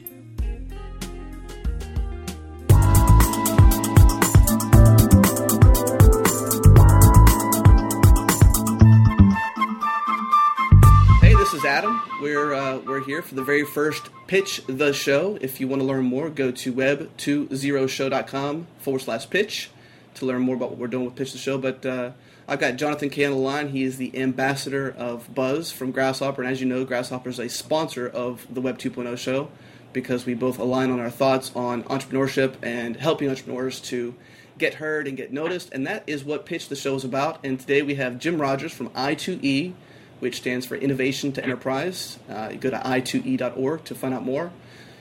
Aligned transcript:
Adam. 11.64 12.02
We're 12.20 12.52
uh, 12.52 12.78
we're 12.78 13.02
here 13.04 13.22
for 13.22 13.34
the 13.34 13.42
very 13.42 13.64
first 13.64 14.10
pitch 14.26 14.60
the 14.66 14.92
show. 14.92 15.38
If 15.40 15.60
you 15.60 15.68
want 15.68 15.80
to 15.80 15.86
learn 15.86 16.04
more, 16.04 16.28
go 16.28 16.50
to 16.50 16.72
web20show.com 16.72 18.66
forward 18.78 19.00
slash 19.00 19.30
pitch 19.30 19.70
to 20.14 20.26
learn 20.26 20.42
more 20.42 20.56
about 20.56 20.70
what 20.70 20.78
we're 20.78 20.88
doing 20.88 21.06
with 21.06 21.16
Pitch 21.16 21.32
the 21.32 21.38
Show. 21.38 21.58
But 21.58 21.86
uh, 21.86 22.10
I've 22.46 22.60
got 22.60 22.76
Jonathan 22.76 23.10
Kay 23.10 23.24
on 23.24 23.32
the 23.32 23.38
line. 23.38 23.68
He 23.68 23.82
is 23.82 23.96
the 23.96 24.16
ambassador 24.18 24.94
of 24.96 25.34
Buzz 25.34 25.72
from 25.72 25.90
Grasshopper, 25.90 26.42
and 26.42 26.50
as 26.50 26.60
you 26.60 26.66
know, 26.66 26.84
Grasshopper 26.84 27.30
is 27.30 27.38
a 27.38 27.48
sponsor 27.48 28.06
of 28.08 28.46
the 28.52 28.60
Web 28.60 28.78
2.0 28.78 29.16
show 29.16 29.48
because 29.92 30.26
we 30.26 30.34
both 30.34 30.58
align 30.58 30.90
on 30.90 31.00
our 31.00 31.10
thoughts 31.10 31.50
on 31.54 31.84
entrepreneurship 31.84 32.56
and 32.62 32.96
helping 32.96 33.28
entrepreneurs 33.28 33.80
to 33.80 34.14
get 34.58 34.74
heard 34.74 35.08
and 35.08 35.16
get 35.16 35.32
noticed. 35.32 35.72
And 35.72 35.86
that 35.86 36.04
is 36.06 36.24
what 36.24 36.46
Pitch 36.46 36.68
the 36.68 36.76
Show 36.76 36.96
is 36.96 37.04
about. 37.04 37.38
And 37.44 37.58
today 37.58 37.82
we 37.82 37.94
have 37.94 38.18
Jim 38.18 38.40
Rogers 38.40 38.72
from 38.72 38.90
I2E 38.90 39.72
which 40.20 40.36
stands 40.36 40.66
for 40.66 40.76
Innovation 40.76 41.32
to 41.32 41.42
Enterprise. 41.42 42.18
Uh, 42.28 42.50
you 42.52 42.58
go 42.58 42.70
to 42.70 42.78
i2e.org 42.78 43.84
to 43.84 43.94
find 43.94 44.14
out 44.14 44.24
more. 44.24 44.52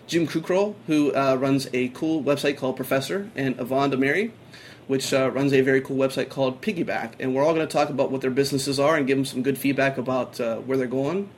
Jim 0.08 0.28
Kukral, 0.28 0.76
who 0.88 1.14
uh, 1.14 1.36
runs 1.36 1.68
a 1.74 1.88
cool 1.90 2.22
website 2.22 2.58
called 2.58 2.78
Prfessor, 2.78 3.30
and 3.36 3.58
Avand 3.58 3.94
Amiri, 3.94 4.32
which 4.88 5.14
uh, 5.14 5.32
runs 5.32 5.54
a 5.54 5.62
very 5.62 5.82
cool 5.82 5.98
website 5.98 6.30
called 6.30 6.62
Piggyback. 6.62 7.14
And 7.20 7.34
we're 7.34 7.44
all 7.44 7.54
going 7.54 7.66
to 7.66 7.72
talk 7.72 7.90
about 7.90 8.12
what 8.12 8.22
their 8.22 8.32
businesses 8.32 8.80
are 8.80 8.96
and 8.96 9.08
give 9.08 9.18
them 9.18 9.26
some 9.26 9.44
good 9.44 9.58
feedback 9.58 9.98
about 9.98 10.40
uh, 10.40 10.58
where 10.58 10.78
they're 10.78 10.88
going. 10.88 11.30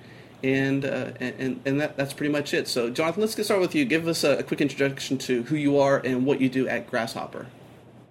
And 0.43 0.85
uh, 0.85 1.11
and 1.19 1.59
and 1.65 1.81
that, 1.81 1.97
that's 1.97 2.13
pretty 2.13 2.31
much 2.31 2.53
it. 2.53 2.67
So, 2.67 2.89
Jonathan, 2.89 3.21
let's 3.21 3.33
get 3.33 3.45
started 3.45 3.61
with 3.61 3.73
you. 3.73 3.85
Give 3.85 4.07
us 4.07 4.23
a, 4.23 4.37
a 4.37 4.43
quick 4.43 4.61
introduction 4.61 5.17
to 5.19 5.43
who 5.43 5.55
you 5.55 5.79
are 5.79 5.97
and 5.97 6.25
what 6.25 6.39
you 6.39 6.49
do 6.49 6.67
at 6.67 6.89
Grasshopper. 6.89 7.47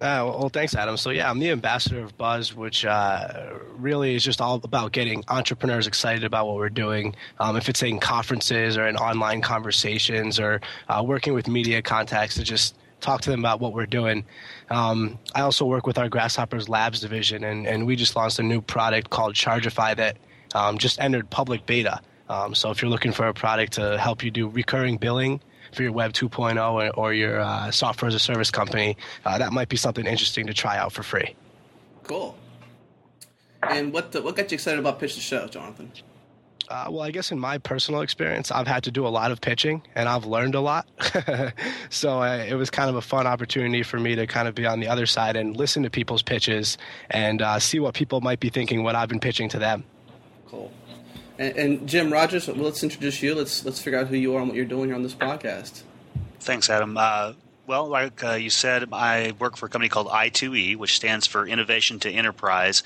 Uh, 0.01 0.27
well, 0.27 0.49
thanks, 0.49 0.75
Adam. 0.75 0.97
So, 0.97 1.09
yeah, 1.09 1.29
I'm 1.29 1.39
the 1.39 1.51
ambassador 1.51 2.01
of 2.01 2.17
Buzz, 2.17 2.53
which 2.53 2.83
uh, 2.83 3.53
really 3.77 4.13
is 4.13 4.25
just 4.25 4.41
all 4.41 4.59
about 4.63 4.91
getting 4.91 5.23
entrepreneurs 5.29 5.87
excited 5.87 6.25
about 6.25 6.47
what 6.47 6.57
we're 6.57 6.69
doing. 6.69 7.15
Um, 7.39 7.55
if 7.55 7.69
it's 7.69 7.81
in 7.81 7.99
conferences 7.99 8.77
or 8.77 8.87
in 8.87 8.97
online 8.97 9.41
conversations 9.41 10.37
or 10.37 10.59
uh, 10.89 11.01
working 11.05 11.33
with 11.33 11.47
media 11.47 11.81
contacts 11.81 12.35
to 12.35 12.43
just 12.43 12.75
talk 12.99 13.21
to 13.21 13.29
them 13.29 13.39
about 13.39 13.61
what 13.61 13.73
we're 13.73 13.85
doing. 13.85 14.25
Um, 14.69 15.17
I 15.33 15.41
also 15.41 15.65
work 15.65 15.87
with 15.87 15.97
our 15.97 16.09
Grasshoppers 16.09 16.67
Labs 16.67 16.99
division, 16.99 17.45
and, 17.45 17.65
and 17.65 17.85
we 17.85 17.95
just 17.95 18.17
launched 18.17 18.39
a 18.39 18.43
new 18.43 18.61
product 18.61 19.11
called 19.11 19.35
Chargify 19.35 19.95
that 19.95 20.17
um, 20.53 20.77
just 20.77 20.99
entered 20.99 21.29
public 21.29 21.65
beta. 21.65 22.01
Um, 22.27 22.53
so, 22.53 22.69
if 22.71 22.81
you're 22.81 22.91
looking 22.91 23.11
for 23.13 23.27
a 23.27 23.33
product 23.33 23.73
to 23.73 23.97
help 23.97 24.23
you 24.23 24.31
do 24.31 24.49
recurring 24.49 24.97
billing, 24.97 25.39
for 25.75 25.83
your 25.83 25.91
Web 25.91 26.13
2.0 26.13 26.73
or, 26.73 26.89
or 26.95 27.13
your 27.13 27.39
uh, 27.39 27.71
software 27.71 28.07
as 28.07 28.15
a 28.15 28.19
service 28.19 28.51
company, 28.51 28.97
uh, 29.25 29.37
that 29.37 29.53
might 29.53 29.69
be 29.69 29.77
something 29.77 30.05
interesting 30.05 30.47
to 30.47 30.53
try 30.53 30.77
out 30.77 30.91
for 30.91 31.03
free. 31.03 31.35
Cool. 32.03 32.37
And 33.63 33.91
what 33.91 34.11
the, 34.11 34.21
what 34.21 34.35
got 34.35 34.51
you 34.51 34.55
excited 34.55 34.79
about 34.79 34.99
Pitch 34.99 35.15
the 35.15 35.21
Show, 35.21 35.47
Jonathan? 35.47 35.91
Uh, 36.67 36.87
well, 36.89 37.01
I 37.01 37.11
guess 37.11 37.31
in 37.31 37.39
my 37.39 37.57
personal 37.57 38.01
experience, 38.01 38.51
I've 38.51 38.67
had 38.67 38.83
to 38.85 38.91
do 38.91 39.05
a 39.05 39.09
lot 39.09 39.31
of 39.31 39.39
pitching 39.39 39.83
and 39.93 40.09
I've 40.09 40.25
learned 40.25 40.55
a 40.55 40.61
lot. 40.61 40.87
so 41.89 42.21
uh, 42.21 42.45
it 42.47 42.55
was 42.55 42.69
kind 42.71 42.89
of 42.89 42.95
a 42.95 43.01
fun 43.01 43.27
opportunity 43.27 43.83
for 43.83 43.99
me 43.99 44.15
to 44.15 44.25
kind 44.25 44.47
of 44.47 44.55
be 44.55 44.65
on 44.65 44.79
the 44.79 44.87
other 44.87 45.05
side 45.05 45.35
and 45.35 45.55
listen 45.55 45.83
to 45.83 45.89
people's 45.89 46.23
pitches 46.23 46.77
and 47.11 47.41
uh, 47.41 47.59
see 47.59 47.79
what 47.79 47.93
people 47.93 48.21
might 48.21 48.39
be 48.39 48.49
thinking 48.49 48.83
when 48.83 48.95
I've 48.95 49.09
been 49.09 49.19
pitching 49.19 49.47
to 49.49 49.59
them. 49.59 49.83
Cool. 50.47 50.71
And, 51.37 51.57
and 51.57 51.87
Jim 51.89 52.11
Rogers, 52.11 52.47
let's 52.47 52.83
introduce 52.83 53.21
you. 53.21 53.35
Let's 53.35 53.65
let's 53.65 53.81
figure 53.81 53.99
out 53.99 54.07
who 54.07 54.15
you 54.15 54.35
are 54.35 54.39
and 54.39 54.47
what 54.47 54.55
you're 54.55 54.65
doing 54.65 54.87
here 54.87 54.95
on 54.95 55.03
this 55.03 55.15
podcast. 55.15 55.83
Thanks, 56.39 56.69
Adam. 56.69 56.97
Uh, 56.97 57.33
well, 57.67 57.87
like 57.87 58.23
uh, 58.23 58.33
you 58.33 58.49
said, 58.49 58.87
I 58.91 59.33
work 59.39 59.57
for 59.57 59.65
a 59.65 59.69
company 59.69 59.89
called 59.89 60.07
I2E, 60.07 60.75
which 60.75 60.95
stands 60.95 61.25
for 61.25 61.47
Innovation 61.47 61.99
to 62.01 62.11
Enterprise. 62.11 62.83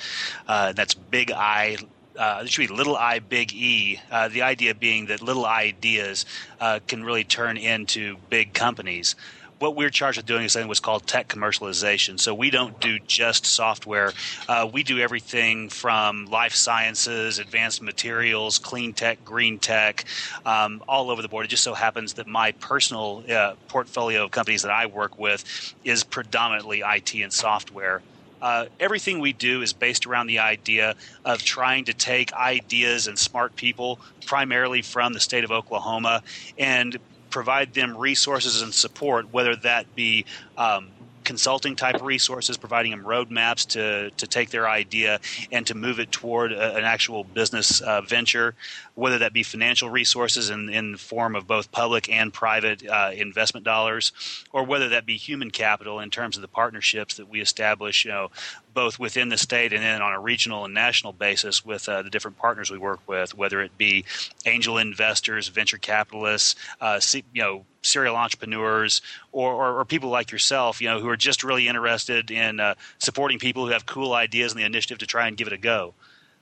Uh, 0.47 0.71
that's 0.73 0.93
big 0.93 1.31
I. 1.31 1.77
Uh, 2.17 2.41
it 2.43 2.49
should 2.49 2.67
be 2.67 2.73
little 2.75 2.97
i, 2.97 3.19
big 3.19 3.53
E. 3.53 3.99
Uh, 4.11 4.27
the 4.27 4.41
idea 4.41 4.75
being 4.75 5.05
that 5.05 5.21
little 5.21 5.45
ideas 5.45 6.25
uh, 6.59 6.79
can 6.85 7.03
really 7.03 7.23
turn 7.23 7.55
into 7.55 8.17
big 8.29 8.53
companies 8.53 9.15
what 9.59 9.75
we're 9.75 9.89
charged 9.89 10.17
with 10.17 10.25
doing 10.25 10.45
is 10.45 10.53
something 10.53 10.67
what's 10.67 10.79
called 10.79 11.05
tech 11.05 11.27
commercialization. 11.27 12.19
So 12.19 12.33
we 12.33 12.49
don't 12.49 12.79
do 12.79 12.97
just 13.07 13.45
software. 13.45 14.13
Uh, 14.47 14.69
we 14.71 14.83
do 14.83 14.99
everything 14.99 15.69
from 15.69 16.25
life 16.25 16.53
sciences, 16.53 17.39
advanced 17.39 17.81
materials, 17.81 18.57
clean 18.57 18.93
tech, 18.93 19.23
green 19.23 19.59
tech, 19.59 20.05
um, 20.45 20.81
all 20.87 21.11
over 21.11 21.21
the 21.21 21.27
board. 21.27 21.45
It 21.45 21.49
just 21.49 21.63
so 21.63 21.73
happens 21.73 22.13
that 22.13 22.27
my 22.27 22.53
personal 22.53 23.23
uh, 23.29 23.55
portfolio 23.67 24.23
of 24.23 24.31
companies 24.31 24.61
that 24.63 24.71
I 24.71 24.85
work 24.85 25.19
with 25.19 25.75
is 25.83 26.03
predominantly 26.03 26.81
IT 26.85 27.13
and 27.15 27.31
software. 27.31 28.01
Uh, 28.41 28.65
everything 28.79 29.19
we 29.19 29.33
do 29.33 29.61
is 29.61 29.73
based 29.73 30.05
around 30.05 30.27
the 30.27 30.39
idea 30.39 30.95
of 31.25 31.43
trying 31.43 31.83
to 31.85 31.93
take 31.93 32.31
ideas 32.33 33.07
and 33.07 33.19
smart 33.19 33.55
people, 33.57 33.99
primarily 34.25 34.81
from 34.81 35.11
the 35.11 35.19
state 35.19 35.43
of 35.43 35.51
Oklahoma, 35.51 36.23
and 36.57 36.97
provide 37.29 37.73
them 37.73 37.97
resources 37.97 38.61
and 38.61 38.73
support, 38.73 39.31
whether 39.31 39.55
that 39.57 39.95
be 39.95 40.25
um, 40.57 40.89
consulting 41.29 41.75
type 41.75 42.01
resources, 42.01 42.57
providing 42.57 42.89
them 42.89 43.03
roadmaps 43.03 43.67
to, 43.67 44.09
to 44.17 44.25
take 44.25 44.49
their 44.49 44.67
idea 44.67 45.19
and 45.51 45.67
to 45.67 45.75
move 45.75 45.99
it 45.99 46.11
toward 46.11 46.51
a, 46.51 46.75
an 46.75 46.83
actual 46.83 47.23
business 47.23 47.81
uh, 47.81 48.01
venture, 48.01 48.55
whether 48.95 49.19
that 49.19 49.31
be 49.31 49.43
financial 49.43 49.91
resources 49.91 50.49
in, 50.49 50.69
in 50.69 50.97
form 50.97 51.35
of 51.35 51.45
both 51.45 51.71
public 51.71 52.09
and 52.09 52.33
private 52.33 52.83
uh, 52.87 53.11
investment 53.13 53.63
dollars, 53.63 54.11
or 54.53 54.63
whether 54.63 54.89
that 54.89 55.05
be 55.05 55.17
human 55.17 55.51
capital 55.51 55.99
in 55.99 56.09
terms 56.09 56.35
of 56.35 56.41
the 56.41 56.47
partnerships 56.47 57.17
that 57.17 57.29
we 57.29 57.41
establish, 57.41 58.05
you 58.05 58.11
know, 58.11 58.31
both 58.73 58.99
within 58.99 59.29
the 59.29 59.37
state 59.37 59.73
and 59.73 59.83
then 59.83 60.01
on 60.01 60.13
a 60.13 60.19
regional 60.19 60.65
and 60.65 60.73
national 60.73 61.13
basis 61.13 61.65
with 61.65 61.87
uh, 61.89 62.01
the 62.01 62.09
different 62.09 62.37
partners 62.37 62.71
we 62.71 62.77
work 62.77 62.99
with, 63.07 63.35
whether 63.35 63.61
it 63.61 63.77
be 63.77 64.05
angel 64.45 64.77
investors, 64.77 65.47
venture 65.47 65.77
capitalists, 65.77 66.55
uh, 66.81 66.99
you 67.33 67.41
know, 67.41 67.65
serial 67.81 68.15
entrepreneurs 68.15 69.01
or, 69.31 69.53
or, 69.53 69.79
or, 69.79 69.85
people 69.85 70.09
like 70.09 70.31
yourself, 70.31 70.81
you 70.81 70.89
know, 70.89 70.99
who 70.99 71.07
are 71.07 71.17
just 71.17 71.43
really 71.43 71.67
interested 71.67 72.29
in 72.29 72.59
uh, 72.59 72.75
supporting 72.97 73.39
people 73.39 73.65
who 73.65 73.71
have 73.71 73.85
cool 73.85 74.13
ideas 74.13 74.51
and 74.51 74.59
the 74.59 74.65
initiative 74.65 74.97
to 74.97 75.07
try 75.07 75.27
and 75.27 75.37
give 75.37 75.47
it 75.47 75.53
a 75.53 75.57
go. 75.57 75.93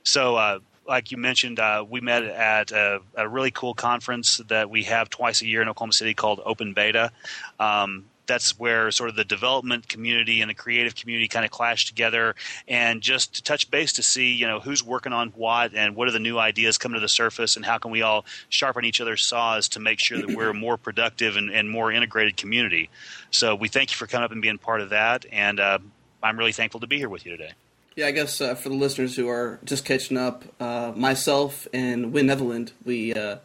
So, 0.02 0.36
uh, 0.36 0.58
like 0.86 1.12
you 1.12 1.18
mentioned, 1.18 1.60
uh, 1.60 1.84
we 1.88 2.00
met 2.00 2.24
at 2.24 2.72
a, 2.72 3.00
a, 3.14 3.28
really 3.28 3.50
cool 3.50 3.74
conference 3.74 4.38
that 4.48 4.70
we 4.70 4.84
have 4.84 5.10
twice 5.10 5.42
a 5.42 5.46
year 5.46 5.60
in 5.60 5.68
Oklahoma 5.68 5.92
City 5.92 6.14
called 6.14 6.40
Open 6.44 6.72
Beta. 6.72 7.12
Um, 7.60 8.06
that's 8.28 8.58
where 8.58 8.90
sort 8.92 9.10
of 9.10 9.16
the 9.16 9.24
development 9.24 9.88
community 9.88 10.40
and 10.40 10.50
the 10.50 10.54
creative 10.54 10.94
community 10.94 11.26
kind 11.26 11.44
of 11.44 11.50
clash 11.50 11.86
together 11.86 12.36
and 12.68 13.00
just 13.00 13.34
to 13.34 13.42
touch 13.42 13.68
base 13.70 13.94
to 13.94 14.02
see 14.02 14.32
you 14.32 14.46
know 14.46 14.60
who's 14.60 14.84
working 14.84 15.12
on 15.12 15.30
what 15.30 15.74
and 15.74 15.96
what 15.96 16.06
are 16.06 16.12
the 16.12 16.20
new 16.20 16.38
ideas 16.38 16.78
coming 16.78 16.94
to 16.94 17.00
the 17.00 17.08
surface 17.08 17.56
and 17.56 17.64
how 17.64 17.78
can 17.78 17.90
we 17.90 18.02
all 18.02 18.24
sharpen 18.48 18.84
each 18.84 19.00
other's 19.00 19.22
saws 19.22 19.68
to 19.70 19.80
make 19.80 19.98
sure 19.98 20.18
that 20.18 20.36
we're 20.36 20.50
a 20.50 20.54
more 20.54 20.76
productive 20.76 21.36
and, 21.36 21.50
and 21.50 21.68
more 21.70 21.90
integrated 21.90 22.36
community. 22.36 22.90
So 23.30 23.54
we 23.54 23.68
thank 23.68 23.90
you 23.90 23.96
for 23.96 24.06
coming 24.06 24.24
up 24.24 24.32
and 24.32 24.42
being 24.42 24.58
part 24.58 24.80
of 24.80 24.90
that. 24.90 25.26
And 25.32 25.58
uh, 25.58 25.78
i'm 26.22 26.38
really 26.38 26.52
thankful 26.52 26.80
to 26.80 26.86
be 26.86 26.98
here 26.98 27.08
with 27.08 27.24
you 27.24 27.36
today. 27.36 27.52
Yeah, 27.96 28.06
I 28.06 28.10
guess 28.12 28.40
uh, 28.40 28.54
for 28.54 28.68
the 28.68 28.76
listeners 28.76 29.16
who 29.16 29.28
are 29.28 29.58
just 29.64 29.84
catching 29.84 30.16
up, 30.16 30.44
uh, 30.60 30.92
myself 30.94 31.66
and 31.72 32.12
Wynn 32.12 32.26
Netherland, 32.26 32.70
we 32.84 33.12
uh, 33.12 33.38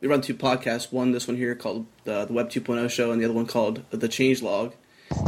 we 0.00 0.08
run 0.08 0.20
two 0.20 0.34
podcasts. 0.34 0.92
One, 0.92 1.12
this 1.12 1.28
one 1.28 1.36
here 1.36 1.54
called 1.54 1.86
uh, 2.06 2.24
the 2.24 2.32
Web 2.32 2.50
2.0 2.50 2.90
Show, 2.90 3.10
and 3.10 3.20
the 3.20 3.26
other 3.26 3.34
one 3.34 3.46
called 3.46 3.82
the 3.90 4.08
Change 4.08 4.42
Log. 4.42 4.74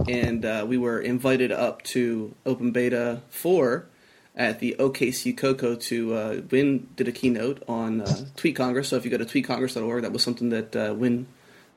And 0.08 0.44
uh, 0.44 0.64
we 0.66 0.78
were 0.78 1.00
invited 1.00 1.52
up 1.52 1.82
to 1.84 2.34
Open 2.46 2.70
Beta 2.70 3.22
4 3.28 3.86
at 4.34 4.60
the 4.60 4.76
OKC 4.78 5.36
Coco 5.36 5.74
to 5.74 6.14
uh, 6.14 6.40
Win 6.50 6.88
did 6.96 7.08
a 7.08 7.12
keynote 7.12 7.62
on 7.68 8.00
uh, 8.00 8.26
Tweet 8.36 8.56
Congress. 8.56 8.88
So 8.88 8.96
if 8.96 9.04
you 9.04 9.10
go 9.10 9.18
to 9.18 9.24
tweetcongress.org, 9.24 10.02
that 10.02 10.12
was 10.12 10.22
something 10.22 10.48
that 10.50 10.74
uh, 10.74 10.94
Win 10.96 11.26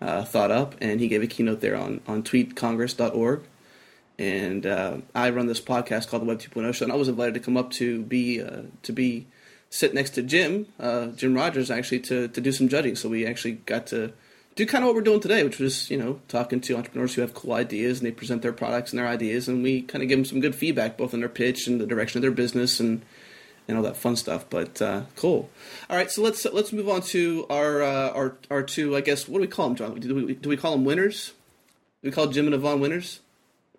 uh, 0.02 0.24
thought 0.24 0.52
up, 0.52 0.76
and 0.80 1.00
he 1.00 1.08
gave 1.08 1.24
a 1.24 1.28
keynote 1.28 1.62
there 1.62 1.76
on 1.76 2.02
on 2.08 2.24
tweetcongress.org. 2.24 3.42
And 4.18 4.66
uh, 4.66 4.98
I 5.14 5.30
run 5.32 5.48
this 5.48 5.60
podcast 5.60 6.08
called 6.08 6.22
the 6.22 6.28
Web 6.28 6.40
2.0 6.40 6.74
Show, 6.74 6.86
and 6.86 6.94
I 6.94 6.96
was 6.96 7.10
invited 7.10 7.34
to 7.34 7.42
come 7.42 7.58
up 7.58 7.72
to 7.72 8.02
be 8.04 8.42
uh, 8.42 8.64
to 8.84 8.94
be 8.94 9.28
sit 9.70 9.94
next 9.94 10.12
to 10.12 10.22
Jim, 10.24 10.68
uh, 10.80 11.08
Jim 11.08 11.34
Rogers, 11.34 11.72
actually 11.72 12.00
to 12.02 12.28
to 12.28 12.42
do 12.42 12.52
some 12.52 12.70
judging. 12.70 12.96
So 12.96 13.10
we 13.10 13.26
actually 13.26 13.54
got 13.54 13.88
to 13.88 14.14
do 14.56 14.66
kind 14.66 14.84
of 14.84 14.88
what 14.88 14.96
we're 14.96 15.02
doing 15.02 15.20
today, 15.20 15.44
which 15.44 15.60
was 15.60 15.90
you 15.92 15.98
know 15.98 16.20
talking 16.28 16.62
to 16.62 16.76
entrepreneurs 16.78 17.16
who 17.16 17.22
have 17.22 17.34
cool 17.34 17.54
ideas 17.54 18.00
and 18.00 18.08
they 18.08 18.12
present 18.12 18.42
their 18.42 18.54
products 18.54 18.92
and 18.92 19.00
their 19.00 19.08
ideas, 19.08 19.48
and 19.48 19.62
we 19.62 19.82
kind 19.82 20.02
of 20.02 20.10
give 20.10 20.18
them 20.18 20.26
some 20.26 20.40
good 20.40 20.56
feedback 20.56 20.98
both 20.98 21.14
on 21.14 21.20
their 21.20 21.30
pitch 21.30 21.68
and 21.68 21.80
the 21.80 21.86
direction 21.86 22.18
of 22.18 22.22
their 22.22 22.32
business 22.32 22.80
and 22.80 23.02
and 23.68 23.78
all 23.78 23.84
that 23.84 23.98
fun 23.98 24.16
stuff. 24.16 24.46
But 24.50 24.82
uh, 24.82 25.04
cool. 25.16 25.50
All 25.90 25.98
right, 25.98 26.10
so 26.10 26.22
let's 26.22 26.46
let's 26.46 26.72
move 26.72 26.90
on 26.90 27.02
to 27.02 27.46
our 27.50 27.82
uh, 27.84 28.10
our 28.12 28.38
our 28.50 28.64
two. 28.64 28.96
I 28.96 29.02
guess 29.02 29.28
what 29.28 29.38
do 29.38 29.42
we 29.42 29.48
call 29.48 29.68
them, 29.68 29.76
John? 29.76 30.00
Do 30.00 30.16
we 30.16 30.34
do 30.36 30.50
we 30.50 30.58
call 30.58 30.72
them 30.72 30.86
winners? 30.86 31.34
Do 32.02 32.10
we 32.10 32.12
call 32.12 32.28
Jim 32.28 32.52
and 32.52 32.56
Avand 32.56 32.80
winners? 32.80 33.20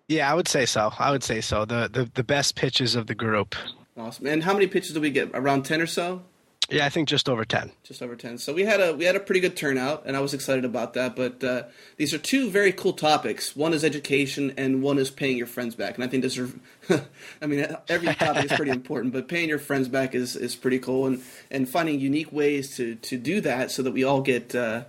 Yeah, 0.08 0.30
I 0.30 0.34
would 0.34 0.48
say 0.48 0.66
so. 0.66 0.92
I 0.98 1.10
would 1.10 1.24
say 1.24 1.40
so. 1.40 1.64
The 1.64 1.88
the, 1.90 2.10
the 2.14 2.24
best 2.24 2.54
pitches 2.54 2.94
of 2.94 3.06
the 3.06 3.14
group. 3.14 3.54
Awesome. 3.96 4.26
And 4.26 4.44
how 4.44 4.52
many 4.52 4.66
pitches 4.66 4.92
do 4.92 5.00
we 5.00 5.10
get? 5.10 5.30
Around 5.34 5.64
ten 5.64 5.80
or 5.80 5.86
so. 5.86 6.22
Yeah, 6.68 6.84
I 6.84 6.88
think 6.88 7.08
just 7.08 7.28
over 7.28 7.44
ten. 7.44 7.70
Just 7.84 8.02
over 8.02 8.16
ten. 8.16 8.38
So 8.38 8.52
we 8.52 8.64
had 8.64 8.80
a 8.80 8.94
we 8.94 9.04
had 9.04 9.14
a 9.14 9.20
pretty 9.20 9.40
good 9.40 9.56
turnout, 9.56 10.02
and 10.04 10.16
I 10.16 10.20
was 10.20 10.34
excited 10.34 10.64
about 10.64 10.94
that. 10.94 11.14
But 11.14 11.44
uh, 11.44 11.62
these 11.96 12.12
are 12.12 12.18
two 12.18 12.50
very 12.50 12.72
cool 12.72 12.92
topics. 12.92 13.54
One 13.54 13.72
is 13.72 13.84
education, 13.84 14.52
and 14.56 14.82
one 14.82 14.98
is 14.98 15.08
paying 15.08 15.36
your 15.36 15.46
friends 15.46 15.76
back. 15.76 15.94
And 15.94 16.02
I 16.02 16.08
think 16.08 16.24
this 16.24 16.36
are, 16.38 16.50
I 17.40 17.46
mean, 17.46 17.66
every 17.88 18.12
topic 18.14 18.50
is 18.50 18.52
pretty 18.52 18.72
important, 18.72 19.12
but 19.12 19.28
paying 19.28 19.48
your 19.48 19.60
friends 19.60 19.86
back 19.86 20.14
is, 20.14 20.34
is 20.34 20.56
pretty 20.56 20.80
cool, 20.80 21.06
and 21.06 21.22
and 21.50 21.68
finding 21.68 22.00
unique 22.00 22.32
ways 22.32 22.76
to 22.76 22.96
to 22.96 23.16
do 23.16 23.40
that 23.42 23.70
so 23.70 23.82
that 23.82 23.92
we 23.92 24.02
all 24.02 24.20
get 24.20 24.54
uh, 24.54 24.84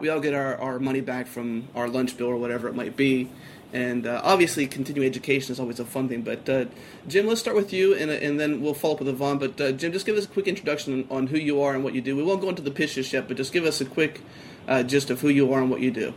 we 0.00 0.08
all 0.08 0.20
get 0.20 0.34
our, 0.34 0.56
our 0.56 0.78
money 0.78 1.00
back 1.00 1.26
from 1.26 1.68
our 1.74 1.88
lunch 1.88 2.16
bill 2.16 2.28
or 2.28 2.36
whatever 2.36 2.68
it 2.68 2.74
might 2.74 2.96
be. 2.96 3.28
And 3.72 4.06
uh, 4.06 4.22
obviously, 4.24 4.66
continuing 4.66 5.06
education 5.06 5.52
is 5.52 5.60
always 5.60 5.78
a 5.78 5.84
fun 5.84 6.08
thing. 6.08 6.22
But 6.22 6.48
uh, 6.48 6.64
Jim, 7.06 7.26
let's 7.26 7.40
start 7.40 7.54
with 7.54 7.72
you, 7.72 7.94
and, 7.94 8.10
and 8.10 8.40
then 8.40 8.62
we'll 8.62 8.74
follow 8.74 8.94
up 8.94 9.00
with 9.00 9.18
Avand. 9.18 9.40
But 9.40 9.60
uh, 9.60 9.72
Jim, 9.72 9.92
just 9.92 10.06
give 10.06 10.16
us 10.16 10.24
a 10.24 10.28
quick 10.28 10.46
introduction 10.46 11.06
on, 11.10 11.26
who 11.26 11.36
you 11.36 11.60
are 11.60 11.74
and 11.74 11.84
what 11.84 11.94
you 11.94 12.00
do. 12.00 12.16
We 12.16 12.22
won't 12.22 12.40
go 12.40 12.48
into 12.48 12.62
the 12.62 12.70
pitches 12.70 13.12
yet, 13.12 13.28
but 13.28 13.36
just 13.36 13.52
give 13.52 13.64
us 13.64 13.80
a 13.82 13.84
quick 13.84 14.22
uh, 14.66 14.82
gist 14.84 15.10
of 15.10 15.20
who 15.20 15.28
you 15.28 15.52
are 15.52 15.60
and 15.60 15.70
what 15.70 15.80
you 15.80 15.90
do. 15.90 16.14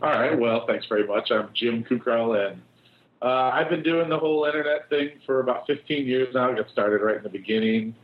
All 0.00 0.10
right. 0.10 0.38
Well, 0.38 0.64
thanks 0.64 0.86
very 0.86 1.06
much. 1.06 1.32
I'm 1.32 1.48
Jim 1.54 1.82
Kukral, 1.82 2.50
and 2.50 2.62
uh, 3.20 3.50
I've 3.52 3.68
been 3.68 3.82
doing 3.82 4.08
the 4.08 4.18
whole 4.18 4.44
internet 4.44 4.88
thing 4.88 5.10
for 5.26 5.40
about 5.40 5.66
15 5.66 6.06
years 6.06 6.32
now. 6.34 6.52
I 6.52 6.54
got 6.54 6.70
started 6.70 7.02
right 7.02 7.16
in 7.16 7.24
the 7.24 7.28
beginning, 7.28 7.96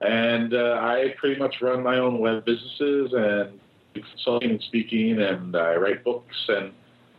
and 0.00 0.54
uh, 0.54 0.78
I 0.80 1.12
pretty 1.18 1.40
much 1.40 1.56
run 1.60 1.82
my 1.82 1.98
own 1.98 2.20
web 2.20 2.44
businesses 2.44 3.12
and 3.14 3.58
consulting 3.94 4.50
and 4.50 4.62
speaking, 4.62 5.20
and 5.20 5.56
I 5.56 5.74
write 5.74 6.04
books 6.04 6.36
and 6.48 6.72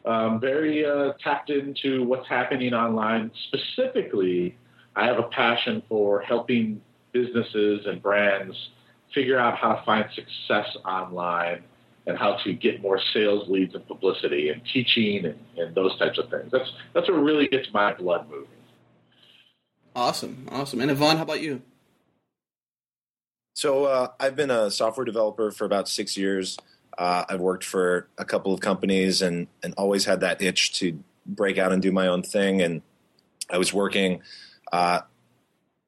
um, 0.05 0.39
very 0.39 0.85
uh, 0.85 1.13
tapped 1.23 1.49
into 1.49 2.03
what's 2.03 2.27
happening 2.27 2.73
online. 2.73 3.31
Specifically, 3.47 4.57
I 4.95 5.05
have 5.05 5.19
a 5.19 5.23
passion 5.23 5.83
for 5.87 6.21
helping 6.21 6.81
businesses 7.11 7.85
and 7.85 8.01
brands 8.01 8.55
figure 9.13 9.37
out 9.37 9.57
how 9.57 9.73
to 9.73 9.85
find 9.85 10.05
success 10.13 10.75
online 10.85 11.63
and 12.07 12.17
how 12.17 12.37
to 12.43 12.53
get 12.53 12.81
more 12.81 12.99
sales 13.13 13.47
leads 13.47 13.75
and 13.75 13.85
publicity 13.87 14.49
and 14.49 14.61
teaching 14.73 15.25
and, 15.25 15.39
and 15.57 15.75
those 15.75 15.97
types 15.99 16.17
of 16.17 16.29
things. 16.29 16.49
That's 16.51 16.71
that's 16.93 17.07
what 17.09 17.21
really 17.21 17.47
gets 17.47 17.67
my 17.73 17.93
blood 17.93 18.29
moving. 18.29 18.47
Awesome, 19.95 20.47
awesome. 20.51 20.81
And 20.81 20.89
Avand, 20.89 21.17
how 21.17 21.23
about 21.23 21.41
you? 21.41 21.61
So 23.53 23.85
uh, 23.85 24.07
I've 24.19 24.35
been 24.35 24.49
a 24.49 24.71
software 24.71 25.05
developer 25.05 25.51
for 25.51 25.65
about 25.65 25.87
six 25.87 26.17
years. 26.17 26.57
Uh, 26.97 27.25
I've 27.29 27.39
worked 27.39 27.63
for 27.63 28.07
a 28.17 28.25
couple 28.25 28.53
of 28.53 28.59
companies 28.59 29.21
and 29.21 29.47
and 29.63 29.73
always 29.75 30.05
had 30.05 30.19
that 30.21 30.41
itch 30.41 30.79
to 30.79 30.99
break 31.25 31.57
out 31.57 31.71
and 31.71 31.81
do 31.81 31.91
my 31.91 32.07
own 32.07 32.23
thing. 32.23 32.61
And 32.61 32.81
I 33.49 33.57
was 33.57 33.73
working. 33.73 34.21
Uh, 34.71 35.01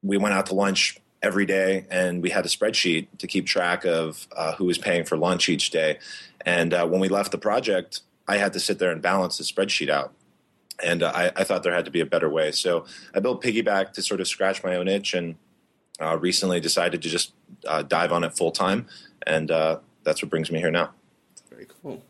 we 0.02 0.16
went 0.16 0.34
out 0.34 0.46
to 0.46 0.54
lunch 0.54 0.98
every 1.22 1.46
day, 1.46 1.86
and 1.90 2.22
we 2.22 2.30
had 2.30 2.44
a 2.44 2.48
spreadsheet 2.48 3.06
to 3.18 3.26
keep 3.26 3.46
track 3.46 3.84
of 3.84 4.26
uh, 4.36 4.54
who 4.54 4.66
was 4.66 4.78
paying 4.78 5.04
for 5.04 5.16
lunch 5.16 5.48
each 5.48 5.70
day. 5.70 5.98
And 6.44 6.74
uh, 6.74 6.86
when 6.86 7.00
we 7.00 7.08
left 7.08 7.32
the 7.32 7.38
project, 7.38 8.00
I 8.28 8.36
had 8.36 8.52
to 8.52 8.60
sit 8.60 8.78
there 8.78 8.90
and 8.90 9.00
balance 9.00 9.38
the 9.38 9.44
spreadsheet 9.44 9.88
out. 9.88 10.12
And 10.84 11.02
uh, 11.02 11.12
I, 11.14 11.32
I, 11.36 11.44
thought 11.44 11.62
there 11.62 11.72
had 11.72 11.84
to 11.84 11.90
be 11.90 12.00
a 12.00 12.06
better 12.06 12.28
way. 12.28 12.50
So 12.50 12.84
I 13.14 13.20
built 13.20 13.42
Piggyback 13.42 13.92
to 13.92 14.02
sort 14.02 14.20
of 14.20 14.26
scratch 14.26 14.62
my 14.62 14.76
own 14.76 14.88
itch, 14.88 15.14
and 15.14 15.36
uh, 16.00 16.18
recently 16.18 16.60
decided 16.60 17.00
to 17.02 17.08
just 17.08 17.32
dive 17.88 18.12
on 18.12 18.24
it 18.24 18.36
full 18.36 18.50
time. 18.50 18.86
And 19.26 19.50
that's 20.04 20.22
what 20.22 20.30
brings 20.30 20.50
me 20.50 20.58
here 20.60 20.70
now. 20.70 20.90
Very 21.50 21.66
cool. 21.82 22.02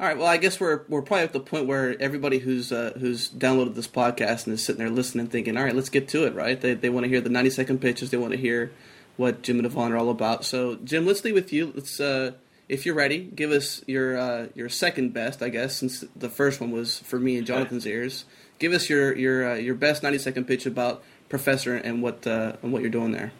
All 0.00 0.06
right. 0.06 0.16
Well, 0.16 0.26
I 0.26 0.36
guess 0.36 0.60
we're 0.60 0.82
we're 0.88 1.02
probably 1.02 1.24
at 1.24 1.32
the 1.32 1.40
point 1.40 1.66
where 1.66 2.00
everybody 2.00 2.38
who's 2.38 2.70
uh, 2.70 2.92
who's 2.98 3.28
downloaded 3.30 3.74
this 3.74 3.88
podcast 3.88 4.46
and 4.46 4.54
is 4.54 4.64
sitting 4.64 4.78
there 4.78 4.90
listening, 4.90 5.26
thinking, 5.26 5.56
"All 5.56 5.64
right, 5.64 5.74
let's 5.74 5.88
get 5.88 6.06
to 6.08 6.24
it." 6.24 6.34
Right? 6.34 6.60
They 6.60 6.74
they 6.74 6.88
want 6.88 7.04
to 7.04 7.08
hear 7.08 7.20
the 7.20 7.30
ninety 7.30 7.50
second 7.50 7.80
pitches. 7.80 8.10
They 8.10 8.16
want 8.16 8.32
to 8.32 8.38
hear 8.38 8.70
what 9.16 9.42
Jim 9.42 9.58
and 9.58 9.68
Avand 9.68 9.90
are 9.90 9.96
all 9.96 10.10
about. 10.10 10.44
So, 10.44 10.76
Jim, 10.76 11.04
let's 11.04 11.24
leave 11.24 11.34
with 11.34 11.52
you. 11.52 11.72
Let's, 11.74 11.98
uh, 11.98 12.32
if 12.68 12.86
you're 12.86 12.94
ready, 12.94 13.18
give 13.18 13.50
us 13.50 13.82
your 13.88 14.16
uh, 14.16 14.46
your 14.54 14.68
second 14.68 15.12
best, 15.12 15.42
I 15.42 15.48
guess, 15.48 15.76
since 15.76 16.04
the 16.14 16.28
first 16.28 16.60
one 16.60 16.70
was 16.70 17.00
for 17.00 17.18
me 17.18 17.36
and 17.36 17.46
Jonathan's 17.46 17.86
ears. 17.86 18.24
Give 18.60 18.72
us 18.72 18.88
your 18.88 19.16
your 19.16 19.50
uh, 19.50 19.54
your 19.56 19.74
best 19.74 20.02
ninety 20.02 20.18
second 20.18 20.44
pitch 20.44 20.64
about 20.64 21.02
Prfessor 21.28 21.80
and 21.82 22.02
what 22.02 22.26
uh, 22.26 22.56
and 22.62 22.72
what 22.72 22.82
you're 22.82 22.90
doing 22.90 23.10
there. 23.10 23.32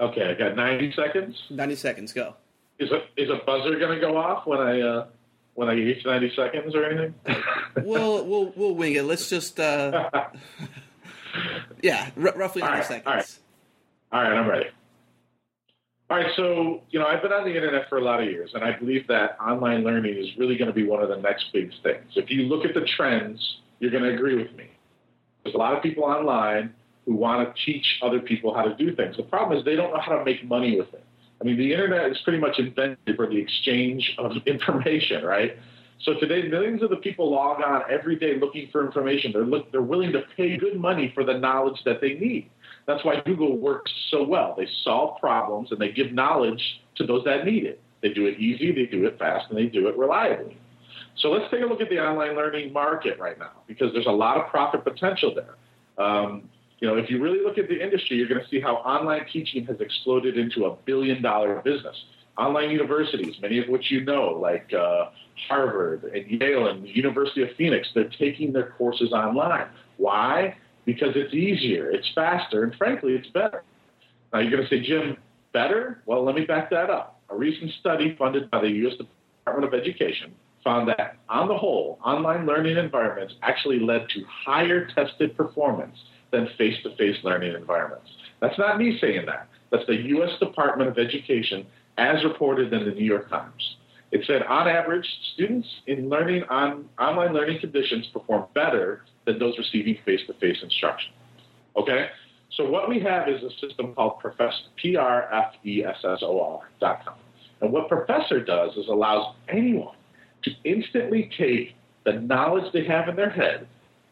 Okay, 0.00 0.24
I 0.28 0.34
got 0.34 0.56
ninety 0.56 0.92
seconds. 0.92 1.40
Ninety 1.50 1.76
seconds, 1.76 2.12
go. 2.12 2.34
Is 2.78 2.90
a 2.92 3.02
is 3.16 3.28
a 3.28 3.44
buzzer 3.44 3.78
going 3.78 3.98
to 3.98 4.00
go 4.00 4.16
off 4.16 4.46
when 4.46 4.60
I 4.60 4.80
uh, 4.80 5.06
when 5.54 5.68
I 5.68 5.72
reach 5.72 6.04
ninety 6.06 6.32
seconds 6.36 6.74
or 6.74 6.84
anything? 6.84 7.14
we'll 7.82 8.24
we'll 8.24 8.52
we'll 8.54 8.74
wing 8.74 8.94
it. 8.94 9.02
Let's 9.02 9.28
just 9.28 9.58
uh, 9.58 10.10
yeah, 11.82 12.10
r- 12.16 12.34
roughly 12.36 12.62
ninety 12.62 12.76
right, 12.76 12.86
seconds. 12.86 13.40
All 14.12 14.20
right. 14.20 14.26
all 14.26 14.30
right, 14.30 14.38
I'm 14.38 14.48
ready. 14.48 14.66
All 16.10 16.16
right, 16.16 16.30
so 16.36 16.82
you 16.90 16.98
know 17.00 17.06
I've 17.06 17.20
been 17.20 17.32
on 17.32 17.44
the 17.44 17.54
internet 17.54 17.88
for 17.88 17.98
a 17.98 18.02
lot 18.02 18.22
of 18.22 18.30
years, 18.30 18.52
and 18.54 18.64
I 18.64 18.78
believe 18.78 19.08
that 19.08 19.36
online 19.40 19.82
learning 19.82 20.16
is 20.16 20.28
really 20.38 20.56
going 20.56 20.68
to 20.68 20.74
be 20.74 20.86
one 20.86 21.02
of 21.02 21.08
the 21.08 21.16
next 21.16 21.52
big 21.52 21.70
things. 21.82 22.12
If 22.14 22.30
you 22.30 22.44
look 22.44 22.64
at 22.64 22.74
the 22.74 22.86
trends, 22.96 23.58
you're 23.80 23.90
going 23.90 24.04
to 24.04 24.14
agree 24.14 24.36
with 24.36 24.54
me. 24.54 24.68
There's 25.42 25.54
a 25.54 25.58
lot 25.58 25.76
of 25.76 25.82
people 25.82 26.04
online 26.04 26.72
who 27.04 27.14
want 27.14 27.54
to 27.54 27.64
teach 27.64 27.98
other 28.02 28.20
people 28.20 28.54
how 28.54 28.62
to 28.62 28.74
do 28.74 28.94
things. 28.94 29.16
The 29.16 29.22
problem 29.24 29.58
is 29.58 29.64
they 29.64 29.76
don't 29.76 29.92
know 29.92 30.00
how 30.00 30.16
to 30.16 30.24
make 30.24 30.44
money 30.44 30.78
with 30.78 30.92
it. 30.94 31.04
I 31.40 31.44
mean, 31.44 31.56
the 31.56 31.72
internet 31.72 32.10
is 32.10 32.18
pretty 32.24 32.38
much 32.38 32.58
invented 32.58 33.16
for 33.16 33.26
the 33.26 33.36
exchange 33.36 34.14
of 34.18 34.32
information, 34.46 35.24
right? 35.24 35.56
So 36.02 36.14
today, 36.14 36.48
millions 36.48 36.82
of 36.82 36.90
the 36.90 36.96
people 36.96 37.30
log 37.30 37.60
on 37.60 37.82
every 37.90 38.16
day 38.16 38.38
looking 38.38 38.68
for 38.70 38.84
information. 38.86 39.32
They're 39.32 39.44
look, 39.44 39.70
they're 39.72 39.82
willing 39.82 40.12
to 40.12 40.22
pay 40.36 40.56
good 40.56 40.78
money 40.78 41.10
for 41.14 41.24
the 41.24 41.34
knowledge 41.34 41.80
that 41.84 42.00
they 42.00 42.14
need. 42.14 42.50
That's 42.86 43.04
why 43.04 43.20
Google 43.26 43.58
works 43.58 43.92
so 44.10 44.22
well. 44.22 44.54
They 44.56 44.66
solve 44.84 45.20
problems 45.20 45.72
and 45.72 45.80
they 45.80 45.90
give 45.90 46.12
knowledge 46.12 46.62
to 46.96 47.06
those 47.06 47.24
that 47.24 47.44
need 47.44 47.64
it. 47.64 47.80
They 48.00 48.10
do 48.10 48.26
it 48.26 48.38
easy, 48.38 48.72
they 48.72 48.86
do 48.86 49.06
it 49.06 49.18
fast, 49.18 49.46
and 49.50 49.58
they 49.58 49.66
do 49.66 49.88
it 49.88 49.96
reliably. 49.98 50.56
So 51.16 51.30
let's 51.30 51.50
take 51.50 51.62
a 51.62 51.66
look 51.66 51.80
at 51.80 51.90
the 51.90 51.98
online 51.98 52.36
learning 52.36 52.72
market 52.72 53.18
right 53.18 53.38
now 53.38 53.50
because 53.66 53.92
there's 53.92 54.06
a 54.06 54.12
lot 54.12 54.36
of 54.36 54.48
profit 54.48 54.84
potential 54.84 55.34
there. 55.34 55.56
Um, 56.04 56.48
you 56.80 56.86
know, 56.86 56.96
if 56.96 57.10
you 57.10 57.20
really 57.20 57.42
look 57.42 57.58
at 57.58 57.68
the 57.68 57.82
industry, 57.82 58.16
you're 58.16 58.28
going 58.28 58.40
to 58.40 58.48
see 58.48 58.60
how 58.60 58.76
online 58.76 59.26
teaching 59.32 59.66
has 59.66 59.80
exploded 59.80 60.38
into 60.38 60.66
a 60.66 60.76
billion 60.84 61.22
dollar 61.22 61.60
business. 61.62 61.96
Online 62.36 62.70
universities, 62.70 63.34
many 63.42 63.58
of 63.58 63.68
which 63.68 63.90
you 63.90 64.04
know, 64.04 64.38
like 64.40 64.72
uh, 64.72 65.06
Harvard 65.48 66.04
and 66.04 66.40
Yale 66.40 66.68
and 66.68 66.84
the 66.84 66.96
University 66.96 67.42
of 67.42 67.48
Phoenix, 67.56 67.88
they're 67.94 68.08
taking 68.08 68.52
their 68.52 68.70
courses 68.78 69.12
online. 69.12 69.66
Why? 69.96 70.56
Because 70.84 71.14
it's 71.16 71.34
easier, 71.34 71.90
it's 71.90 72.08
faster, 72.14 72.62
and 72.62 72.72
frankly, 72.76 73.14
it's 73.14 73.28
better. 73.30 73.64
Now 74.32 74.38
you're 74.38 74.52
going 74.52 74.62
to 74.62 74.68
say, 74.68 74.80
Jim, 74.80 75.16
better? 75.52 76.00
Well, 76.06 76.24
let 76.24 76.36
me 76.36 76.44
back 76.44 76.70
that 76.70 76.90
up. 76.90 77.20
A 77.30 77.36
recent 77.36 77.72
study 77.80 78.14
funded 78.16 78.50
by 78.50 78.60
the 78.60 78.70
U.S. 78.70 78.94
Department 78.96 79.74
of 79.74 79.78
Education 79.78 80.32
found 80.62 80.88
that, 80.88 81.16
on 81.28 81.48
the 81.48 81.56
whole, 81.56 81.98
online 82.04 82.46
learning 82.46 82.76
environments 82.76 83.34
actually 83.42 83.80
led 83.80 84.06
to 84.10 84.22
higher 84.44 84.86
tested 84.94 85.36
performance 85.36 85.96
than 86.30 86.48
face 86.58 86.76
to 86.82 86.94
face 86.96 87.16
learning 87.22 87.54
environments. 87.54 88.10
That's 88.40 88.58
not 88.58 88.78
me 88.78 88.98
saying 89.00 89.26
that. 89.26 89.48
That's 89.70 89.86
the 89.86 89.96
U.S. 89.96 90.38
Department 90.38 90.90
of 90.90 90.98
Education 90.98 91.66
as 91.96 92.22
reported 92.24 92.72
in 92.72 92.84
the 92.84 92.92
New 92.92 93.04
York 93.04 93.28
Times. 93.28 93.76
It 94.10 94.24
said, 94.26 94.42
on 94.44 94.68
average, 94.68 95.06
students 95.34 95.68
in 95.86 96.08
learning 96.08 96.44
on 96.48 96.88
online 96.98 97.34
learning 97.34 97.60
conditions 97.60 98.06
perform 98.12 98.46
better 98.54 99.02
than 99.26 99.38
those 99.38 99.58
receiving 99.58 99.98
face 100.04 100.20
to 100.28 100.32
face 100.34 100.56
instruction. 100.62 101.12
Okay? 101.76 102.06
So, 102.56 102.68
what 102.68 102.88
we 102.88 103.00
have 103.00 103.28
is 103.28 103.42
a 103.42 103.50
system 103.66 103.94
called 103.94 104.20
Prfessor, 104.22 104.68
P 104.76 104.96
R 104.96 105.30
F 105.30 105.54
S 105.64 105.96
S 106.02 106.18
O 106.22 106.40
R.com. 106.80 107.14
And 107.60 107.72
what 107.72 107.90
Prfessor 107.90 108.46
does 108.46 108.76
is 108.76 108.88
allows 108.88 109.34
anyone 109.48 109.96
to 110.44 110.50
instantly 110.64 111.30
take 111.36 111.74
the 112.04 112.12
knowledge 112.12 112.72
they 112.72 112.84
have 112.86 113.08
in 113.08 113.16
their 113.16 113.30
head 113.30 113.66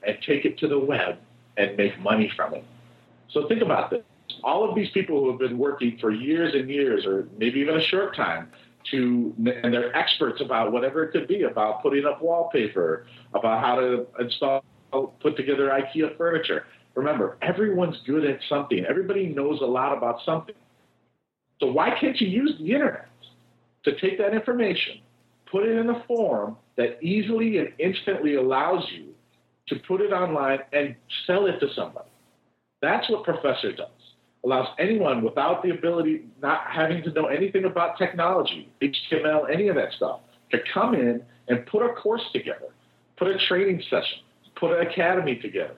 and 0.06 0.18
take 0.26 0.44
it 0.44 0.58
to 0.58 0.68
the 0.68 0.78
web 0.78 1.16
and 1.56 1.76
make 1.76 1.98
money 2.00 2.30
from 2.36 2.54
it. 2.54 2.64
So 3.30 3.48
think 3.48 3.62
about 3.62 3.90
this. 3.90 4.02
All 4.42 4.68
of 4.68 4.74
these 4.74 4.90
people 4.90 5.20
who 5.20 5.30
have 5.30 5.38
been 5.38 5.58
working 5.58 5.98
for 6.00 6.10
years 6.10 6.54
and 6.54 6.68
years, 6.68 7.06
or 7.06 7.28
maybe 7.38 7.60
even 7.60 7.76
a 7.76 7.82
short 7.82 8.14
time, 8.16 8.48
to 8.90 9.34
and 9.38 9.72
they're 9.74 9.94
experts 9.96 10.40
about 10.40 10.72
whatever 10.72 11.02
it 11.04 11.12
could 11.12 11.26
be 11.26 11.42
about 11.42 11.82
putting 11.82 12.04
up 12.04 12.22
wallpaper, 12.22 13.06
about 13.34 13.64
how 13.64 13.76
to 13.76 14.06
install, 14.20 14.64
put 15.20 15.36
together 15.36 15.70
IKEA 15.70 16.16
furniture. 16.16 16.66
Remember, 16.94 17.36
everyone's 17.42 17.96
good 18.06 18.24
at 18.24 18.38
something. 18.48 18.84
Everybody 18.88 19.26
knows 19.26 19.60
a 19.60 19.66
lot 19.66 19.96
about 19.96 20.20
something. 20.24 20.54
So 21.60 21.70
why 21.70 21.96
can't 21.98 22.18
you 22.20 22.28
use 22.28 22.54
the 22.58 22.72
internet 22.72 23.08
to 23.84 23.98
take 24.00 24.18
that 24.18 24.34
information, 24.34 25.00
put 25.50 25.64
it 25.64 25.76
in 25.76 25.90
a 25.90 26.04
form 26.06 26.56
that 26.76 27.02
easily 27.02 27.58
and 27.58 27.72
instantly 27.78 28.34
allows 28.34 28.84
you 28.92 29.14
to 29.68 29.76
put 29.86 30.00
it 30.00 30.12
online 30.12 30.60
and 30.72 30.94
sell 31.26 31.46
it 31.46 31.58
to 31.60 31.66
somebody. 31.74 32.08
That's 32.82 33.08
what 33.10 33.24
Prfessor 33.24 33.76
does. 33.76 33.88
Allows 34.44 34.68
anyone 34.78 35.24
without 35.24 35.62
the 35.62 35.70
ability, 35.70 36.26
not 36.40 36.62
having 36.70 37.02
to 37.02 37.10
know 37.10 37.26
anything 37.26 37.64
about 37.64 37.98
technology, 37.98 38.70
HTML, 38.80 39.52
any 39.52 39.68
of 39.68 39.74
that 39.74 39.92
stuff, 39.96 40.20
to 40.52 40.58
come 40.72 40.94
in 40.94 41.22
and 41.48 41.66
put 41.66 41.82
a 41.82 41.92
course 41.94 42.22
together, 42.32 42.68
put 43.16 43.28
a 43.28 43.38
training 43.48 43.82
session, 43.90 44.18
put 44.54 44.78
an 44.78 44.86
academy 44.86 45.36
together, 45.36 45.74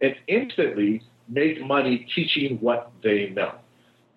and 0.00 0.14
instantly 0.28 1.02
make 1.28 1.60
money 1.64 2.06
teaching 2.14 2.58
what 2.60 2.92
they 3.02 3.30
know. 3.30 3.54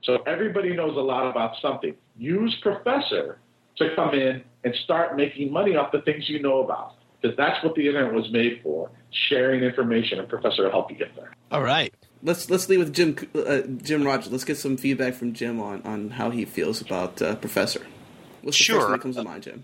So 0.03 0.17
everybody 0.27 0.75
knows 0.75 0.95
a 0.95 1.01
lot 1.01 1.29
about 1.29 1.55
something. 1.61 1.95
Use 2.17 2.55
Prfessor 2.63 3.37
to 3.77 3.95
come 3.95 4.13
in 4.13 4.43
and 4.63 4.75
start 4.83 5.15
making 5.15 5.51
money 5.51 5.75
off 5.75 5.91
the 5.91 6.01
things 6.01 6.29
you 6.29 6.41
know 6.41 6.63
about. 6.63 6.93
Because 7.21 7.35
that's 7.37 7.63
what 7.63 7.73
the 7.75 7.87
internet 7.87 8.13
was 8.13 8.31
made 8.31 8.59
for, 8.61 8.89
sharing 9.11 9.63
information, 9.63 10.19
and 10.19 10.27
Prfessor 10.29 10.59
will 10.59 10.71
help 10.71 10.91
you 10.91 10.97
get 10.97 11.15
there. 11.15 11.31
All 11.51 11.63
right. 11.63 11.93
Let's 12.23 12.49
let's 12.49 12.67
leave 12.69 12.79
with 12.79 12.93
Jim 12.93 13.15
uh, 13.35 13.61
Jim 13.83 14.03
Rogers. 14.03 14.31
Let's 14.31 14.43
get 14.43 14.57
some 14.57 14.77
feedback 14.77 15.13
from 15.13 15.33
Jim 15.33 15.59
on, 15.59 15.81
on 15.83 16.09
how 16.11 16.29
he 16.31 16.45
feels 16.45 16.81
about 16.81 17.21
uh, 17.21 17.35
Prfessor. 17.35 17.83
What's 18.41 18.57
the 18.57 18.63
Sure. 18.63 18.75
first 18.81 18.85
thing 18.87 18.91
that 18.93 19.01
comes 19.01 19.15
to 19.17 19.23
mind, 19.23 19.43
Jim? 19.43 19.63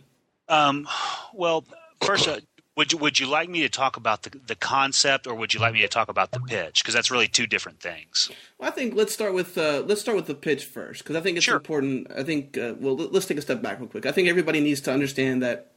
Um, 0.49 0.87
well, 1.33 1.63
first, 2.03 2.27
uh, 2.27 2.39
would 2.75 2.91
you, 2.91 2.97
would 2.99 3.19
you 3.19 3.27
like 3.27 3.49
me 3.49 3.61
to 3.61 3.69
talk 3.69 3.97
about 3.97 4.23
the 4.23 4.37
the 4.47 4.55
concept, 4.55 5.25
or 5.27 5.33
would 5.35 5.53
you 5.53 5.59
like 5.59 5.73
me 5.73 5.81
to 5.81 5.87
talk 5.87 6.09
about 6.09 6.31
the 6.31 6.39
pitch? 6.41 6.83
Because 6.83 6.93
that's 6.93 7.09
really 7.11 7.27
two 7.27 7.47
different 7.47 7.79
things. 7.79 8.29
Well, 8.59 8.69
I 8.69 8.71
think 8.71 8.93
let's 8.95 9.13
start 9.13 9.33
with 9.33 9.57
uh, 9.57 9.83
let's 9.87 10.01
start 10.01 10.15
with 10.15 10.27
the 10.27 10.35
pitch 10.35 10.65
first 10.65 11.03
because 11.03 11.15
I 11.15 11.21
think 11.21 11.37
it's 11.37 11.45
Sure. 11.45 11.55
important. 11.55 12.11
I 12.15 12.23
think 12.23 12.57
uh, 12.57 12.75
well, 12.79 12.95
let's 12.95 13.25
take 13.25 13.37
a 13.37 13.41
step 13.41 13.61
back 13.61 13.79
real 13.79 13.89
quick. 13.89 14.05
I 14.05 14.11
think 14.11 14.27
everybody 14.27 14.59
needs 14.59 14.81
to 14.81 14.93
understand 14.93 15.41
that. 15.43 15.71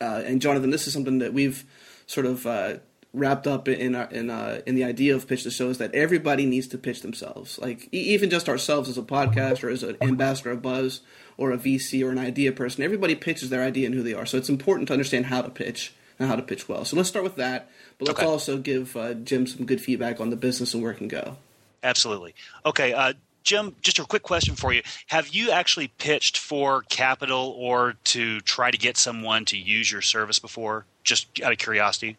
Uh, 0.00 0.22
and 0.24 0.40
Jonathan, 0.40 0.70
this 0.70 0.86
is 0.86 0.92
something 0.92 1.18
that 1.18 1.32
we've 1.32 1.64
sort 2.06 2.26
of 2.26 2.46
uh, 2.46 2.74
wrapped 3.12 3.46
up 3.46 3.68
in 3.68 3.94
our, 3.94 4.04
in 4.10 4.28
uh, 4.30 4.60
in 4.66 4.74
the 4.74 4.84
idea 4.84 5.14
of 5.14 5.26
pitch 5.28 5.44
the 5.44 5.50
show 5.50 5.68
is 5.70 5.78
that 5.78 5.94
everybody 5.94 6.46
needs 6.46 6.66
to 6.68 6.78
pitch 6.78 7.00
themselves. 7.02 7.58
Like 7.58 7.84
e- 7.92 8.12
even 8.14 8.28
just 8.30 8.48
ourselves 8.48 8.88
as 8.88 8.98
a 8.98 9.02
podcast 9.02 9.62
or 9.62 9.68
as 9.70 9.82
an 9.82 9.96
ambassador 10.00 10.50
of 10.50 10.62
Buzz 10.62 11.00
or 11.36 11.52
a 11.52 11.58
VC 11.58 12.04
or 12.04 12.10
an 12.10 12.18
idea 12.18 12.52
person, 12.52 12.82
everybody 12.82 13.14
pitches 13.14 13.50
their 13.50 13.62
idea 13.62 13.86
and 13.86 13.94
who 13.94 14.02
they 14.02 14.14
are. 14.14 14.26
So 14.26 14.36
it's 14.36 14.48
important 14.48 14.88
to 14.88 14.92
understand 14.94 15.26
how 15.26 15.42
to 15.42 15.50
pitch 15.50 15.94
and 16.18 16.28
how 16.28 16.36
to 16.36 16.42
pitch 16.42 16.68
well. 16.68 16.84
So 16.84 16.96
let's 16.96 17.08
start 17.08 17.24
with 17.24 17.36
that. 17.36 17.70
But 17.98 18.08
let's 18.08 18.20
Okay. 18.20 18.28
also 18.28 18.58
give 18.58 18.96
uh, 18.96 19.14
Jim 19.14 19.46
some 19.46 19.64
good 19.66 19.80
feedback 19.80 20.20
on 20.20 20.30
the 20.30 20.36
business 20.36 20.74
and 20.74 20.82
where 20.82 20.92
it 20.92 20.98
can 20.98 21.08
go. 21.08 21.36
Absolutely. 21.82 22.34
Okay, 22.66 22.92
uh, 22.92 23.12
Jim. 23.44 23.76
Just 23.82 23.98
a 23.98 24.04
quick 24.04 24.22
question 24.22 24.56
for 24.56 24.72
you: 24.72 24.82
Have 25.06 25.28
you 25.28 25.50
actually 25.50 25.88
pitched 25.88 26.38
for 26.38 26.82
capital 26.88 27.54
or 27.58 27.94
to 28.04 28.40
try 28.40 28.70
to 28.70 28.78
get 28.78 28.96
someone 28.96 29.44
to 29.46 29.56
use 29.56 29.92
your 29.92 30.02
service 30.02 30.38
before? 30.38 30.86
Just 31.04 31.40
out 31.42 31.52
of 31.52 31.58
curiosity. 31.58 32.16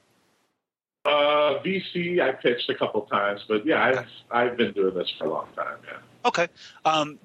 Uh, 1.05 1.59
VC, 1.63 2.19
I 2.19 2.31
pitched 2.31 2.69
a 2.69 2.75
couple 2.75 3.01
times, 3.01 3.41
but 3.47 3.65
yeah, 3.65 3.83
I've 3.83 4.07
I've 4.31 4.57
been 4.57 4.71
doing 4.71 4.95
this 4.95 5.11
for 5.17 5.25
a 5.25 5.29
long 5.29 5.47
time. 5.55 5.77
Yeah. 5.85 5.97
Okay. 6.25 6.47
Um, 6.83 7.19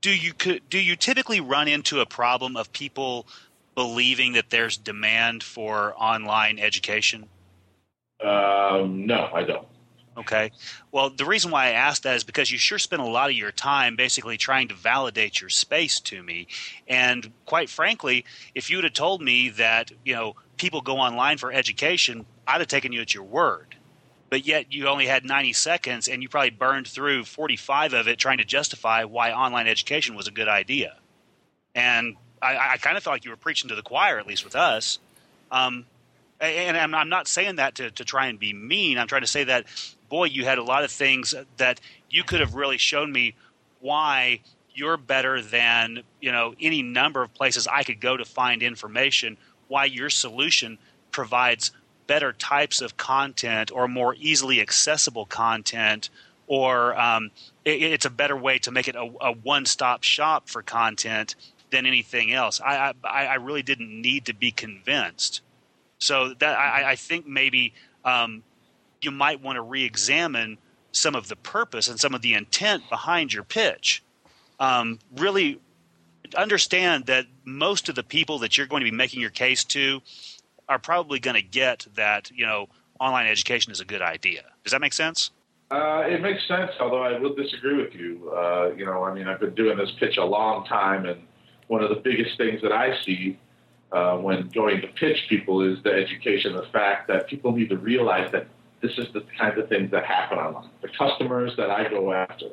do 0.00 0.14
you 0.14 0.32
do 0.68 0.78
you 0.78 0.96
typically 0.96 1.40
run 1.40 1.66
into 1.66 2.00
a 2.00 2.06
problem 2.06 2.56
of 2.56 2.72
people 2.72 3.26
believing 3.74 4.34
that 4.34 4.50
there's 4.50 4.76
demand 4.76 5.42
for 5.42 5.94
online 5.96 6.58
education? 6.58 7.26
Um, 8.22 9.06
no, 9.06 9.30
I 9.34 9.42
don't. 9.42 9.66
Okay. 10.16 10.52
Well, 10.92 11.10
the 11.10 11.24
reason 11.24 11.50
why 11.50 11.66
I 11.66 11.70
asked 11.70 12.04
that 12.04 12.16
is 12.16 12.24
because 12.24 12.50
you 12.50 12.58
sure 12.58 12.78
spent 12.78 13.02
a 13.02 13.06
lot 13.06 13.30
of 13.30 13.36
your 13.36 13.50
time 13.50 13.96
basically 13.96 14.36
trying 14.36 14.68
to 14.68 14.74
validate 14.74 15.40
your 15.40 15.50
space 15.50 15.98
to 16.00 16.22
me. 16.22 16.46
And 16.86 17.32
quite 17.46 17.68
frankly, 17.68 18.24
if 18.54 18.70
you 18.70 18.76
would 18.76 18.84
have 18.84 18.92
told 18.92 19.20
me 19.20 19.48
that, 19.50 19.90
you 20.04 20.14
know, 20.14 20.36
people 20.56 20.80
go 20.80 20.98
online 20.98 21.38
for 21.38 21.52
education, 21.52 22.26
I'd 22.46 22.60
have 22.60 22.68
taken 22.68 22.92
you 22.92 23.00
at 23.00 23.12
your 23.12 23.24
word. 23.24 23.74
But 24.30 24.46
yet 24.46 24.72
you 24.72 24.86
only 24.86 25.06
had 25.06 25.24
90 25.24 25.52
seconds 25.52 26.08
and 26.08 26.22
you 26.22 26.28
probably 26.28 26.50
burned 26.50 26.86
through 26.86 27.24
45 27.24 27.92
of 27.92 28.08
it 28.08 28.18
trying 28.18 28.38
to 28.38 28.44
justify 28.44 29.04
why 29.04 29.32
online 29.32 29.66
education 29.66 30.14
was 30.14 30.28
a 30.28 30.32
good 30.32 30.48
idea. 30.48 30.96
And 31.74 32.16
I, 32.40 32.72
I 32.72 32.76
kind 32.76 32.96
of 32.96 33.02
felt 33.02 33.14
like 33.14 33.24
you 33.24 33.30
were 33.30 33.36
preaching 33.36 33.68
to 33.70 33.74
the 33.74 33.82
choir, 33.82 34.18
at 34.18 34.26
least 34.26 34.44
with 34.44 34.54
us. 34.54 34.98
Um, 35.50 35.86
and 36.40 36.76
I'm, 36.76 37.08
not 37.08 37.28
saying 37.28 37.56
that 37.56 37.76
to, 37.76 37.90
to 37.92 38.04
try 38.04 38.26
and 38.26 38.38
be 38.38 38.52
mean. 38.52 38.98
I'm 38.98 39.06
trying 39.06 39.22
to 39.22 39.28
say 39.28 39.44
that, 39.44 39.66
boy, 40.14 40.26
you 40.26 40.44
had 40.44 40.58
a 40.58 40.62
lot 40.62 40.84
of 40.84 40.92
things 40.92 41.34
that 41.56 41.80
you 42.08 42.22
could 42.22 42.38
have 42.38 42.54
really 42.54 42.78
shown 42.78 43.10
me 43.10 43.34
why 43.80 44.38
you're 44.72 44.96
better 44.96 45.42
than 45.42 46.04
you 46.20 46.30
know 46.30 46.54
any 46.60 46.82
number 46.82 47.20
of 47.20 47.34
places 47.34 47.66
I 47.66 47.82
could 47.82 48.00
go 48.00 48.16
to 48.16 48.24
find 48.24 48.62
information. 48.62 49.36
Why 49.66 49.86
your 49.86 50.10
solution 50.10 50.78
provides 51.10 51.72
better 52.06 52.32
types 52.32 52.80
of 52.80 52.96
content 52.96 53.72
or 53.72 53.88
more 53.88 54.14
easily 54.20 54.60
accessible 54.60 55.26
content, 55.26 56.10
or 56.46 56.96
um, 56.96 57.32
it, 57.64 57.82
it's 57.82 58.06
a 58.06 58.10
better 58.10 58.36
way 58.36 58.58
to 58.60 58.70
make 58.70 58.86
it 58.86 58.94
a, 58.94 59.10
a 59.20 59.32
one-stop 59.32 60.04
shop 60.04 60.48
for 60.48 60.62
content 60.62 61.34
than 61.72 61.86
anything 61.86 62.32
else. 62.32 62.60
I, 62.60 62.94
I, 63.02 63.26
I 63.26 63.34
really 63.34 63.64
didn't 63.64 63.90
need 64.00 64.26
to 64.26 64.32
be 64.32 64.52
convinced. 64.52 65.40
So 65.98 66.34
that 66.34 66.56
I, 66.56 66.92
I 66.92 66.94
think 66.94 67.26
maybe 67.26 67.72
um, 68.04 68.44
you 69.04 69.10
might 69.10 69.40
want 69.40 69.56
to 69.56 69.62
re-examine 69.62 70.58
some 70.92 71.14
of 71.14 71.28
the 71.28 71.36
purpose 71.36 71.88
and 71.88 71.98
some 71.98 72.14
of 72.14 72.22
the 72.22 72.34
intent 72.34 72.88
behind 72.88 73.32
your 73.32 73.44
pitch. 73.44 74.02
Um, 74.60 74.98
really 75.16 75.60
understand 76.36 77.06
that 77.06 77.26
most 77.44 77.88
of 77.88 77.94
the 77.94 78.02
people 78.02 78.38
that 78.40 78.56
you're 78.56 78.66
going 78.66 78.80
to 78.80 78.90
be 78.90 78.96
making 78.96 79.20
your 79.20 79.30
case 79.30 79.64
to 79.64 80.00
are 80.68 80.78
probably 80.78 81.18
going 81.18 81.36
to 81.36 81.42
get 81.42 81.86
that 81.94 82.30
you 82.30 82.46
know 82.46 82.68
online 83.00 83.26
education 83.26 83.72
is 83.72 83.80
a 83.80 83.84
good 83.84 84.02
idea. 84.02 84.42
Does 84.62 84.72
that 84.72 84.80
make 84.80 84.92
sense? 84.92 85.30
Uh, 85.70 86.04
it 86.06 86.20
makes 86.20 86.46
sense, 86.46 86.70
although 86.78 87.02
I 87.02 87.18
will 87.18 87.34
disagree 87.34 87.82
with 87.82 87.94
you. 87.94 88.30
Uh, 88.30 88.70
you 88.76 88.84
know, 88.84 89.02
I 89.02 89.12
mean, 89.12 89.26
I've 89.26 89.40
been 89.40 89.54
doing 89.54 89.76
this 89.76 89.90
pitch 89.98 90.18
a 90.18 90.24
long 90.24 90.64
time, 90.66 91.06
and 91.06 91.20
one 91.66 91.82
of 91.82 91.88
the 91.88 91.96
biggest 91.96 92.36
things 92.36 92.62
that 92.62 92.70
I 92.70 93.00
see 93.02 93.38
uh, 93.90 94.16
when 94.18 94.48
going 94.48 94.80
to 94.82 94.88
pitch 94.88 95.26
people 95.28 95.62
is 95.62 95.82
the 95.82 95.92
education, 95.92 96.54
the 96.54 96.66
fact 96.72 97.08
that 97.08 97.28
people 97.28 97.52
need 97.52 97.70
to 97.70 97.76
realize 97.76 98.30
that 98.32 98.46
this 98.84 98.98
is 98.98 99.06
the 99.14 99.24
kind 99.38 99.58
of 99.58 99.66
things 99.70 99.90
that 99.92 100.04
happen 100.04 100.36
online. 100.36 100.68
The 100.82 100.88
customers 100.98 101.52
that 101.56 101.70
I 101.70 101.88
go 101.88 102.12
after, 102.12 102.48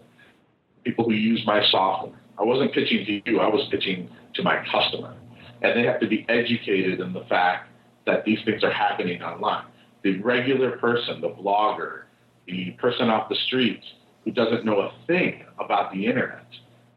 people 0.86 1.04
who 1.04 1.12
use 1.14 1.42
my 1.46 1.62
software. 1.70 2.18
I 2.40 2.44
wasn't 2.44 2.74
pitching 2.74 3.06
to 3.06 3.30
you, 3.30 3.42
I 3.42 3.50
was 3.50 3.68
pitching 3.70 4.10
to 4.36 4.42
my 4.42 4.64
customer. 4.72 5.14
And 5.62 5.78
they 5.78 5.86
have 5.86 6.00
to 6.00 6.08
be 6.08 6.26
educated 6.30 7.02
in 7.02 7.12
the 7.12 7.26
fact 7.26 7.68
that 8.06 8.24
these 8.24 8.40
things 8.46 8.64
are 8.64 8.72
happening 8.72 9.22
online. 9.22 9.66
The 10.04 10.20
regular 10.22 10.78
person, 10.78 11.20
the 11.20 11.32
blogger, 11.32 12.04
the 12.48 12.72
person 12.80 13.10
off 13.10 13.28
the 13.28 13.36
street 13.48 13.82
who 14.24 14.32
doesn't 14.32 14.64
know 14.64 14.80
a 14.80 14.94
thing 15.08 15.44
about 15.60 15.92
the 15.92 16.06
internet 16.06 16.48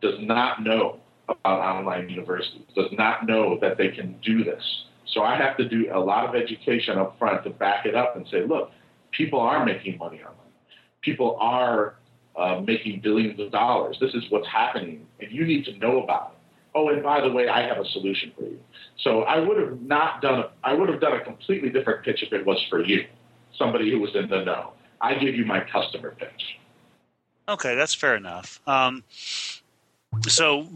does 0.00 0.14
not 0.20 0.62
know 0.62 1.00
about 1.28 1.58
online 1.58 2.08
universities, 2.08 2.62
does 2.76 2.92
not 2.92 3.26
know 3.26 3.58
that 3.60 3.78
they 3.78 3.88
can 3.88 4.14
do 4.22 4.44
this. 4.44 4.62
So 5.08 5.22
I 5.22 5.36
have 5.36 5.56
to 5.56 5.68
do 5.68 5.90
a 5.92 5.98
lot 5.98 6.24
of 6.24 6.40
education 6.40 6.98
up 6.98 7.18
front 7.18 7.42
to 7.44 7.50
back 7.50 7.84
it 7.84 7.96
up 7.96 8.16
and 8.16 8.26
say, 8.30 8.46
look, 8.46 8.70
people 9.16 9.40
are 9.40 9.64
making 9.64 9.98
money 9.98 10.18
online. 10.18 10.34
People 11.00 11.36
are 11.40 11.96
uh, 12.36 12.60
making 12.60 13.00
billions 13.00 13.38
of 13.40 13.50
dollars. 13.50 13.96
This 14.00 14.14
is 14.14 14.24
what's 14.30 14.48
happening, 14.48 15.06
and 15.20 15.30
you 15.30 15.46
need 15.46 15.64
to 15.66 15.76
know 15.78 16.02
about 16.02 16.32
it. 16.32 16.38
Oh, 16.76 16.88
and 16.88 17.02
by 17.02 17.20
the 17.20 17.30
way, 17.30 17.48
I 17.48 17.62
have 17.62 17.78
a 17.78 17.88
solution 17.90 18.32
for 18.36 18.42
you. 18.42 18.58
So 18.98 19.22
I 19.22 19.38
would 19.38 19.58
have 19.58 19.80
not 19.80 20.20
done 20.20 20.40
a, 20.40 20.50
I 20.64 20.74
would 20.74 20.88
have 20.88 21.00
done 21.00 21.12
a 21.12 21.20
completely 21.20 21.70
different 21.70 22.04
pitch 22.04 22.22
if 22.22 22.32
it 22.32 22.44
was 22.44 22.60
for 22.68 22.84
you, 22.84 23.06
somebody 23.56 23.90
who 23.90 24.00
was 24.00 24.14
in 24.14 24.28
the 24.28 24.44
know. 24.44 24.72
I 25.00 25.14
give 25.14 25.34
you 25.34 25.44
my 25.44 25.60
customer 25.60 26.16
pitch. 26.18 26.58
Okay, 27.48 27.74
that's 27.76 27.94
fair 27.94 28.16
enough. 28.16 28.60
Um, 28.66 29.04
so, 30.26 30.66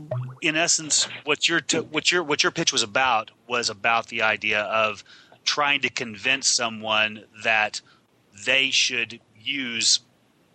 in 0.42 0.56
essence, 0.56 1.08
what 1.24 1.48
your 1.48 1.60
t- 1.60 1.78
what 1.78 2.12
your 2.12 2.22
what 2.22 2.42
your 2.42 2.52
pitch 2.52 2.72
was 2.72 2.82
about 2.82 3.30
was 3.48 3.70
about 3.70 4.06
the 4.08 4.22
idea 4.22 4.62
of 4.62 5.02
trying 5.44 5.80
to 5.80 5.90
convince 5.90 6.46
someone 6.46 7.24
that 7.42 7.80
they 8.44 8.70
should 8.70 9.20
use 9.36 10.00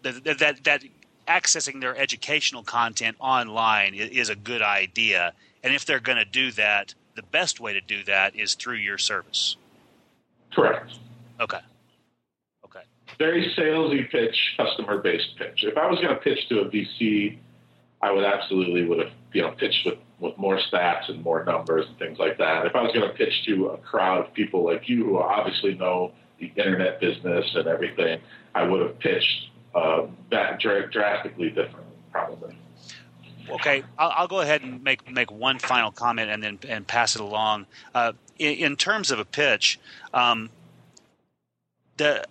that 0.03 0.23
that, 0.39 0.63
that 0.63 0.83
accessing 1.27 1.81
their 1.81 1.97
educational 1.97 2.63
content 2.63 3.15
online 3.19 3.93
is, 3.93 4.29
a 4.29 4.35
good 4.35 4.61
idea, 4.61 5.33
and 5.63 5.73
if 5.73 5.85
they're 5.85 5.99
going 5.99 6.17
to 6.17 6.25
do 6.25 6.51
that, 6.51 6.93
the 7.15 7.23
best 7.23 7.59
way 7.59 7.73
to 7.73 7.81
do 7.81 8.03
that 8.03 8.35
is 8.35 8.55
through 8.55 8.75
your 8.75 8.97
service. 8.97 9.55
Correct. 10.53 10.91
Okay. 11.39 11.59
Okay. 12.65 12.81
Very 13.17 13.53
salesy 13.57 14.09
pitch, 14.09 14.55
customer 14.57 14.99
based 14.99 15.37
pitch. 15.37 15.63
If 15.63 15.77
I 15.77 15.87
was 15.89 15.99
going 15.99 16.13
to 16.13 16.21
pitch 16.21 16.47
to 16.49 16.59
a 16.59 16.65
VC, 16.65 17.37
I 18.01 18.11
would 18.11 18.25
absolutely 18.25 18.85
would 18.85 18.99
have 18.99 19.13
you 19.33 19.41
know 19.41 19.51
pitched 19.51 19.85
with, 19.85 19.97
with 20.19 20.37
more 20.37 20.59
stats 20.59 21.09
and 21.09 21.23
more 21.23 21.43
numbers 21.43 21.85
and 21.87 21.97
things 21.97 22.19
like 22.19 22.37
that. 22.37 22.65
If 22.65 22.75
I 22.75 22.81
was 22.81 22.91
going 22.93 23.07
to 23.07 23.15
pitch 23.15 23.45
to 23.45 23.67
a 23.67 23.77
crowd 23.77 24.25
of 24.25 24.33
people 24.33 24.65
like 24.65 24.89
you 24.89 25.05
who 25.05 25.19
obviously 25.19 25.75
know 25.75 26.11
the 26.55 26.62
internet 26.62 27.00
business 27.00 27.45
and 27.55 27.67
everything, 27.67 28.19
I 28.55 28.63
would 28.63 28.81
have 28.81 29.00
pitched 29.00 29.50
uh, 29.75 30.07
that 30.31 30.59
dr- 30.59 30.91
drastically 30.91 31.50
different, 31.50 31.88
probably. 32.12 32.55
Okay, 33.50 33.83
I'll, 33.97 34.13
I'll 34.15 34.27
go 34.27 34.39
ahead 34.39 34.62
and 34.62 34.83
make 34.83 35.09
make 35.12 35.31
one 35.31 35.59
final 35.59 35.91
comment 35.91 36.29
and 36.29 36.41
then 36.41 36.59
and 36.67 36.88
pass 36.88 37.15
it 37.15 37.21
along. 37.21 37.65
Uh, 37.93 38.13
in, 38.39 38.53
in 38.55 38.75
terms 38.77 39.12
of 39.12 39.19
a 39.19 39.25
pitch, 39.25 39.79
um, 40.13 40.50
the 41.97 42.25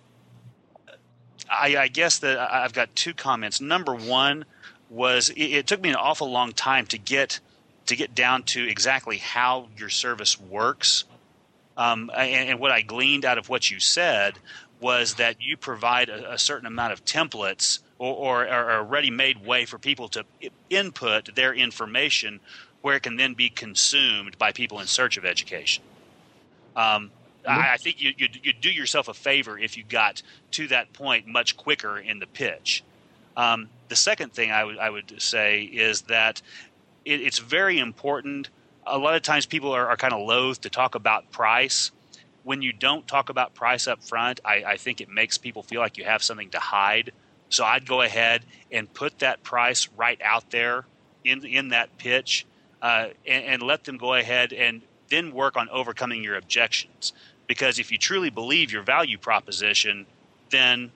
I, 1.49 1.77
I 1.77 1.87
guess 1.87 2.19
that 2.19 2.39
I've 2.39 2.73
got 2.73 2.95
two 2.95 3.13
comments. 3.13 3.61
Number 3.61 3.93
one 3.93 4.45
was 4.89 5.29
it, 5.29 5.41
it 5.41 5.67
took 5.67 5.81
me 5.81 5.89
an 5.89 5.95
awful 5.95 6.31
long 6.31 6.51
time 6.51 6.85
to 6.87 6.97
get 6.97 7.39
to 7.85 7.95
get 7.95 8.15
down 8.15 8.43
to 8.43 8.67
exactly 8.67 9.17
how 9.17 9.67
your 9.77 9.89
service 9.89 10.39
works. 10.39 11.03
Um, 11.75 12.11
and, 12.15 12.49
and, 12.49 12.59
what 12.59 12.71
I 12.71 12.81
gleaned 12.81 13.25
out 13.25 13.37
of 13.37 13.49
what 13.49 13.71
you 13.71 13.79
said 13.79 14.37
was 14.79 15.15
that 15.15 15.37
you 15.39 15.57
provide 15.57 16.09
a, 16.09 16.33
a 16.33 16.37
certain 16.37 16.67
amount 16.67 16.93
of 16.93 17.03
templates 17.03 17.79
or, 17.97 18.45
or, 18.45 18.47
or 18.47 18.69
a 18.71 18.83
ready-made 18.83 19.43
way 19.43 19.65
for 19.65 19.79
people 19.79 20.07
to 20.09 20.23
input 20.69 21.33
their 21.35 21.53
information 21.53 22.39
where 22.81 22.97
it 22.97 23.03
can 23.03 23.15
then 23.15 23.33
be 23.33 23.49
consumed 23.49 24.37
by 24.37 24.51
people 24.51 24.79
in 24.79 24.87
search 24.87 25.17
of 25.17 25.25
education. 25.25 25.83
Um, 26.75 27.11
mm-hmm. 27.45 27.49
I, 27.49 27.73
I, 27.73 27.77
think 27.77 28.01
you, 28.01 28.13
you'd, 28.17 28.39
you'd, 28.43 28.61
do 28.61 28.69
yourself 28.69 29.07
a 29.07 29.13
favor 29.13 29.57
if 29.57 29.77
you 29.77 29.83
got 29.87 30.21
to 30.51 30.67
that 30.67 30.91
point 30.93 31.25
much 31.25 31.55
quicker 31.55 31.97
in 31.97 32.19
the 32.19 32.27
pitch. 32.27 32.83
Um, 33.37 33.69
the 33.87 33.95
second 33.95 34.33
thing 34.33 34.51
I 34.51 34.63
would, 34.63 34.77
I 34.77 34.89
would 34.89 35.21
say 35.21 35.63
is 35.63 36.01
that 36.03 36.41
it, 37.05 37.21
it's 37.21 37.39
very 37.39 37.79
important. 37.79 38.49
A 38.85 38.97
lot 38.97 39.15
of 39.15 39.21
times 39.21 39.45
people 39.45 39.71
are, 39.71 39.87
are 39.87 39.97
kind 39.97 40.13
of 40.13 40.27
loath 40.27 40.61
to 40.61 40.69
talk 40.69 40.95
about 40.95 41.31
price. 41.31 41.91
When 42.43 42.61
you 42.61 42.73
don't 42.73 43.07
talk 43.07 43.29
about 43.29 43.53
price 43.53 43.87
up 43.87 44.03
front, 44.03 44.41
I, 44.43 44.63
I 44.65 44.77
think 44.77 44.99
it 44.99 45.09
makes 45.09 45.37
people 45.37 45.63
feel 45.63 45.79
like 45.79 45.97
you 45.97 46.03
have 46.03 46.21
something 46.21 46.49
to 46.49 46.59
hide. 46.59 47.11
So 47.49 47.63
I'd 47.63 47.87
go 47.87 48.01
ahead 48.01 48.43
and 48.71 48.91
put 48.93 49.19
that 49.19 49.43
price 49.43 49.87
right 49.95 50.19
out 50.21 50.51
there 50.51 50.85
in 51.23 51.45
in 51.45 51.69
that 51.69 51.97
pitch, 51.97 52.45
uh, 52.81 53.09
and, 53.25 53.45
and 53.45 53.61
let 53.61 53.85
them 53.85 53.97
go 53.97 54.15
ahead 54.15 54.51
and 54.51 54.81
then 55.09 55.31
work 55.31 55.55
on 55.55 55.69
overcoming 55.69 56.23
your 56.23 56.35
objections. 56.35 57.13
Because 57.47 57.79
if 57.79 57.91
you 57.91 57.97
truly 57.97 58.29
believe 58.29 58.71
your 58.71 58.83
value 58.83 59.17
proposition, 59.17 60.05
then 60.49 60.91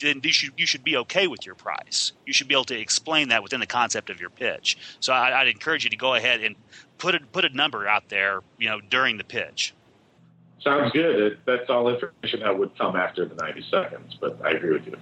then 0.00 0.20
you 0.22 0.32
should 0.32 0.52
you 0.56 0.66
should 0.66 0.84
be 0.84 0.96
okay 0.98 1.26
with 1.26 1.46
your 1.46 1.54
price. 1.54 2.12
You 2.26 2.32
should 2.32 2.48
be 2.48 2.54
able 2.54 2.64
to 2.64 2.78
explain 2.78 3.28
that 3.28 3.42
within 3.42 3.60
the 3.60 3.66
concept 3.66 4.10
of 4.10 4.20
your 4.20 4.30
pitch. 4.30 4.76
So 5.00 5.12
I, 5.12 5.44
would 5.44 5.48
encourage 5.48 5.84
you 5.84 5.90
to 5.90 5.96
go 5.96 6.14
ahead 6.14 6.40
and 6.40 6.56
put 6.98 7.14
a 7.14 7.20
put 7.20 7.44
a 7.44 7.48
number 7.50 7.86
out 7.86 8.08
there, 8.08 8.40
you 8.58 8.68
know, 8.68 8.80
during 8.80 9.18
the 9.18 9.24
pitch. 9.24 9.74
Sounds 10.62 10.92
good. 10.92 11.38
That's 11.44 11.68
all 11.68 11.88
information 11.88 12.40
that 12.40 12.58
would 12.58 12.76
come 12.78 12.96
after 12.96 13.26
the 13.26 13.34
ninety 13.34 13.64
seconds, 13.70 14.16
but 14.20 14.40
I 14.44 14.52
agree 14.52 14.72
with 14.72 14.86
you. 14.86 14.96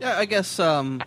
Yeah, 0.00 0.18
I 0.18 0.24
guess 0.24 0.58
um, 0.58 1.02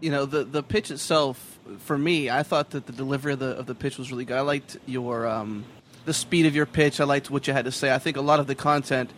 you 0.00 0.10
know 0.10 0.24
the 0.26 0.44
the 0.44 0.62
pitch 0.62 0.90
itself. 0.90 1.52
For 1.78 1.98
me, 1.98 2.30
I 2.30 2.44
thought 2.44 2.70
that 2.70 2.86
the 2.86 2.92
delivery 2.92 3.32
of 3.32 3.40
the 3.40 3.56
of 3.58 3.66
the 3.66 3.74
pitch 3.74 3.98
was 3.98 4.10
really 4.10 4.24
good. 4.24 4.36
I 4.36 4.42
liked 4.42 4.78
your 4.86 5.26
um, 5.26 5.64
the 6.04 6.14
speed 6.14 6.46
of 6.46 6.54
your 6.54 6.66
pitch. 6.66 7.00
I 7.00 7.04
liked 7.04 7.30
what 7.30 7.46
you 7.46 7.52
had 7.52 7.64
to 7.64 7.72
say. 7.72 7.92
I 7.92 7.98
think 7.98 8.16
a 8.16 8.20
lot 8.20 8.40
of 8.40 8.46
the 8.46 8.54
content 8.54 9.10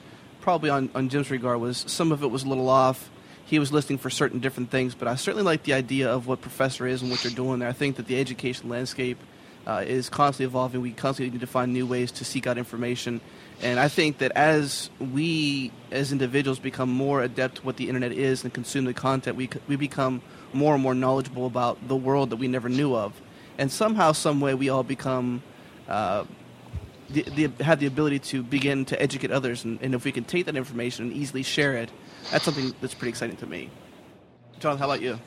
probably 0.48 0.70
on, 0.70 0.88
on 0.94 1.10
Jim's 1.10 1.30
regard 1.30 1.60
was 1.60 1.84
some 1.86 2.10
of 2.10 2.22
it 2.22 2.28
was 2.28 2.44
a 2.44 2.48
little 2.48 2.70
off. 2.70 3.10
He 3.44 3.58
was 3.58 3.70
listening 3.70 3.98
for 3.98 4.08
certain 4.08 4.40
different 4.40 4.70
things, 4.70 4.94
but 4.94 5.06
I 5.06 5.14
certainly 5.16 5.42
like 5.42 5.64
the 5.64 5.74
idea 5.74 6.10
of 6.10 6.26
what 6.26 6.40
Prfessor 6.40 6.88
is 6.88 7.02
and 7.02 7.10
what 7.10 7.22
you're 7.22 7.34
doing 7.34 7.58
there. 7.58 7.68
I 7.68 7.72
think 7.72 7.96
that 7.96 8.06
the 8.06 8.18
education 8.18 8.70
landscape 8.70 9.18
uh, 9.66 9.84
is 9.86 10.08
constantly 10.08 10.46
evolving. 10.46 10.80
We 10.80 10.92
constantly 10.92 11.32
need 11.32 11.42
to 11.42 11.46
find 11.46 11.74
new 11.74 11.84
ways 11.84 12.12
to 12.12 12.24
seek 12.24 12.46
out 12.46 12.56
information. 12.56 13.20
And 13.60 13.78
I 13.78 13.88
think 13.88 14.18
that 14.18 14.32
as 14.32 14.88
we, 14.98 15.70
as 15.90 16.12
individuals, 16.12 16.58
become 16.58 16.88
more 16.88 17.20
adept 17.20 17.56
to 17.56 17.62
what 17.66 17.76
the 17.76 17.88
internet 17.88 18.12
is 18.12 18.42
and 18.42 18.50
consume 18.50 18.86
the 18.86 18.94
content, 18.94 19.36
we, 19.36 19.50
we 19.68 19.76
become 19.76 20.22
more 20.54 20.72
and 20.72 20.82
more 20.82 20.94
knowledgeable 20.94 21.44
about 21.44 21.88
the 21.88 21.96
world 21.96 22.30
that 22.30 22.36
we 22.36 22.48
never 22.48 22.70
knew 22.70 22.96
of. 22.96 23.12
And 23.58 23.70
somehow, 23.70 24.12
some 24.12 24.40
way, 24.40 24.54
we 24.54 24.70
all 24.70 24.82
become 24.82 25.42
uh, 25.88 26.24
the, 27.10 27.22
the, 27.22 27.64
have 27.64 27.80
the 27.80 27.86
ability 27.86 28.18
to 28.18 28.42
begin 28.42 28.84
to 28.86 29.00
educate 29.00 29.30
others, 29.30 29.64
and, 29.64 29.80
and, 29.82 29.94
if 29.94 30.04
we 30.04 30.12
can 30.12 30.24
take 30.24 30.46
that 30.46 30.56
information 30.56 31.06
and 31.06 31.14
easily 31.14 31.42
share 31.42 31.74
it, 31.74 31.90
that's 32.30 32.44
something 32.44 32.74
that's 32.80 32.94
pretty 32.94 33.10
exciting 33.10 33.36
to 33.36 33.46
me. 33.46 33.70
John, 34.58 34.78
how 34.78 34.84
about 34.84 35.00
you? 35.00 35.18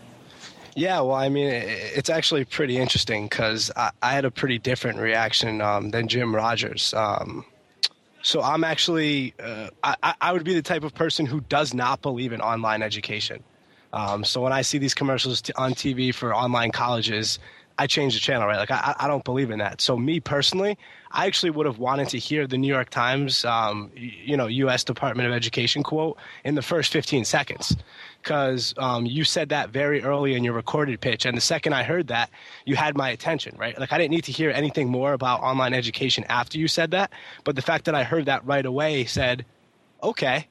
Yeah, 0.75 1.01
well, 1.01 1.15
I 1.15 1.29
mean, 1.29 1.47
it's 1.47 2.09
actually 2.09 2.45
pretty 2.45 2.77
interesting 2.77 3.25
because 3.25 3.71
I, 3.75 3.91
I, 4.01 4.13
had 4.13 4.23
a 4.23 4.31
pretty 4.31 4.57
different 4.57 4.99
reaction 4.99 5.59
um, 5.59 5.89
than 5.89 6.07
Jim 6.07 6.33
Rogers. 6.33 6.93
Um, 6.93 7.45
so 8.21 8.41
I'm 8.41 8.63
actually, 8.63 9.33
uh, 9.41 9.69
I, 9.83 10.13
I, 10.21 10.31
would 10.31 10.45
be 10.45 10.53
the 10.53 10.61
type 10.61 10.83
of 10.83 10.93
person 10.93 11.25
who 11.25 11.41
does 11.41 11.73
not 11.73 12.01
believe 12.01 12.31
in 12.31 12.39
online 12.39 12.83
education. 12.83 13.43
Um, 13.91 14.23
so 14.23 14.41
when 14.41 14.53
I 14.53 14.61
see 14.61 14.77
these 14.77 14.93
commercials 14.93 15.41
t- 15.41 15.53
on 15.57 15.73
TV 15.73 16.13
for 16.13 16.33
online 16.33 16.71
colleges, 16.71 17.39
I 17.77 17.87
change 17.87 18.13
the 18.13 18.19
channel, 18.19 18.47
right? 18.47 18.57
Like 18.57 18.71
I, 18.71 18.95
I 18.99 19.07
don't 19.07 19.23
believe 19.23 19.51
in 19.51 19.59
that. 19.59 19.81
So 19.81 19.97
me 19.97 20.19
personally, 20.19 20.77
I 21.11 21.25
actually 21.27 21.49
would 21.49 21.65
have 21.65 21.77
wanted 21.77 22.09
to 22.09 22.19
hear 22.19 22.47
the 22.47 22.57
New 22.57 22.67
York 22.67 22.89
Times, 22.89 23.43
um, 23.45 23.91
you 23.95 24.37
know, 24.37 24.47
U.S. 24.47 24.83
Department 24.83 25.27
of 25.27 25.33
Education 25.33 25.83
quote 25.83 26.17
in 26.43 26.55
the 26.55 26.61
first 26.61 26.91
15 26.93 27.25
seconds, 27.25 27.75
because 28.21 28.73
um, 28.77 29.05
you 29.05 29.23
said 29.23 29.49
that 29.49 29.69
very 29.69 30.03
early 30.03 30.35
in 30.35 30.43
your 30.43 30.53
recorded 30.53 31.01
pitch, 31.01 31.25
and 31.25 31.35
the 31.35 31.41
second 31.41 31.73
I 31.73 31.83
heard 31.83 32.07
that, 32.07 32.29
you 32.65 32.75
had 32.75 32.95
my 32.95 33.09
attention, 33.09 33.55
right? 33.57 33.77
Like 33.79 33.91
I 33.91 33.97
didn't 33.97 34.11
need 34.11 34.25
to 34.25 34.31
hear 34.31 34.51
anything 34.51 34.89
more 34.89 35.13
about 35.13 35.41
online 35.41 35.73
education 35.73 36.23
after 36.29 36.57
you 36.57 36.67
said 36.67 36.91
that, 36.91 37.11
but 37.43 37.55
the 37.55 37.61
fact 37.61 37.85
that 37.85 37.95
I 37.95 38.03
heard 38.03 38.25
that 38.25 38.45
right 38.45 38.65
away 38.65 39.05
said, 39.05 39.45
okay, 40.03 40.47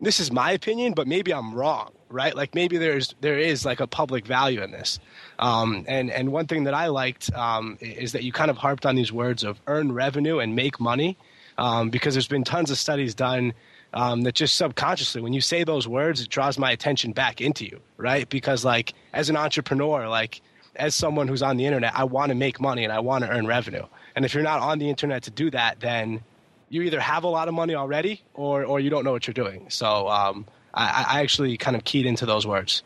this 0.00 0.20
is 0.20 0.30
my 0.30 0.52
opinion, 0.52 0.94
but 0.94 1.06
maybe 1.06 1.32
I'm 1.32 1.54
wrong, 1.54 1.92
right? 2.10 2.34
Like 2.34 2.54
maybe 2.54 2.78
there's 2.78 3.14
there 3.20 3.38
is 3.38 3.64
like 3.64 3.80
a 3.80 3.86
public 3.86 4.26
value 4.26 4.62
in 4.62 4.70
this. 4.70 4.98
Um, 5.38 5.84
and 5.88 6.10
and 6.10 6.32
one 6.32 6.46
thing 6.46 6.64
that 6.64 6.74
I 6.74 6.88
liked 6.88 7.32
um, 7.34 7.78
is 7.80 8.12
that 8.12 8.24
you 8.24 8.32
kind 8.32 8.50
of 8.50 8.56
harped 8.56 8.86
on 8.86 8.96
these 8.96 9.12
words 9.12 9.44
of 9.44 9.60
earn 9.66 9.92
revenue 9.92 10.38
and 10.38 10.54
make 10.54 10.80
money, 10.80 11.16
um, 11.58 11.90
because 11.90 12.14
there's 12.14 12.28
been 12.28 12.44
tons 12.44 12.70
of 12.70 12.78
studies 12.78 13.14
done 13.14 13.52
um, 13.94 14.22
that 14.22 14.34
just 14.34 14.56
subconsciously, 14.56 15.20
when 15.20 15.32
you 15.32 15.40
say 15.40 15.64
those 15.64 15.88
words, 15.88 16.20
it 16.20 16.28
draws 16.28 16.58
my 16.58 16.70
attention 16.70 17.12
back 17.12 17.40
into 17.40 17.64
you, 17.64 17.80
right? 17.96 18.28
Because 18.28 18.64
like 18.64 18.94
as 19.12 19.30
an 19.30 19.36
entrepreneur, 19.36 20.08
like 20.08 20.40
as 20.76 20.94
someone 20.94 21.28
who's 21.28 21.42
on 21.42 21.56
the 21.56 21.64
internet, 21.64 21.92
I 21.94 22.04
want 22.04 22.30
to 22.30 22.34
make 22.34 22.60
money 22.60 22.84
and 22.84 22.92
I 22.92 23.00
want 23.00 23.24
to 23.24 23.30
earn 23.30 23.46
revenue. 23.46 23.84
And 24.14 24.24
if 24.24 24.34
you're 24.34 24.42
not 24.42 24.60
on 24.60 24.78
the 24.78 24.88
internet 24.88 25.22
to 25.24 25.30
do 25.30 25.50
that, 25.50 25.80
then 25.80 26.20
you 26.68 26.82
either 26.82 27.00
have 27.00 27.24
a 27.24 27.28
lot 27.28 27.48
of 27.48 27.54
money 27.54 27.74
already 27.74 28.22
or 28.34 28.64
or 28.64 28.78
you 28.80 28.90
don't 28.90 29.04
know 29.04 29.12
what 29.12 29.26
you're 29.26 29.34
doing. 29.34 29.66
So 29.70 30.08
um, 30.08 30.46
I, 30.78 31.04
I 31.08 31.20
actually 31.20 31.56
kind 31.56 31.76
of 31.76 31.84
keyed 31.84 32.06
into 32.06 32.24
those 32.24 32.46
words. 32.46 32.82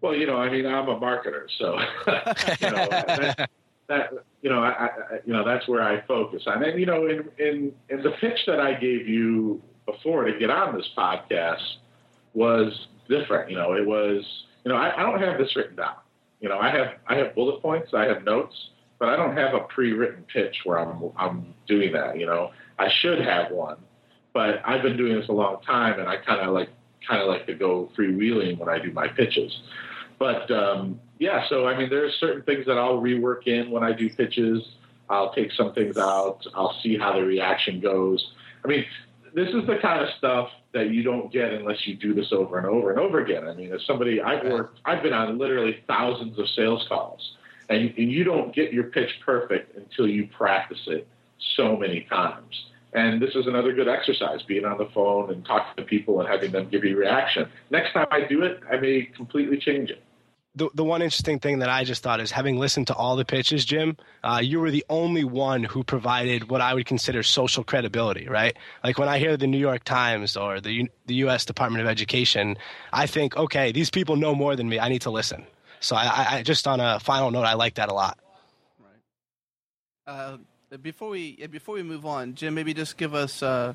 Well, 0.00 0.14
you 0.14 0.26
know, 0.26 0.36
I 0.36 0.50
mean, 0.50 0.66
I'm 0.66 0.88
a 0.88 0.98
marketer, 0.98 1.46
so 1.58 1.78
you 2.66 2.70
know 2.70 2.86
that, 2.88 3.50
that 3.88 4.10
you 4.42 4.50
know, 4.50 4.62
I, 4.62 4.70
I, 4.70 4.90
you 5.24 5.32
know, 5.32 5.44
that's 5.44 5.66
where 5.68 5.82
I 5.82 6.00
focus 6.02 6.44
on. 6.46 6.62
And 6.62 6.78
you 6.78 6.86
know, 6.86 7.06
in 7.06 7.28
in 7.38 7.72
in 7.88 8.02
the 8.02 8.12
pitch 8.20 8.40
that 8.46 8.60
I 8.60 8.74
gave 8.74 9.08
you 9.08 9.62
before 9.86 10.24
to 10.24 10.38
get 10.38 10.50
on 10.50 10.76
this 10.76 10.88
podcast 10.96 11.62
was 12.34 12.86
different. 13.08 13.50
You 13.50 13.56
know, 13.56 13.74
it 13.74 13.86
was, 13.86 14.24
you 14.64 14.70
know, 14.70 14.76
I, 14.76 15.00
I 15.00 15.02
don't 15.02 15.20
have 15.20 15.38
this 15.38 15.56
written 15.56 15.76
down. 15.76 15.96
You 16.40 16.48
know, 16.48 16.58
I 16.58 16.70
have 16.70 16.94
I 17.06 17.16
have 17.16 17.34
bullet 17.34 17.62
points, 17.62 17.94
I 17.94 18.04
have 18.04 18.24
notes, 18.24 18.54
but 18.98 19.08
I 19.08 19.16
don't 19.16 19.36
have 19.36 19.54
a 19.54 19.60
pre-written 19.60 20.24
pitch 20.32 20.60
where 20.64 20.78
I'm 20.78 21.10
I'm 21.16 21.54
doing 21.66 21.92
that. 21.92 22.18
You 22.18 22.26
know, 22.26 22.52
I 22.78 22.90
should 22.90 23.20
have 23.20 23.50
one, 23.50 23.78
but 24.36 24.60
I've 24.66 24.82
been 24.82 24.98
doing 24.98 25.18
this 25.18 25.30
a 25.30 25.32
long 25.32 25.62
time, 25.62 25.98
and 25.98 26.06
I 26.06 26.18
kind 26.18 26.46
of 26.46 26.52
like 26.52 26.68
kind 27.08 27.22
of 27.22 27.28
like 27.28 27.46
to 27.46 27.54
go 27.54 27.90
freewheeling 27.96 28.58
when 28.58 28.68
I 28.68 28.78
do 28.78 28.92
my 28.92 29.08
pitches. 29.08 29.62
But 30.18 30.50
um, 30.50 31.00
yeah, 31.18 31.48
so 31.48 31.66
I 31.66 31.74
mean, 31.74 31.88
there's 31.88 32.12
certain 32.20 32.42
things 32.42 32.66
that 32.66 32.76
I'll 32.76 33.00
rework 33.00 33.46
in 33.46 33.70
when 33.70 33.82
I 33.82 33.92
do 33.94 34.10
pitches. 34.10 34.62
I'll 35.08 35.32
take 35.32 35.52
some 35.52 35.72
things 35.72 35.96
out. 35.96 36.40
I'll 36.54 36.78
see 36.82 36.98
how 36.98 37.14
the 37.14 37.22
reaction 37.22 37.80
goes. 37.80 38.30
I 38.62 38.68
mean, 38.68 38.84
this 39.32 39.48
is 39.54 39.66
the 39.66 39.78
kind 39.80 40.02
of 40.02 40.10
stuff 40.18 40.50
that 40.74 40.90
you 40.90 41.02
don't 41.02 41.32
get 41.32 41.54
unless 41.54 41.86
you 41.86 41.96
do 41.96 42.12
this 42.12 42.30
over 42.30 42.58
and 42.58 42.66
over 42.66 42.90
and 42.90 43.00
over 43.00 43.24
again. 43.24 43.48
I 43.48 43.54
mean, 43.54 43.72
as 43.72 43.86
somebody 43.86 44.20
I've 44.20 44.46
worked, 44.46 44.80
I've 44.84 45.02
been 45.02 45.14
on 45.14 45.38
literally 45.38 45.78
thousands 45.86 46.38
of 46.38 46.46
sales 46.50 46.84
calls, 46.90 47.36
and, 47.70 47.94
and 47.96 48.12
you 48.12 48.22
don't 48.22 48.54
get 48.54 48.70
your 48.70 48.84
pitch 48.84 49.18
perfect 49.24 49.78
until 49.78 50.06
you 50.06 50.28
practice 50.36 50.82
it 50.88 51.08
so 51.56 51.74
many 51.74 52.02
times. 52.02 52.66
And 52.92 53.20
this 53.20 53.34
is 53.34 53.46
another 53.46 53.72
good 53.72 53.88
exercise, 53.88 54.42
being 54.42 54.64
on 54.64 54.78
the 54.78 54.88
phone 54.94 55.30
and 55.30 55.44
talking 55.44 55.72
to 55.76 55.82
people 55.82 56.20
and 56.20 56.28
having 56.28 56.52
them 56.52 56.68
give 56.68 56.84
you 56.84 56.96
reaction. 56.96 57.48
Next 57.70 57.92
time 57.92 58.06
I 58.10 58.22
do 58.26 58.42
it, 58.42 58.60
I 58.70 58.76
may 58.76 59.02
completely 59.14 59.58
change 59.58 59.90
it. 59.90 60.02
The, 60.54 60.70
the 60.72 60.84
one 60.84 61.02
interesting 61.02 61.38
thing 61.38 61.58
that 61.58 61.68
I 61.68 61.84
just 61.84 62.02
thought 62.02 62.18
is 62.18 62.30
having 62.30 62.58
listened 62.58 62.86
to 62.86 62.94
all 62.94 63.14
the 63.14 63.26
pitches, 63.26 63.66
Jim, 63.66 63.98
uh, 64.24 64.40
you 64.42 64.58
were 64.58 64.70
the 64.70 64.86
only 64.88 65.22
one 65.22 65.62
who 65.64 65.84
provided 65.84 66.48
what 66.48 66.62
I 66.62 66.72
would 66.72 66.86
consider 66.86 67.22
social 67.22 67.62
credibility, 67.62 68.26
right? 68.26 68.56
Like 68.82 68.98
when 68.98 69.10
I 69.10 69.18
hear 69.18 69.36
the 69.36 69.46
New 69.46 69.58
York 69.58 69.84
Times 69.84 70.34
or 70.34 70.62
the, 70.62 70.72
U- 70.72 70.88
the 71.04 71.14
U.S. 71.16 71.44
Department 71.44 71.82
of 71.82 71.88
Education, 71.90 72.56
I 72.94 73.06
think, 73.06 73.36
okay, 73.36 73.70
these 73.70 73.90
people 73.90 74.16
know 74.16 74.34
more 74.34 74.56
than 74.56 74.66
me. 74.66 74.78
I 74.78 74.88
need 74.88 75.02
to 75.02 75.10
listen. 75.10 75.44
So 75.80 75.94
I, 75.94 76.38
I 76.38 76.42
just 76.42 76.66
on 76.66 76.80
a 76.80 77.00
final 77.00 77.30
note, 77.30 77.44
I 77.44 77.52
like 77.52 77.74
that 77.74 77.90
a 77.90 77.94
lot. 77.94 78.18
Right. 78.80 80.14
Uh, 80.14 80.38
before 80.82 81.10
we 81.10 81.46
before 81.46 81.74
we 81.74 81.82
move 81.82 82.04
on, 82.04 82.34
Jim, 82.34 82.54
maybe 82.54 82.74
just 82.74 82.96
give 82.96 83.14
us 83.14 83.42
uh, 83.42 83.74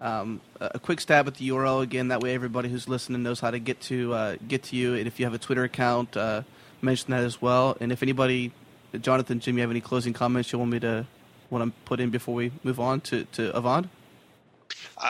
um, 0.00 0.40
a 0.60 0.78
quick 0.78 1.00
stab 1.00 1.26
at 1.26 1.36
the 1.36 1.48
URL 1.48 1.82
again. 1.82 2.08
That 2.08 2.20
way, 2.20 2.34
everybody 2.34 2.68
who's 2.68 2.88
listening 2.88 3.22
knows 3.22 3.40
how 3.40 3.50
to 3.50 3.58
get 3.58 3.80
to 3.82 4.12
uh, 4.12 4.36
get 4.46 4.64
to 4.64 4.76
you. 4.76 4.94
And 4.94 5.06
if 5.06 5.18
you 5.18 5.26
have 5.26 5.34
a 5.34 5.38
Twitter 5.38 5.64
account, 5.64 6.16
uh, 6.16 6.42
mention 6.82 7.10
that 7.12 7.24
as 7.24 7.40
well. 7.40 7.76
And 7.80 7.92
if 7.92 8.02
anybody, 8.02 8.52
Jonathan, 9.00 9.40
Jim, 9.40 9.56
you 9.56 9.62
have 9.62 9.70
any 9.70 9.80
closing 9.80 10.12
comments 10.12 10.52
you 10.52 10.58
want 10.58 10.72
me 10.72 10.80
to 10.80 11.06
want 11.48 11.64
to 11.64 11.80
put 11.84 12.00
in 12.00 12.10
before 12.10 12.34
we 12.34 12.52
move 12.62 12.80
on 12.80 13.00
to 13.02 13.24
to 13.32 13.52
Avand? 13.52 13.88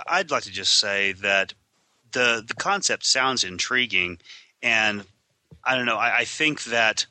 I'd 0.06 0.30
like 0.30 0.44
to 0.44 0.52
just 0.52 0.78
say 0.78 1.12
that 1.12 1.54
the 2.12 2.44
the 2.46 2.54
concept 2.54 3.04
sounds 3.04 3.42
intriguing, 3.42 4.18
and 4.62 5.04
I 5.64 5.74
don't 5.74 5.86
know. 5.86 5.96
I, 5.96 6.18
I 6.18 6.24
think 6.24 6.64
that 6.64 7.06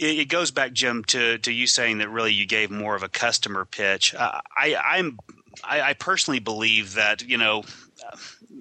it, 0.00 0.28
goes 0.28 0.50
back, 0.50 0.72
Jim, 0.72 1.04
to 1.04 1.38
to 1.38 1.52
you 1.52 1.66
saying 1.66 1.98
that 1.98 2.08
really 2.08 2.32
you 2.32 2.46
gave 2.46 2.70
more 2.70 2.94
of 2.94 3.02
a 3.02 3.08
customer 3.08 3.64
pitch. 3.64 4.14
Uh, 4.14 4.40
I 4.56 4.76
I'm 4.76 5.18
I, 5.62 5.80
I, 5.82 5.92
personally 5.94 6.40
believe 6.40 6.94
that 6.94 7.22
you 7.22 7.36
know. 7.36 7.64
Uh, 8.04 8.16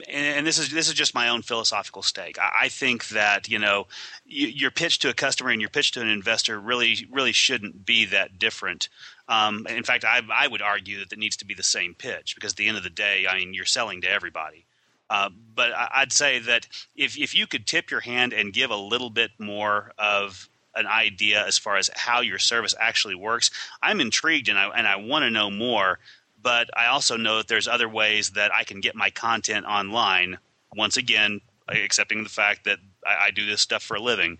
and 0.07 0.47
this 0.47 0.57
is 0.57 0.69
this 0.71 0.87
is 0.87 0.93
just 0.93 1.13
my 1.13 1.29
own 1.29 1.41
philosophical 1.41 2.01
stake. 2.01 2.39
I, 2.39 2.51
I 2.63 2.69
think 2.69 3.09
that 3.09 3.49
you 3.49 3.59
know 3.59 3.87
your 4.25 4.71
pitch 4.71 4.99
to 4.99 5.09
a 5.09 5.13
customer 5.13 5.49
and 5.49 5.59
your 5.59 5.69
pitch 5.69 5.91
to 5.91 6.01
an 6.01 6.07
investor 6.07 6.59
really 6.59 7.07
really 7.11 7.33
shouldn't 7.33 7.85
be 7.85 8.05
that 8.05 8.39
different. 8.39 8.89
Um, 9.27 9.67
in 9.67 9.83
fact, 9.83 10.05
I, 10.05 10.21
I, 10.33 10.47
would 10.47 10.61
argue 10.61 10.99
that 10.99 11.13
it 11.13 11.19
needs 11.19 11.37
to 11.37 11.45
be 11.45 11.53
the 11.53 11.63
same 11.63 11.93
pitch 11.93 12.33
because 12.33 12.53
at 12.53 12.57
the 12.57 12.67
end 12.67 12.77
of 12.77 12.83
the 12.83 12.89
day, 12.89 13.27
I 13.29 13.37
mean, 13.37 13.53
you're 13.53 13.65
selling 13.65 14.01
to 14.01 14.09
everybody. 14.09 14.65
Uh, 15.09 15.29
but 15.55 15.71
I, 15.71 16.01
would 16.01 16.11
say 16.11 16.39
that 16.39 16.67
if 16.95 17.17
if 17.17 17.35
you 17.35 17.45
could 17.45 17.67
tip 17.67 17.91
your 17.91 17.99
hand 17.99 18.33
and 18.33 18.53
give 18.53 18.71
a 18.71 18.75
little 18.75 19.09
bit 19.09 19.31
more 19.37 19.91
of 19.97 20.48
an 20.75 20.87
idea 20.87 21.45
as 21.45 21.57
far 21.57 21.77
as 21.77 21.89
how 21.95 22.21
your 22.21 22.39
service 22.39 22.75
actually 22.79 23.15
works, 23.15 23.51
I'm 23.81 23.99
intrigued 23.99 24.49
and 24.49 24.57
I 24.57 24.69
and 24.69 24.87
I 24.87 24.97
want 24.97 25.23
to 25.23 25.31
know 25.31 25.49
more. 25.49 25.99
But 26.41 26.69
I 26.77 26.87
also 26.87 27.17
know 27.17 27.37
that 27.37 27.47
there's 27.47 27.67
other 27.67 27.89
ways 27.89 28.31
that 28.31 28.51
I 28.53 28.63
can 28.63 28.79
get 28.79 28.95
my 28.95 29.09
content 29.09 29.65
online. 29.65 30.37
Once 30.73 30.95
again, 30.97 31.41
accepting 31.67 32.23
the 32.23 32.29
fact 32.29 32.65
that 32.65 32.79
I, 33.05 33.25
I 33.27 33.31
do 33.31 33.45
this 33.45 33.61
stuff 33.61 33.83
for 33.83 33.95
a 33.95 34.01
living. 34.01 34.39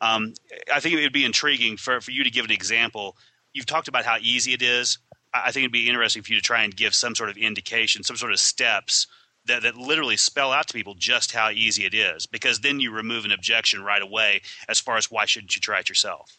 Um, 0.00 0.34
I 0.72 0.80
think 0.80 0.94
it 0.94 1.02
would 1.02 1.12
be 1.12 1.24
intriguing 1.24 1.76
for, 1.76 2.00
for 2.00 2.10
you 2.10 2.24
to 2.24 2.30
give 2.30 2.44
an 2.44 2.50
example. 2.50 3.16
You've 3.52 3.66
talked 3.66 3.88
about 3.88 4.04
how 4.04 4.16
easy 4.20 4.52
it 4.52 4.62
is. 4.62 4.98
I 5.32 5.50
think 5.50 5.64
it'd 5.64 5.72
be 5.72 5.88
interesting 5.88 6.22
for 6.22 6.32
you 6.32 6.38
to 6.38 6.44
try 6.44 6.62
and 6.62 6.74
give 6.74 6.94
some 6.94 7.14
sort 7.14 7.30
of 7.30 7.36
indication, 7.36 8.04
some 8.04 8.16
sort 8.16 8.32
of 8.32 8.38
steps 8.38 9.06
that, 9.46 9.62
that 9.62 9.76
literally 9.76 10.16
spell 10.16 10.52
out 10.52 10.68
to 10.68 10.74
people 10.74 10.94
just 10.94 11.32
how 11.32 11.50
easy 11.50 11.84
it 11.84 11.94
is 11.94 12.26
because 12.26 12.60
then 12.60 12.80
you 12.80 12.90
remove 12.90 13.24
an 13.24 13.32
objection 13.32 13.82
right 13.82 14.02
away 14.02 14.42
as 14.68 14.80
far 14.80 14.96
as 14.96 15.10
why 15.10 15.24
shouldn't 15.26 15.54
you 15.54 15.60
try 15.60 15.80
it 15.80 15.88
yourself 15.88 16.38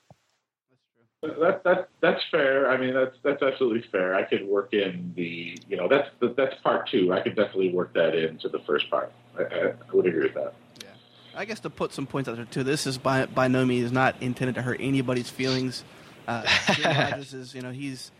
that, 1.39 1.63
that 1.63 1.89
that's 2.01 2.21
fair. 2.29 2.69
I 2.69 2.77
mean, 2.77 2.93
that's 2.93 3.15
that's 3.23 3.41
absolutely 3.41 3.83
fair. 3.91 4.15
I 4.15 4.23
could 4.23 4.47
work 4.47 4.73
in 4.73 5.13
the 5.15 5.57
you 5.67 5.77
know 5.77 5.87
that's 5.87 6.09
that's 6.35 6.55
part 6.61 6.89
two. 6.89 7.13
I 7.13 7.21
could 7.21 7.35
definitely 7.35 7.73
work 7.73 7.93
that 7.93 8.15
into 8.15 8.49
the 8.49 8.59
first 8.59 8.89
part. 8.89 9.11
I, 9.37 9.43
I, 9.43 9.73
would 9.93 10.05
agree 10.05 10.23
with 10.23 10.33
that. 10.35 10.53
Yeah, 10.81 10.89
I 11.35 11.45
guess 11.45 11.59
to 11.61 11.69
put 11.69 11.93
some 11.93 12.05
points 12.05 12.29
out 12.29 12.35
there 12.35 12.45
too. 12.45 12.63
This 12.63 12.85
is 12.85 12.97
by 12.97 13.25
by 13.25 13.47
no 13.47 13.65
means 13.65 13.91
not 13.91 14.15
intended 14.21 14.55
to 14.55 14.61
hurt 14.61 14.79
anybody's 14.79 15.29
feelings. 15.29 15.83
Uh, 16.27 16.43
this 17.15 17.33
is 17.33 17.55
you 17.55 17.61
know 17.61 17.71
he's 17.71 18.11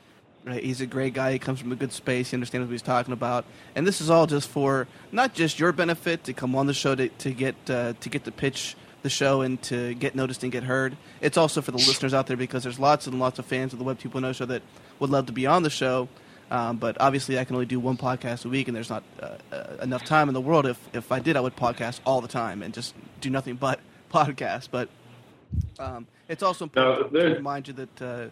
Right? 0.46 0.64
He's 0.64 0.80
a 0.80 0.86
great 0.86 1.16
guy. 1.16 1.32
He 1.32 1.40
comes 1.40 1.60
from 1.60 1.72
a 1.72 1.76
good 1.76 1.92
space. 1.92 2.30
He 2.30 2.36
understands 2.36 2.68
what 2.68 2.72
he's 2.72 2.84
talking 2.84 3.14
about. 3.14 3.46
And 3.74 3.88
this 3.88 4.00
is 4.00 4.12
all 4.12 4.28
just 4.28 4.48
for 4.48 4.88
not 5.12 5.34
just 5.34 5.60
your 5.60 5.72
benefit 5.72 6.24
to 6.26 6.34
come 6.34 6.56
on 6.56 6.68
the 6.68 6.74
show 6.74 6.94
to, 6.94 7.10
to 7.10 7.32
get 7.32 7.56
uh, 7.68 7.94
to 8.00 8.10
get 8.10 8.26
to 8.26 8.32
pitch 8.32 8.76
the 9.02 9.10
show 9.10 9.42
and 9.42 9.62
to 9.64 9.96
get 9.96 10.14
noticed 10.16 10.44
and 10.44 10.52
get 10.52 10.64
heard. 10.64 10.98
It's 11.20 11.38
also 11.38 11.62
for 11.62 11.72
the 11.72 11.78
listeners 11.78 12.14
out 12.14 12.28
there 12.28 12.38
because 12.38 12.64
there's 12.64 12.80
lots 12.80 13.08
and 13.08 13.20
lots 13.20 13.40
of 13.40 13.46
fans 13.46 13.74
of 13.74 13.80
the 13.80 13.86
Web 13.86 14.00
2.0 14.00 14.36
show 14.36 14.46
that 14.46 14.62
would 15.00 15.10
love 15.10 15.26
to 15.28 15.32
be 15.32 15.48
on 15.48 15.64
the 15.64 15.70
show. 15.70 16.10
Um, 16.52 16.78
but 16.78 17.00
obviously, 17.00 17.40
I 17.40 17.46
can 17.46 17.56
only 17.56 17.66
do 17.66 17.80
one 17.80 17.98
podcast 17.98 18.46
a 18.46 18.50
week, 18.50 18.68
and 18.68 18.76
there's 18.76 18.92
not 18.92 19.04
uh, 19.20 19.38
uh, 19.52 19.78
enough 19.82 20.04
time 20.06 20.28
in 20.28 20.36
the 20.36 20.42
world. 20.42 20.68
If 20.68 20.80
if 20.94 21.12
I 21.12 21.20
did, 21.20 21.38
I 21.38 21.40
would 21.40 21.56
podcast 21.56 22.02
all 22.06 22.22
the 22.22 22.28
time 22.28 22.62
and 22.62 22.72
just 22.72 22.94
do 23.20 23.32
nothing 23.32 23.56
but 23.56 23.80
podcast. 24.14 24.68
But 24.70 24.90
um, 25.80 26.06
it's 26.28 26.44
also 26.44 26.66
important 26.66 27.12
no, 27.12 27.20
to 27.20 27.36
remind 27.36 27.68
you 27.68 27.74
that 27.74 28.02
uh, 28.02 28.26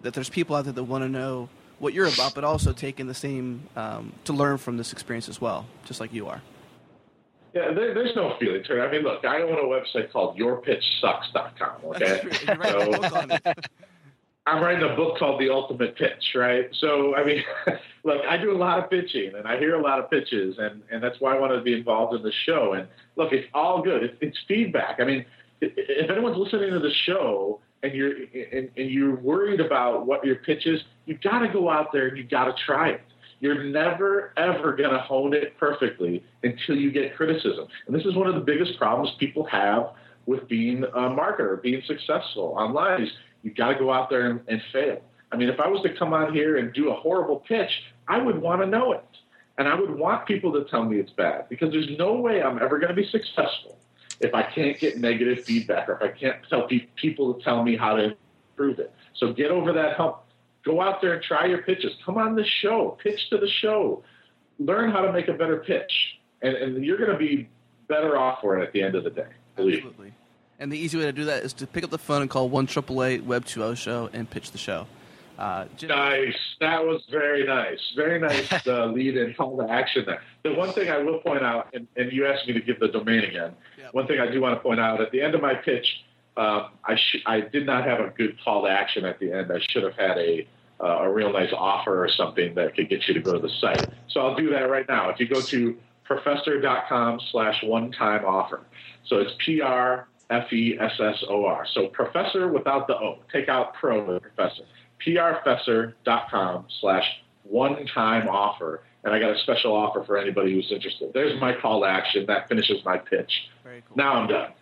that 0.00 0.14
there's 0.14 0.28
people 0.28 0.56
out 0.56 0.64
there 0.64 0.72
that 0.72 0.82
want 0.82 1.04
to 1.04 1.08
know 1.08 1.48
what 1.80 1.92
you're 1.94 2.06
about, 2.06 2.34
but 2.34 2.44
also 2.44 2.72
taking 2.72 3.08
the 3.08 3.14
same 3.14 3.62
um, 3.74 4.12
to 4.24 4.32
learn 4.32 4.58
from 4.58 4.76
this 4.76 4.92
experience 4.92 5.28
as 5.28 5.40
well, 5.40 5.66
just 5.84 5.98
like 5.98 6.12
you 6.12 6.28
are. 6.28 6.40
Yeah, 7.54 7.72
there, 7.72 7.94
there's 7.94 8.14
no 8.14 8.36
feeling 8.38 8.62
to 8.64 8.80
it. 8.80 8.86
I 8.86 8.92
mean, 8.92 9.02
look, 9.02 9.24
I 9.24 9.42
own 9.42 9.58
a 9.58 9.62
website 9.62 10.12
called 10.12 10.38
YourPitchSucks.com. 10.38 11.84
Okay, 11.84 12.20
so 12.46 13.54
I'm 14.46 14.62
writing 14.62 14.88
a 14.88 14.94
book 14.94 15.18
called 15.18 15.40
The 15.40 15.50
Ultimate 15.50 15.96
Pitch, 15.96 16.34
right? 16.34 16.68
So, 16.78 17.16
I 17.16 17.24
mean, 17.24 17.42
look, 18.04 18.22
I 18.28 18.36
do 18.36 18.52
a 18.52 18.56
lot 18.56 18.78
of 18.78 18.88
pitching, 18.88 19.34
and 19.34 19.48
I 19.48 19.58
hear 19.58 19.74
a 19.74 19.82
lot 19.82 19.98
of 19.98 20.10
pitches, 20.10 20.56
and 20.58 20.82
and 20.90 21.02
that's 21.02 21.20
why 21.20 21.34
I 21.34 21.40
wanted 21.40 21.56
to 21.56 21.62
be 21.62 21.74
involved 21.74 22.14
in 22.14 22.22
the 22.22 22.32
show. 22.46 22.74
And 22.74 22.86
look, 23.16 23.32
it's 23.32 23.48
all 23.52 23.82
good. 23.82 24.04
It's, 24.04 24.16
it's 24.20 24.38
feedback. 24.46 25.00
I 25.00 25.04
mean, 25.04 25.24
if 25.60 26.10
anyone's 26.10 26.36
listening 26.36 26.70
to 26.70 26.78
the 26.78 26.92
show 27.04 27.60
and 27.82 27.92
you're 27.92 28.12
and, 28.52 28.70
and 28.76 28.90
you're 28.90 29.16
worried 29.16 29.60
about 29.60 30.06
what 30.06 30.24
your 30.24 30.36
pitch 30.36 30.66
is, 30.66 30.82
you've 31.06 31.20
got 31.20 31.40
to 31.40 31.48
go 31.48 31.68
out 31.68 31.92
there 31.92 32.08
and 32.08 32.18
you've 32.18 32.30
got 32.30 32.44
to 32.44 32.54
try 32.64 32.90
it. 32.90 33.02
You're 33.40 33.64
never 33.64 34.32
ever 34.36 34.76
going 34.76 34.90
to 34.90 34.98
hone 34.98 35.32
it 35.32 35.56
perfectly 35.58 36.22
until 36.42 36.76
you 36.76 36.90
get 36.90 37.16
criticism. 37.16 37.66
And 37.86 37.96
this 37.96 38.04
is 38.04 38.14
one 38.14 38.26
of 38.26 38.34
the 38.34 38.40
biggest 38.40 38.78
problems 38.78 39.14
people 39.18 39.44
have 39.46 39.92
with 40.26 40.46
being 40.48 40.84
a 40.84 41.08
marketer, 41.08 41.60
being 41.62 41.82
successful 41.86 42.54
online. 42.58 43.02
Is 43.02 43.10
you've 43.42 43.56
got 43.56 43.72
to 43.72 43.78
go 43.78 43.92
out 43.92 44.10
there 44.10 44.30
and, 44.30 44.40
and 44.48 44.60
fail. 44.72 45.00
I 45.32 45.36
mean, 45.36 45.48
if 45.48 45.58
I 45.60 45.68
was 45.68 45.82
to 45.82 45.96
come 45.96 46.12
out 46.12 46.34
here 46.34 46.58
and 46.58 46.72
do 46.72 46.90
a 46.90 46.94
horrible 46.94 47.36
pitch, 47.36 47.70
I 48.08 48.18
would 48.18 48.38
want 48.40 48.60
to 48.60 48.66
know 48.66 48.92
it. 48.92 49.04
And 49.58 49.68
I 49.68 49.74
would 49.78 49.90
want 49.90 50.26
people 50.26 50.52
to 50.54 50.64
tell 50.64 50.84
me 50.84 50.98
it's 50.98 51.12
bad 51.12 51.48
because 51.48 51.70
there's 51.70 51.90
no 51.98 52.14
way 52.14 52.42
I'm 52.42 52.60
ever 52.62 52.78
going 52.78 52.88
to 52.88 52.94
be 52.94 53.06
successful 53.06 53.78
if 54.20 54.34
I 54.34 54.42
can't 54.42 54.78
get 54.78 54.98
negative 54.98 55.44
feedback 55.44 55.88
or 55.88 55.94
if 55.94 56.02
I 56.02 56.08
can't 56.08 56.36
tell 56.48 56.66
pe- 56.66 56.86
people 56.96 57.34
to 57.34 57.42
tell 57.42 57.62
me 57.62 57.76
how 57.76 57.96
to 57.96 58.16
improve 58.52 58.78
it. 58.78 58.92
So 59.14 59.32
get 59.32 59.50
over 59.50 59.72
that 59.72 59.96
hump. 59.96 60.16
Go 60.64 60.80
out 60.80 61.00
there 61.00 61.14
and 61.14 61.22
try 61.22 61.46
your 61.46 61.62
pitches. 61.62 61.92
Come 62.04 62.18
on 62.18 62.34
the 62.34 62.44
show. 62.44 62.98
Pitch 63.02 63.30
to 63.30 63.38
the 63.38 63.48
show. 63.48 64.02
Learn 64.58 64.90
how 64.90 65.00
to 65.00 65.12
make 65.12 65.28
a 65.28 65.32
better 65.32 65.58
pitch. 65.58 65.92
And, 66.42 66.54
and 66.54 66.84
you're 66.84 66.98
going 66.98 67.10
to 67.10 67.18
be 67.18 67.48
better 67.88 68.16
off 68.16 68.40
for 68.40 68.58
it 68.58 68.62
at 68.62 68.72
the 68.72 68.82
end 68.82 68.94
of 68.94 69.04
the 69.04 69.10
day. 69.10 69.28
Absolutely. 69.56 70.12
And 70.58 70.70
the 70.70 70.78
easy 70.78 70.98
way 70.98 71.04
to 71.04 71.12
do 71.12 71.24
that 71.24 71.42
is 71.42 71.54
to 71.54 71.66
pick 71.66 71.84
up 71.84 71.90
the 71.90 71.98
phone 71.98 72.20
and 72.20 72.30
call 72.30 72.48
1 72.48 72.66
Web 72.66 72.68
2.0 72.68 73.76
show 73.76 74.10
and 74.12 74.28
pitch 74.28 74.52
the 74.52 74.58
show. 74.58 74.86
Uh, 75.38 75.64
nice. 75.84 76.36
That 76.60 76.84
was 76.84 77.02
very 77.10 77.46
nice. 77.46 77.80
Very 77.96 78.20
nice 78.20 78.52
uh, 78.66 78.86
lead 78.86 79.16
and 79.16 79.34
call 79.34 79.56
to 79.56 79.72
action 79.72 80.04
there. 80.06 80.22
The 80.42 80.52
one 80.52 80.70
thing 80.74 80.90
I 80.90 80.98
will 80.98 81.18
point 81.20 81.42
out, 81.42 81.68
and, 81.72 81.88
and 81.96 82.12
you 82.12 82.26
asked 82.26 82.46
me 82.46 82.52
to 82.52 82.60
give 82.60 82.78
the 82.78 82.88
domain 82.88 83.24
again. 83.24 83.54
Yep. 83.78 83.94
One 83.94 84.06
thing 84.06 84.20
I 84.20 84.30
do 84.30 84.38
want 84.42 84.54
to 84.54 84.60
point 84.60 84.80
out 84.80 85.00
at 85.00 85.10
the 85.12 85.22
end 85.22 85.34
of 85.34 85.40
my 85.40 85.54
pitch, 85.54 86.04
uh, 86.36 86.68
I 86.84 86.96
sh- 86.96 87.22
I 87.26 87.40
did 87.40 87.66
not 87.66 87.84
have 87.84 88.00
a 88.00 88.08
good 88.10 88.36
call 88.42 88.64
to 88.64 88.68
action 88.70 89.04
at 89.04 89.18
the 89.18 89.32
end. 89.32 89.52
I 89.52 89.58
should 89.68 89.82
have 89.82 89.94
had 89.94 90.18
a 90.18 90.46
uh, 90.80 91.02
a 91.02 91.12
real 91.12 91.32
nice 91.32 91.52
offer 91.52 92.02
or 92.02 92.08
something 92.08 92.54
that 92.54 92.74
could 92.74 92.88
get 92.88 93.06
you 93.06 93.14
to 93.14 93.20
go 93.20 93.32
to 93.32 93.38
the 93.38 93.50
site. 93.60 93.88
So 94.08 94.20
I'll 94.20 94.34
do 94.34 94.50
that 94.50 94.70
right 94.70 94.88
now. 94.88 95.10
If 95.10 95.20
you 95.20 95.28
go 95.28 95.42
to 95.42 95.76
prfessor.com 96.08 97.20
slash 97.30 97.62
one 97.62 97.92
time 97.92 98.24
offer. 98.24 98.60
So 99.06 99.18
it's 99.18 99.32
P 99.44 99.60
R 99.60 100.08
F 100.30 100.52
E 100.52 100.78
S 100.80 100.92
S 100.98 101.22
O 101.28 101.44
R. 101.44 101.66
So 101.74 101.88
professor 101.88 102.48
without 102.48 102.86
the 102.86 102.94
O. 102.94 103.18
Take 103.32 103.48
out 103.48 103.74
pro 103.74 104.04
with 104.04 104.22
professor 104.22 104.64
prfessor.com 105.04 106.66
slash 106.80 107.04
one-time 107.44 108.28
offer. 108.28 108.82
And 109.02 109.14
I 109.14 109.18
got 109.18 109.34
a 109.34 109.38
special 109.38 109.74
offer 109.74 110.04
for 110.04 110.18
anybody 110.18 110.52
who's 110.52 110.70
interested. 110.70 111.12
There's 111.14 111.40
my 111.40 111.54
call 111.58 111.80
to 111.80 111.86
action. 111.86 112.26
That 112.26 112.48
finishes 112.48 112.84
my 112.84 112.98
pitch. 112.98 113.48
Cool. 113.88 113.96
Now 113.96 114.14
I'm 114.14 114.28
done. 114.28 114.52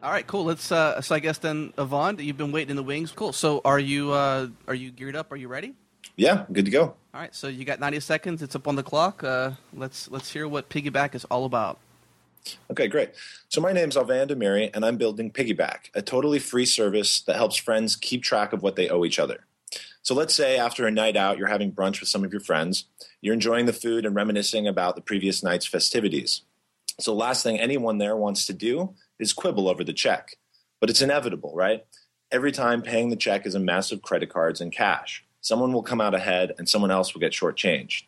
All 0.00 0.12
right, 0.12 0.26
cool. 0.26 0.44
Let's. 0.44 0.70
Uh, 0.70 1.00
so 1.00 1.14
I 1.14 1.18
guess 1.18 1.38
then, 1.38 1.72
Avand, 1.76 2.22
you've 2.22 2.36
been 2.36 2.52
waiting 2.52 2.70
in 2.70 2.76
the 2.76 2.84
wings. 2.84 3.10
Cool. 3.10 3.32
So 3.32 3.60
are 3.64 3.80
you? 3.80 4.12
Uh, 4.12 4.48
are 4.68 4.74
you 4.74 4.92
geared 4.92 5.16
up? 5.16 5.32
Are 5.32 5.36
you 5.36 5.48
ready? 5.48 5.74
Yeah, 6.14 6.44
good 6.52 6.64
to 6.66 6.70
go. 6.70 6.82
All 6.82 7.20
right. 7.20 7.34
So 7.34 7.48
you 7.48 7.64
got 7.64 7.80
90 7.80 8.00
seconds. 8.00 8.42
It's 8.42 8.54
up 8.54 8.68
on 8.68 8.76
the 8.76 8.82
clock. 8.82 9.24
Uh, 9.24 9.52
let's 9.74 10.08
let's 10.10 10.32
hear 10.32 10.46
what 10.46 10.68
Piggyback 10.68 11.16
is 11.16 11.24
all 11.26 11.44
about. 11.44 11.78
Okay, 12.70 12.86
great. 12.86 13.10
So 13.48 13.60
my 13.60 13.72
name 13.72 13.88
is 13.88 13.96
Avand 13.96 14.30
Amiri, 14.30 14.70
and 14.72 14.84
I'm 14.84 14.96
building 14.96 15.32
Piggyback, 15.32 15.90
a 15.94 16.00
totally 16.00 16.38
free 16.38 16.64
service 16.64 17.20
that 17.22 17.36
helps 17.36 17.56
friends 17.56 17.96
keep 17.96 18.22
track 18.22 18.52
of 18.52 18.62
what 18.62 18.76
they 18.76 18.88
owe 18.88 19.04
each 19.04 19.18
other. 19.18 19.44
So 20.02 20.14
let's 20.14 20.34
say 20.34 20.56
after 20.56 20.86
a 20.86 20.90
night 20.90 21.16
out, 21.16 21.38
you're 21.38 21.48
having 21.48 21.72
brunch 21.72 22.00
with 22.00 22.08
some 22.08 22.24
of 22.24 22.32
your 22.32 22.40
friends, 22.40 22.84
you're 23.20 23.34
enjoying 23.34 23.66
the 23.66 23.72
food 23.72 24.06
and 24.06 24.14
reminiscing 24.14 24.66
about 24.66 24.94
the 24.94 25.02
previous 25.02 25.42
night's 25.42 25.66
festivities. 25.66 26.42
So, 27.00 27.14
last 27.14 27.42
thing 27.42 27.60
anyone 27.60 27.98
there 27.98 28.16
wants 28.16 28.46
to 28.46 28.52
do 28.52 28.94
is 29.18 29.32
quibble 29.32 29.68
over 29.68 29.84
the 29.84 29.92
check. 29.92 30.36
But 30.80 30.90
it's 30.90 31.02
inevitable, 31.02 31.52
right? 31.54 31.84
Every 32.30 32.52
time 32.52 32.82
paying 32.82 33.08
the 33.08 33.16
check 33.16 33.46
is 33.46 33.54
a 33.54 33.60
massive 33.60 34.02
credit 34.02 34.28
cards 34.28 34.60
and 34.60 34.72
cash. 34.72 35.24
Someone 35.40 35.72
will 35.72 35.82
come 35.82 36.00
out 36.00 36.14
ahead 36.14 36.52
and 36.58 36.68
someone 36.68 36.90
else 36.90 37.14
will 37.14 37.20
get 37.20 37.32
shortchanged. 37.32 38.02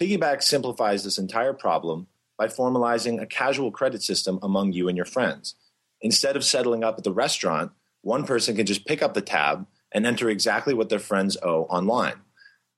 Piggyback 0.00 0.42
simplifies 0.42 1.04
this 1.04 1.18
entire 1.18 1.52
problem 1.52 2.08
by 2.36 2.48
formalizing 2.48 3.22
a 3.22 3.26
casual 3.26 3.70
credit 3.70 4.02
system 4.02 4.38
among 4.42 4.72
you 4.72 4.88
and 4.88 4.96
your 4.96 5.06
friends. 5.06 5.54
Instead 6.00 6.36
of 6.36 6.44
settling 6.44 6.82
up 6.82 6.98
at 6.98 7.04
the 7.04 7.12
restaurant, 7.12 7.70
one 8.02 8.26
person 8.26 8.56
can 8.56 8.66
just 8.66 8.86
pick 8.86 9.02
up 9.02 9.14
the 9.14 9.22
tab 9.22 9.66
and 9.92 10.04
enter 10.04 10.28
exactly 10.28 10.74
what 10.74 10.88
their 10.88 10.98
friends 10.98 11.36
owe 11.42 11.62
online. 11.64 12.20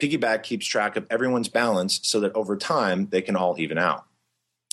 Piggyback 0.01 0.43
keeps 0.43 0.67
track 0.67 0.97
of 0.97 1.07
everyone's 1.09 1.49
balance 1.49 2.01
so 2.03 2.21
that 2.21 2.35
over 2.35 2.57
time 2.57 3.09
they 3.11 3.23
can 3.23 3.35
all 3.35 3.59
even 3.59 3.79
out. 3.79 4.05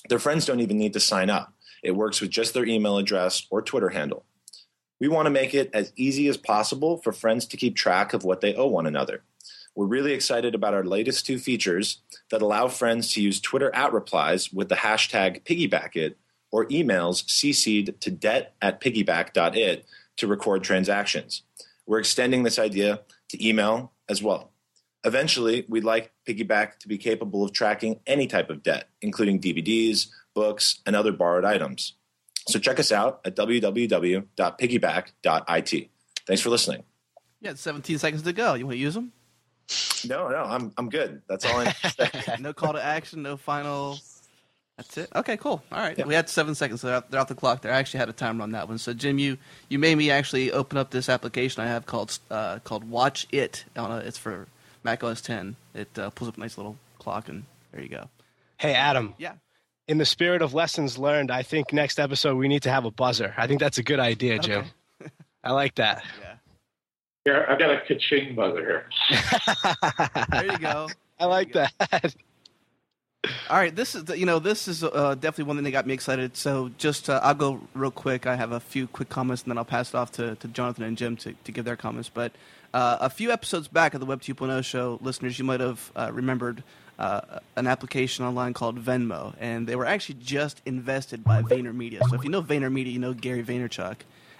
Their 0.09 0.19
friends 0.19 0.45
don't 0.45 0.59
even 0.59 0.77
need 0.77 0.93
to 0.93 0.99
sign 0.99 1.29
up. 1.29 1.53
It 1.83 1.91
works 1.91 2.21
with 2.21 2.31
just 2.31 2.53
their 2.53 2.65
email 2.65 2.97
address 2.97 3.45
or 3.49 3.61
Twitter 3.61 3.89
handle. 3.89 4.25
We 4.99 5.09
want 5.09 5.25
to 5.25 5.31
make 5.31 5.53
it 5.53 5.69
as 5.73 5.91
easy 5.97 6.27
as 6.29 6.37
possible 6.37 6.97
for 6.97 7.11
friends 7.11 7.45
to 7.47 7.57
keep 7.57 7.75
track 7.75 8.13
of 8.13 8.23
what 8.23 8.39
they 8.41 8.55
owe 8.55 8.67
one 8.67 8.85
another. 8.85 9.23
We're 9.75 9.85
really 9.85 10.13
excited 10.13 10.55
about 10.55 10.73
our 10.73 10.83
latest 10.83 11.25
two 11.25 11.39
features 11.39 12.01
that 12.31 12.41
allow 12.41 12.69
friends 12.69 13.11
to 13.13 13.21
use 13.21 13.41
Twitter 13.41 13.73
at 13.75 13.91
replies 13.91 14.53
with 14.53 14.69
the 14.69 14.75
hashtag 14.75 15.43
piggybackit 15.43 16.15
or 16.51 16.67
emails 16.67 17.25
cc'd 17.25 17.99
to 17.99 18.11
debt 18.11 18.53
at 18.61 18.79
piggyback.it 18.79 19.85
to 20.17 20.27
record 20.27 20.63
transactions. 20.63 21.41
We're 21.85 21.99
extending 21.99 22.43
this 22.43 22.59
idea 22.59 23.01
to 23.29 23.45
email 23.45 23.91
as 24.07 24.23
well. 24.23 24.52
Eventually, 25.05 25.65
we'd 25.67 25.83
like 25.83 26.13
Piggyback 26.27 26.79
to 26.79 26.87
be 26.87 26.97
capable 26.97 27.43
of 27.43 27.51
tracking 27.51 27.99
any 28.07 28.25
type 28.27 28.49
of 28.49 28.63
debt, 28.63 28.87
including 29.01 29.41
DVDs, 29.41 30.07
books, 30.33 30.79
and 30.85 30.95
other 30.95 31.11
borrowed 31.11 31.43
items. 31.45 31.93
So 32.47 32.57
check 32.59 32.79
us 32.79 32.91
out 32.91 33.21
at 33.25 33.35
www.piggyback.it. 33.35 35.89
Thanks 36.25 36.41
for 36.41 36.49
listening. 36.49 36.83
Yeah, 37.41 37.55
17 37.55 37.97
seconds 37.97 38.21
to 38.23 38.31
go. 38.33 38.53
You 38.53 38.65
want 38.65 38.75
to 38.75 38.79
use 38.79 38.93
them? 38.93 39.11
No, 40.07 40.29
no, 40.29 40.43
I'm 40.43 40.71
I'm 40.77 40.89
good. 40.89 41.21
That's 41.27 41.45
all 41.45 41.57
I 41.57 41.73
no 42.39 42.53
call 42.53 42.73
to 42.73 42.83
action, 42.83 43.23
no 43.23 43.37
final. 43.37 43.97
That's 44.77 44.97
it. 44.97 45.09
Okay, 45.15 45.37
cool. 45.37 45.63
All 45.71 45.79
right, 45.79 45.97
yeah. 45.97 46.05
we 46.05 46.15
had 46.15 46.29
seven 46.29 46.55
seconds. 46.55 46.81
So 46.81 47.03
they're 47.09 47.21
off 47.21 47.27
the 47.27 47.35
clock. 47.35 47.61
There, 47.61 47.71
I 47.71 47.77
actually 47.77 47.99
had 47.99 48.09
a 48.09 48.13
timer 48.13 48.41
on 48.43 48.51
that 48.51 48.67
one. 48.67 48.77
So 48.77 48.93
Jim, 48.93 49.19
you 49.19 49.37
you 49.69 49.79
made 49.79 49.95
me 49.95 50.11
actually 50.11 50.51
open 50.51 50.77
up 50.77 50.91
this 50.91 51.07
application 51.09 51.63
I 51.63 51.67
have 51.67 51.85
called 51.85 52.19
uh, 52.29 52.59
called 52.59 52.89
Watch 52.89 53.25
It. 53.31 53.63
On 53.77 54.01
it's 54.01 54.17
for 54.17 54.47
Mac 54.83 55.03
OS 55.03 55.21
10. 55.21 55.55
It 55.73 55.97
uh, 55.97 56.09
pulls 56.11 56.29
up 56.29 56.37
a 56.37 56.39
nice 56.39 56.57
little 56.57 56.77
clock, 56.99 57.29
and 57.29 57.43
there 57.71 57.81
you 57.81 57.89
go. 57.89 58.09
Hey, 58.57 58.73
Adam. 58.73 59.15
Yeah. 59.17 59.33
In 59.87 59.97
the 59.97 60.05
spirit 60.05 60.41
of 60.41 60.53
lessons 60.53 60.97
learned, 60.97 61.31
I 61.31 61.43
think 61.43 61.73
next 61.73 61.99
episode 61.99 62.37
we 62.37 62.47
need 62.47 62.63
to 62.63 62.69
have 62.69 62.85
a 62.85 62.91
buzzer. 62.91 63.33
I 63.37 63.47
think 63.47 63.59
that's 63.59 63.77
a 63.77 63.83
good 63.83 63.99
idea, 63.99 64.39
Jim. 64.39 64.65
Okay. 65.01 65.11
I 65.43 65.51
like 65.51 65.75
that. 65.75 66.03
Yeah. 66.21 66.35
Here, 67.25 67.45
I've 67.49 67.59
got 67.59 67.69
a 67.69 67.81
ka-ching 67.87 68.35
buzzer 68.35 68.61
here. 68.61 68.89
there 70.29 70.51
you 70.51 70.57
go. 70.57 70.89
I 71.19 71.25
like 71.25 71.53
that. 71.53 72.15
All 73.49 73.57
right, 73.57 73.73
this 73.73 73.95
is 73.95 74.09
you 74.17 74.25
know 74.25 74.39
this 74.39 74.67
is 74.67 74.83
uh, 74.83 75.15
definitely 75.15 75.45
one 75.45 75.55
thing 75.55 75.63
that 75.63 75.71
got 75.71 75.87
me 75.87 75.93
excited. 75.93 76.35
So 76.35 76.71
just 76.77 77.09
uh, 77.09 77.21
I'll 77.23 77.33
go 77.33 77.61
real 77.73 77.91
quick. 77.91 78.27
I 78.27 78.35
have 78.35 78.51
a 78.51 78.59
few 78.59 78.87
quick 78.87 79.07
comments, 79.07 79.43
and 79.43 79.51
then 79.51 79.57
I'll 79.57 79.63
pass 79.63 79.89
it 79.89 79.95
off 79.95 80.11
to, 80.13 80.35
to 80.35 80.47
Jonathan 80.49 80.83
and 80.83 80.97
Jim 80.97 81.15
to, 81.17 81.31
to 81.31 81.51
give 81.53 81.63
their 81.63 81.77
comments. 81.77 82.09
But 82.13 82.33
uh, 82.73 82.97
a 83.01 83.09
few 83.09 83.31
episodes 83.31 83.67
back 83.67 83.93
of 83.93 83.99
the 83.99 84.05
Web 84.05 84.21
2.0 84.21 84.63
show, 84.63 84.99
listeners, 85.01 85.37
you 85.37 85.45
might 85.45 85.59
have 85.59 85.91
uh, 85.95 86.09
remembered 86.11 86.63
uh, 86.99 87.39
an 87.55 87.67
application 87.67 88.25
online 88.25 88.53
called 88.53 88.83
Venmo, 88.83 89.35
and 89.39 89.67
they 89.67 89.75
were 89.75 89.85
actually 89.85 90.15
just 90.21 90.61
invested 90.65 91.23
by 91.23 91.41
VaynerMedia. 91.41 92.01
So 92.09 92.15
if 92.15 92.23
you 92.23 92.29
know 92.29 92.41
VaynerMedia, 92.41 92.91
you 92.91 92.99
know 92.99 93.13
Gary 93.13 93.43
Vaynerchuk, 93.43 93.97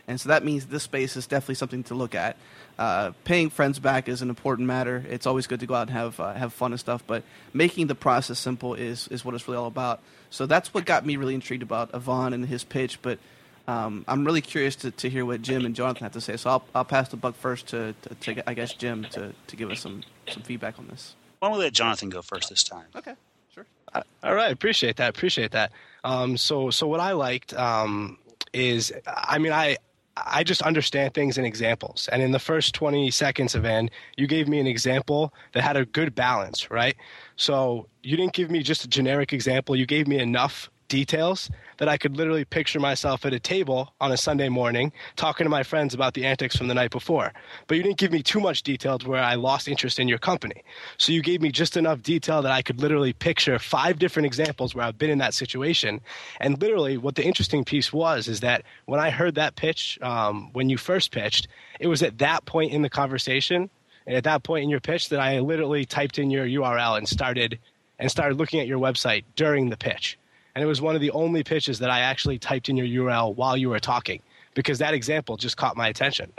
and 0.07 0.19
so 0.19 0.29
that 0.29 0.43
means 0.43 0.65
this 0.65 0.83
space 0.83 1.15
is 1.15 1.27
definitely 1.27 1.55
something 1.55 1.83
to 1.85 1.95
look 1.95 2.13
at. 2.13 2.35
Uh, 2.77 3.11
paying 3.23 3.49
friends 3.49 3.79
back 3.79 4.09
is 4.09 4.21
an 4.21 4.29
important 4.29 4.67
matter. 4.67 5.05
It's 5.09 5.25
always 5.25 5.47
good 5.47 5.59
to 5.61 5.65
go 5.65 5.75
out 5.75 5.87
and 5.87 5.91
have 5.91 6.19
uh, 6.19 6.33
have 6.33 6.53
fun 6.53 6.73
and 6.73 6.79
stuff, 6.79 7.03
but 7.05 7.23
making 7.53 7.87
the 7.87 7.95
process 7.95 8.39
simple 8.39 8.73
is 8.73 9.07
is 9.09 9.23
what 9.23 9.35
it's 9.35 9.47
really 9.47 9.59
all 9.59 9.67
about. 9.67 10.01
So 10.29 10.45
that's 10.45 10.73
what 10.73 10.85
got 10.85 11.05
me 11.05 11.15
really 11.15 11.35
intrigued 11.35 11.63
about 11.63 11.91
Avand 11.91 12.33
and 12.33 12.45
his 12.45 12.63
pitch. 12.63 13.01
But 13.01 13.19
um, 13.67 14.03
I'm 14.07 14.25
really 14.25 14.41
curious 14.41 14.75
to, 14.77 14.91
to 14.91 15.09
hear 15.09 15.25
what 15.25 15.41
Jim 15.41 15.65
and 15.65 15.75
Jonathan 15.75 16.03
have 16.03 16.13
to 16.13 16.21
say. 16.21 16.37
So 16.37 16.49
I'll, 16.49 16.65
I'll 16.75 16.85
pass 16.85 17.09
the 17.09 17.17
buck 17.17 17.35
first 17.35 17.67
to, 17.67 17.93
to, 18.01 18.15
to, 18.15 18.49
I 18.49 18.53
guess, 18.53 18.73
Jim 18.73 19.05
to, 19.11 19.33
to 19.47 19.55
give 19.55 19.71
us 19.71 19.79
some, 19.79 20.03
some 20.29 20.43
feedback 20.43 20.79
on 20.79 20.87
this. 20.87 21.15
Why 21.39 21.49
don't 21.49 21.57
we 21.57 21.63
let 21.63 21.73
Jonathan 21.73 22.09
go 22.09 22.21
first 22.21 22.49
this 22.49 22.63
time? 22.63 22.85
Okay, 22.95 23.13
sure. 23.53 23.65
Uh, 23.93 24.01
all 24.23 24.35
right, 24.35 24.51
appreciate 24.51 24.97
that. 24.97 25.09
Appreciate 25.09 25.51
that. 25.51 25.71
Um, 26.03 26.37
so, 26.37 26.69
so 26.69 26.87
what 26.87 26.99
I 26.99 27.13
liked 27.13 27.53
um, 27.53 28.17
is, 28.53 28.91
I 29.07 29.37
mean, 29.39 29.53
I 29.53 29.77
I 30.15 30.43
just 30.43 30.61
understand 30.61 31.13
things 31.13 31.37
in 31.37 31.45
examples. 31.45 32.07
And 32.11 32.21
in 32.21 32.31
the 32.31 32.39
first 32.39 32.75
20 32.75 33.09
seconds 33.11 33.55
of 33.55 33.65
N, 33.65 33.89
you 34.15 34.27
gave 34.27 34.47
me 34.47 34.59
an 34.59 34.67
example 34.67 35.33
that 35.53 35.63
had 35.63 35.75
a 35.75 35.85
good 35.85 36.13
balance, 36.13 36.69
right? 36.69 36.95
So 37.35 37.87
you 38.03 38.15
didn't 38.15 38.33
give 38.33 38.51
me 38.51 38.61
just 38.61 38.83
a 38.83 38.87
generic 38.87 39.33
example. 39.33 39.75
You 39.75 39.85
gave 39.85 40.07
me 40.07 40.19
enough 40.19 40.69
details 40.93 41.49
that 41.77 41.89
I 41.89 41.97
could 41.97 42.17
literally 42.17 42.45
picture 42.45 42.79
myself 42.79 43.25
at 43.25 43.33
a 43.33 43.39
table 43.39 43.91
on 43.99 44.11
a 44.11 44.15
Sunday 44.15 44.47
morning 44.47 44.91
talking 45.15 45.43
to 45.43 45.49
my 45.49 45.63
friends 45.63 45.95
about 45.95 46.13
the 46.13 46.23
antics 46.23 46.55
from 46.55 46.67
the 46.67 46.75
night 46.75 46.91
before. 46.91 47.33
But 47.65 47.77
you 47.77 47.81
didn't 47.81 47.97
give 47.97 48.11
me 48.11 48.21
too 48.21 48.39
much 48.39 48.61
detail 48.61 48.99
to 48.99 49.09
where 49.09 49.23
I 49.23 49.33
lost 49.33 49.67
interest 49.67 49.97
in 49.97 50.07
your 50.07 50.19
company. 50.19 50.63
So 50.99 51.11
you 51.11 51.23
gave 51.23 51.41
me 51.41 51.51
just 51.51 51.77
enough 51.77 52.03
detail 52.03 52.43
that 52.43 52.51
I 52.51 52.61
could 52.61 52.79
literally 52.79 53.11
picture 53.11 53.57
five 53.57 53.97
different 53.97 54.27
examples 54.27 54.75
where 54.75 54.85
I've 54.85 54.99
been 54.99 55.09
in 55.09 55.17
that 55.17 55.33
situation. 55.33 55.99
And 56.39 56.61
literally, 56.61 56.95
what 56.97 57.15
the 57.15 57.25
interesting 57.25 57.63
piece 57.63 57.91
was 57.91 58.27
is 58.27 58.41
that 58.41 58.61
when 58.85 58.99
I 58.99 59.09
heard 59.09 59.33
that 59.33 59.55
pitch, 59.55 59.97
um, 60.03 60.51
when 60.53 60.69
you 60.69 60.77
first 60.77 61.11
pitched, 61.11 61.47
it 61.79 61.87
was 61.87 62.03
at 62.03 62.19
that 62.19 62.45
point 62.45 62.71
in 62.71 62.83
the 62.83 62.89
conversation 62.89 63.71
and 64.05 64.15
at 64.15 64.25
that 64.25 64.43
point 64.43 64.61
in 64.61 64.69
your 64.69 64.79
pitch 64.79 65.09
that 65.09 65.19
I 65.19 65.39
literally 65.39 65.85
typed 65.85 66.19
in 66.19 66.29
your 66.29 66.45
URL 66.45 66.99
and 66.99 67.09
started 67.09 67.57
and 67.97 68.11
started 68.11 68.37
looking 68.37 68.59
at 68.59 68.67
your 68.67 68.77
website 68.77 69.23
during 69.35 69.71
the 69.71 69.77
pitch 69.77 70.19
and 70.55 70.63
it 70.63 70.67
was 70.67 70.81
one 70.81 70.95
of 70.95 71.01
the 71.01 71.11
only 71.11 71.43
pitches 71.43 71.79
that 71.79 71.89
I 71.89 72.01
actually 72.01 72.39
typed 72.39 72.69
in 72.69 72.77
your 72.77 73.05
URL 73.05 73.35
while 73.35 73.57
you 73.57 73.69
were 73.69 73.79
talking 73.79 74.21
because 74.53 74.79
that 74.79 74.93
example 74.93 75.37
just 75.37 75.57
caught 75.57 75.75
my 75.75 75.87
attention. 75.87 76.31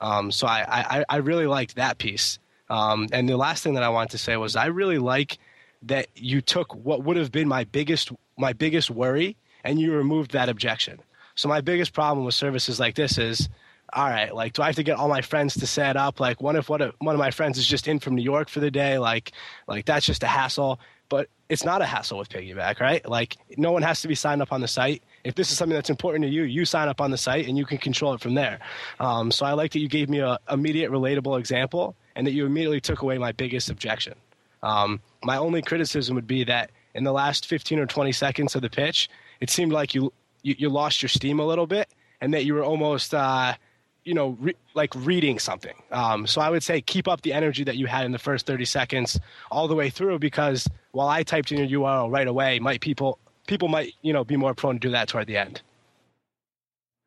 Um, 0.00 0.32
so 0.32 0.46
I, 0.46 0.64
I, 0.68 1.04
I, 1.08 1.16
really 1.18 1.46
liked 1.46 1.76
that 1.76 1.98
piece. 1.98 2.38
Um, 2.70 3.08
and 3.12 3.28
the 3.28 3.36
last 3.36 3.62
thing 3.62 3.74
that 3.74 3.82
I 3.82 3.90
wanted 3.90 4.10
to 4.12 4.18
say 4.18 4.36
was 4.38 4.56
I 4.56 4.66
really 4.66 4.98
like 4.98 5.38
that 5.82 6.06
you 6.14 6.40
took 6.40 6.74
what 6.74 7.04
would 7.04 7.18
have 7.18 7.30
been 7.30 7.48
my 7.48 7.64
biggest 7.64 8.10
my 8.38 8.54
biggest 8.54 8.90
worry 8.90 9.36
and 9.62 9.78
you 9.78 9.92
removed 9.92 10.32
that 10.32 10.48
objection. 10.48 11.00
So 11.34 11.48
my 11.48 11.60
biggest 11.60 11.92
problem 11.92 12.24
with 12.24 12.34
services 12.34 12.80
like 12.80 12.94
this 12.94 13.18
is 13.18 13.48
all 13.92 14.08
right, 14.08 14.32
like, 14.34 14.52
do 14.52 14.62
I 14.62 14.66
have 14.66 14.76
to 14.76 14.84
get 14.84 14.98
all 14.98 15.08
my 15.08 15.20
friends 15.20 15.54
to 15.54 15.66
set 15.66 15.96
up? 15.96 16.20
Like, 16.20 16.40
what 16.40 16.56
if 16.56 16.68
what 16.68 16.80
if 16.80 16.94
one 16.98 17.14
of 17.14 17.18
my 17.18 17.30
friends 17.30 17.58
is 17.58 17.66
just 17.66 17.88
in 17.88 17.98
from 17.98 18.14
New 18.14 18.22
York 18.22 18.48
for 18.48 18.60
the 18.60 18.70
day? 18.70 18.98
Like, 18.98 19.32
like 19.66 19.84
that's 19.84 20.06
just 20.06 20.22
a 20.22 20.28
hassle 20.28 20.80
but 21.10 21.28
it's 21.50 21.64
not 21.64 21.82
a 21.82 21.84
hassle 21.84 22.16
with 22.16 22.28
piggyback 22.30 22.80
right? 22.80 23.06
Like 23.06 23.36
no 23.58 23.72
one 23.72 23.82
has 23.82 24.00
to 24.02 24.08
be 24.08 24.14
signed 24.14 24.40
up 24.40 24.52
on 24.52 24.60
the 24.62 24.68
site. 24.68 25.02
If 25.24 25.34
this 25.34 25.50
is 25.50 25.58
something 25.58 25.74
that's 25.74 25.90
important 25.90 26.24
to 26.24 26.30
you 26.30 26.44
you 26.44 26.64
sign 26.64 26.88
up 26.88 27.00
on 27.00 27.10
the 27.10 27.18
site 27.18 27.46
and 27.46 27.58
you 27.58 27.66
can 27.66 27.78
control 27.78 28.14
it 28.14 28.20
from 28.20 28.34
there. 28.34 28.60
Um, 29.00 29.30
so 29.30 29.44
i 29.44 29.52
like 29.52 29.72
that 29.72 29.80
you 29.80 29.88
gave 29.88 30.08
me 30.08 30.20
a 30.20 30.38
immediate 30.48 30.90
relatable 30.90 31.38
example 31.38 31.94
and 32.14 32.26
that 32.26 32.32
you 32.32 32.46
immediately 32.46 32.80
took 32.80 33.02
away 33.02 33.18
my 33.18 33.32
biggest 33.32 33.68
objection. 33.68 34.14
Um, 34.62 35.00
my 35.22 35.36
only 35.36 35.60
criticism 35.60 36.14
would 36.14 36.26
be 36.26 36.44
that 36.44 36.70
in 36.94 37.04
the 37.04 37.12
last 37.12 37.46
15 37.46 37.78
or 37.78 37.86
20 37.86 38.12
seconds 38.12 38.54
of 38.54 38.62
the 38.62 38.70
pitch 38.70 39.10
it 39.40 39.50
seemed 39.50 39.72
like 39.72 39.94
you 39.94 40.12
you, 40.42 40.54
you 40.56 40.68
lost 40.70 41.02
your 41.02 41.08
steam 41.08 41.40
a 41.40 41.44
little 41.44 41.66
bit 41.66 41.88
and 42.20 42.32
that 42.32 42.44
you 42.44 42.54
were 42.54 42.62
almost 42.62 43.12
uh, 43.14 43.54
you 44.10 44.14
know, 44.14 44.36
re- 44.40 44.56
like 44.74 44.92
reading 44.96 45.38
something. 45.38 45.76
Um, 45.92 46.26
so 46.26 46.40
I 46.40 46.50
would 46.50 46.64
say 46.64 46.80
keep 46.80 47.06
up 47.06 47.22
the 47.22 47.32
energy 47.32 47.62
that 47.62 47.76
you 47.76 47.86
had 47.86 48.04
in 48.04 48.10
the 48.10 48.18
first 48.18 48.44
30 48.44 48.64
seconds 48.64 49.20
all 49.52 49.68
the 49.68 49.76
way 49.76 49.88
through 49.88 50.18
because 50.18 50.66
while 50.90 51.06
I 51.06 51.22
typed 51.22 51.52
in 51.52 51.58
your 51.58 51.82
URL 51.82 52.10
right 52.10 52.26
away, 52.26 52.58
might 52.58 52.80
people 52.80 53.20
people 53.46 53.68
might 53.68 53.94
you 54.02 54.12
know 54.12 54.24
be 54.24 54.36
more 54.36 54.52
prone 54.52 54.74
to 54.74 54.80
do 54.80 54.90
that 54.90 55.06
toward 55.06 55.28
the 55.28 55.36
end. 55.36 55.62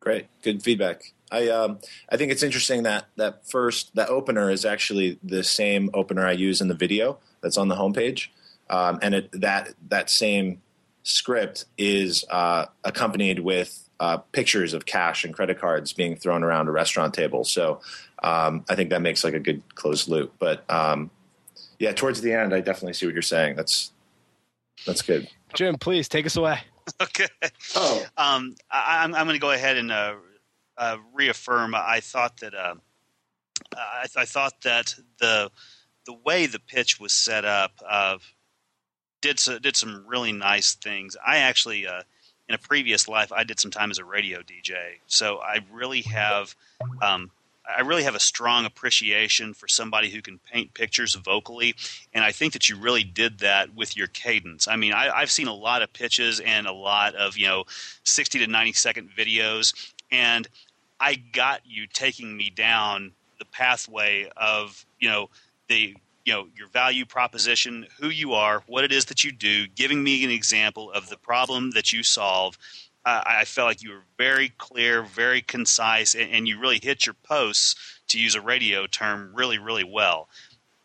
Great, 0.00 0.28
good 0.40 0.62
feedback. 0.62 1.12
I 1.30 1.48
um, 1.48 1.78
I 2.08 2.16
think 2.16 2.32
it's 2.32 2.42
interesting 2.42 2.84
that 2.84 3.04
that 3.16 3.46
first 3.46 3.94
that 3.96 4.08
opener 4.08 4.50
is 4.50 4.64
actually 4.64 5.18
the 5.22 5.44
same 5.44 5.90
opener 5.92 6.26
I 6.26 6.32
use 6.32 6.62
in 6.62 6.68
the 6.68 6.74
video 6.74 7.18
that's 7.42 7.58
on 7.58 7.68
the 7.68 7.76
homepage, 7.76 8.28
um, 8.70 8.98
and 9.02 9.14
it, 9.14 9.42
that 9.42 9.74
that 9.90 10.08
same 10.08 10.62
script 11.04 11.66
is 11.78 12.24
uh, 12.30 12.66
accompanied 12.82 13.38
with 13.38 13.88
uh, 14.00 14.16
pictures 14.16 14.74
of 14.74 14.84
cash 14.86 15.24
and 15.24 15.32
credit 15.32 15.60
cards 15.60 15.92
being 15.92 16.16
thrown 16.16 16.42
around 16.42 16.66
a 16.66 16.72
restaurant 16.72 17.14
table. 17.14 17.44
So 17.44 17.80
um, 18.22 18.64
I 18.68 18.74
think 18.74 18.90
that 18.90 19.02
makes 19.02 19.22
like 19.22 19.34
a 19.34 19.38
good 19.38 19.62
closed 19.76 20.08
loop. 20.08 20.34
But 20.38 20.68
um, 20.68 21.10
yeah, 21.78 21.92
towards 21.92 22.20
the 22.20 22.32
end, 22.32 22.52
I 22.52 22.60
definitely 22.60 22.94
see 22.94 23.06
what 23.06 23.14
you're 23.14 23.22
saying. 23.22 23.54
That's 23.56 23.92
that's 24.86 25.02
good. 25.02 25.28
Jim, 25.54 25.76
please 25.76 26.08
take 26.08 26.26
us 26.26 26.36
away. 26.36 26.60
Okay. 27.00 27.28
Oh, 27.76 28.04
um, 28.16 28.56
I, 28.70 29.04
am 29.04 29.14
I'm 29.14 29.26
going 29.26 29.36
to 29.36 29.40
go 29.40 29.50
ahead 29.52 29.76
and 29.78 29.90
uh, 29.90 30.16
uh, 30.76 30.98
reaffirm. 31.14 31.74
I 31.74 32.00
thought 32.00 32.38
that 32.38 32.54
uh, 32.54 32.74
I, 33.74 34.06
I, 34.16 34.24
thought 34.26 34.60
that 34.62 34.94
the 35.18 35.50
the 36.04 36.12
way 36.12 36.46
the 36.46 36.58
pitch 36.58 37.00
was 37.00 37.14
set 37.14 37.44
up 37.44 37.72
uh, 37.88 38.18
did 39.24 39.40
did 39.62 39.74
some 39.74 40.04
really 40.06 40.32
nice 40.32 40.74
things. 40.74 41.16
I 41.26 41.38
actually 41.38 41.86
uh, 41.86 42.02
in 42.48 42.54
a 42.54 42.58
previous 42.58 43.08
life, 43.08 43.32
I 43.32 43.42
did 43.42 43.58
some 43.58 43.70
time 43.70 43.90
as 43.90 43.98
a 43.98 44.04
radio 44.04 44.40
DJ, 44.40 44.98
so 45.06 45.38
I 45.38 45.60
really 45.72 46.02
have, 46.02 46.54
um, 47.00 47.30
I 47.66 47.80
really 47.80 48.02
have 48.02 48.14
a 48.14 48.20
strong 48.20 48.66
appreciation 48.66 49.54
for 49.54 49.66
somebody 49.66 50.10
who 50.10 50.20
can 50.20 50.38
paint 50.38 50.74
pictures 50.74 51.14
vocally, 51.14 51.74
and 52.12 52.22
I 52.22 52.32
think 52.32 52.52
that 52.52 52.68
you 52.68 52.76
really 52.76 53.02
did 53.02 53.38
that 53.38 53.74
with 53.74 53.96
your 53.96 54.08
cadence. 54.08 54.68
I 54.68 54.76
mean, 54.76 54.92
I, 54.92 55.20
have 55.20 55.30
seen 55.30 55.48
a 55.48 55.54
lot 55.54 55.80
of 55.80 55.90
pitches 55.94 56.40
and 56.40 56.66
a 56.66 56.72
lot 56.72 57.14
of 57.14 57.38
you 57.38 57.46
know, 57.46 57.64
sixty 58.02 58.38
to 58.40 58.46
ninety 58.46 58.74
second 58.74 59.08
videos, 59.16 59.92
and 60.12 60.46
I 61.00 61.14
got 61.14 61.62
you 61.64 61.86
taking 61.86 62.36
me 62.36 62.50
down 62.50 63.12
the 63.38 63.46
pathway 63.46 64.30
of 64.36 64.84
you 65.00 65.08
know 65.08 65.30
the 65.68 65.96
you 66.24 66.32
know 66.32 66.48
your 66.56 66.68
value 66.68 67.04
proposition, 67.04 67.86
who 68.00 68.08
you 68.08 68.32
are, 68.32 68.62
what 68.66 68.84
it 68.84 68.92
is 68.92 69.06
that 69.06 69.24
you 69.24 69.32
do, 69.32 69.66
giving 69.68 70.02
me 70.02 70.24
an 70.24 70.30
example 70.30 70.90
of 70.92 71.08
the 71.08 71.18
problem 71.18 71.70
that 71.72 71.92
you 71.92 72.02
solve. 72.02 72.58
I 73.06 73.44
felt 73.44 73.68
like 73.68 73.82
you 73.82 73.90
were 73.90 74.04
very 74.16 74.48
clear, 74.56 75.02
very 75.02 75.42
concise, 75.42 76.14
and, 76.14 76.32
and, 76.32 76.48
you 76.48 76.58
really 76.58 76.80
hit 76.82 77.04
your 77.04 77.14
posts, 77.22 77.74
to 78.08 78.18
use 78.18 78.34
a 78.34 78.40
radio 78.40 78.86
term, 78.86 79.30
really, 79.34 79.58
really 79.58 79.84
well. 79.84 80.30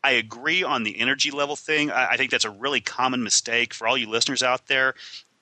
I 0.03 0.11
agree 0.11 0.61
on 0.61 0.83
the 0.83 0.99
energy 0.99 1.31
level 1.31 1.55
thing. 1.55 1.91
I, 1.91 2.07
I 2.07 2.17
think 2.17 2.31
that's 2.31 2.43
a 2.43 2.49
really 2.49 2.81
common 2.81 3.23
mistake 3.23 3.73
for 3.73 3.87
all 3.87 3.97
you 3.97 4.09
listeners 4.09 4.43
out 4.43 4.67
there 4.67 4.95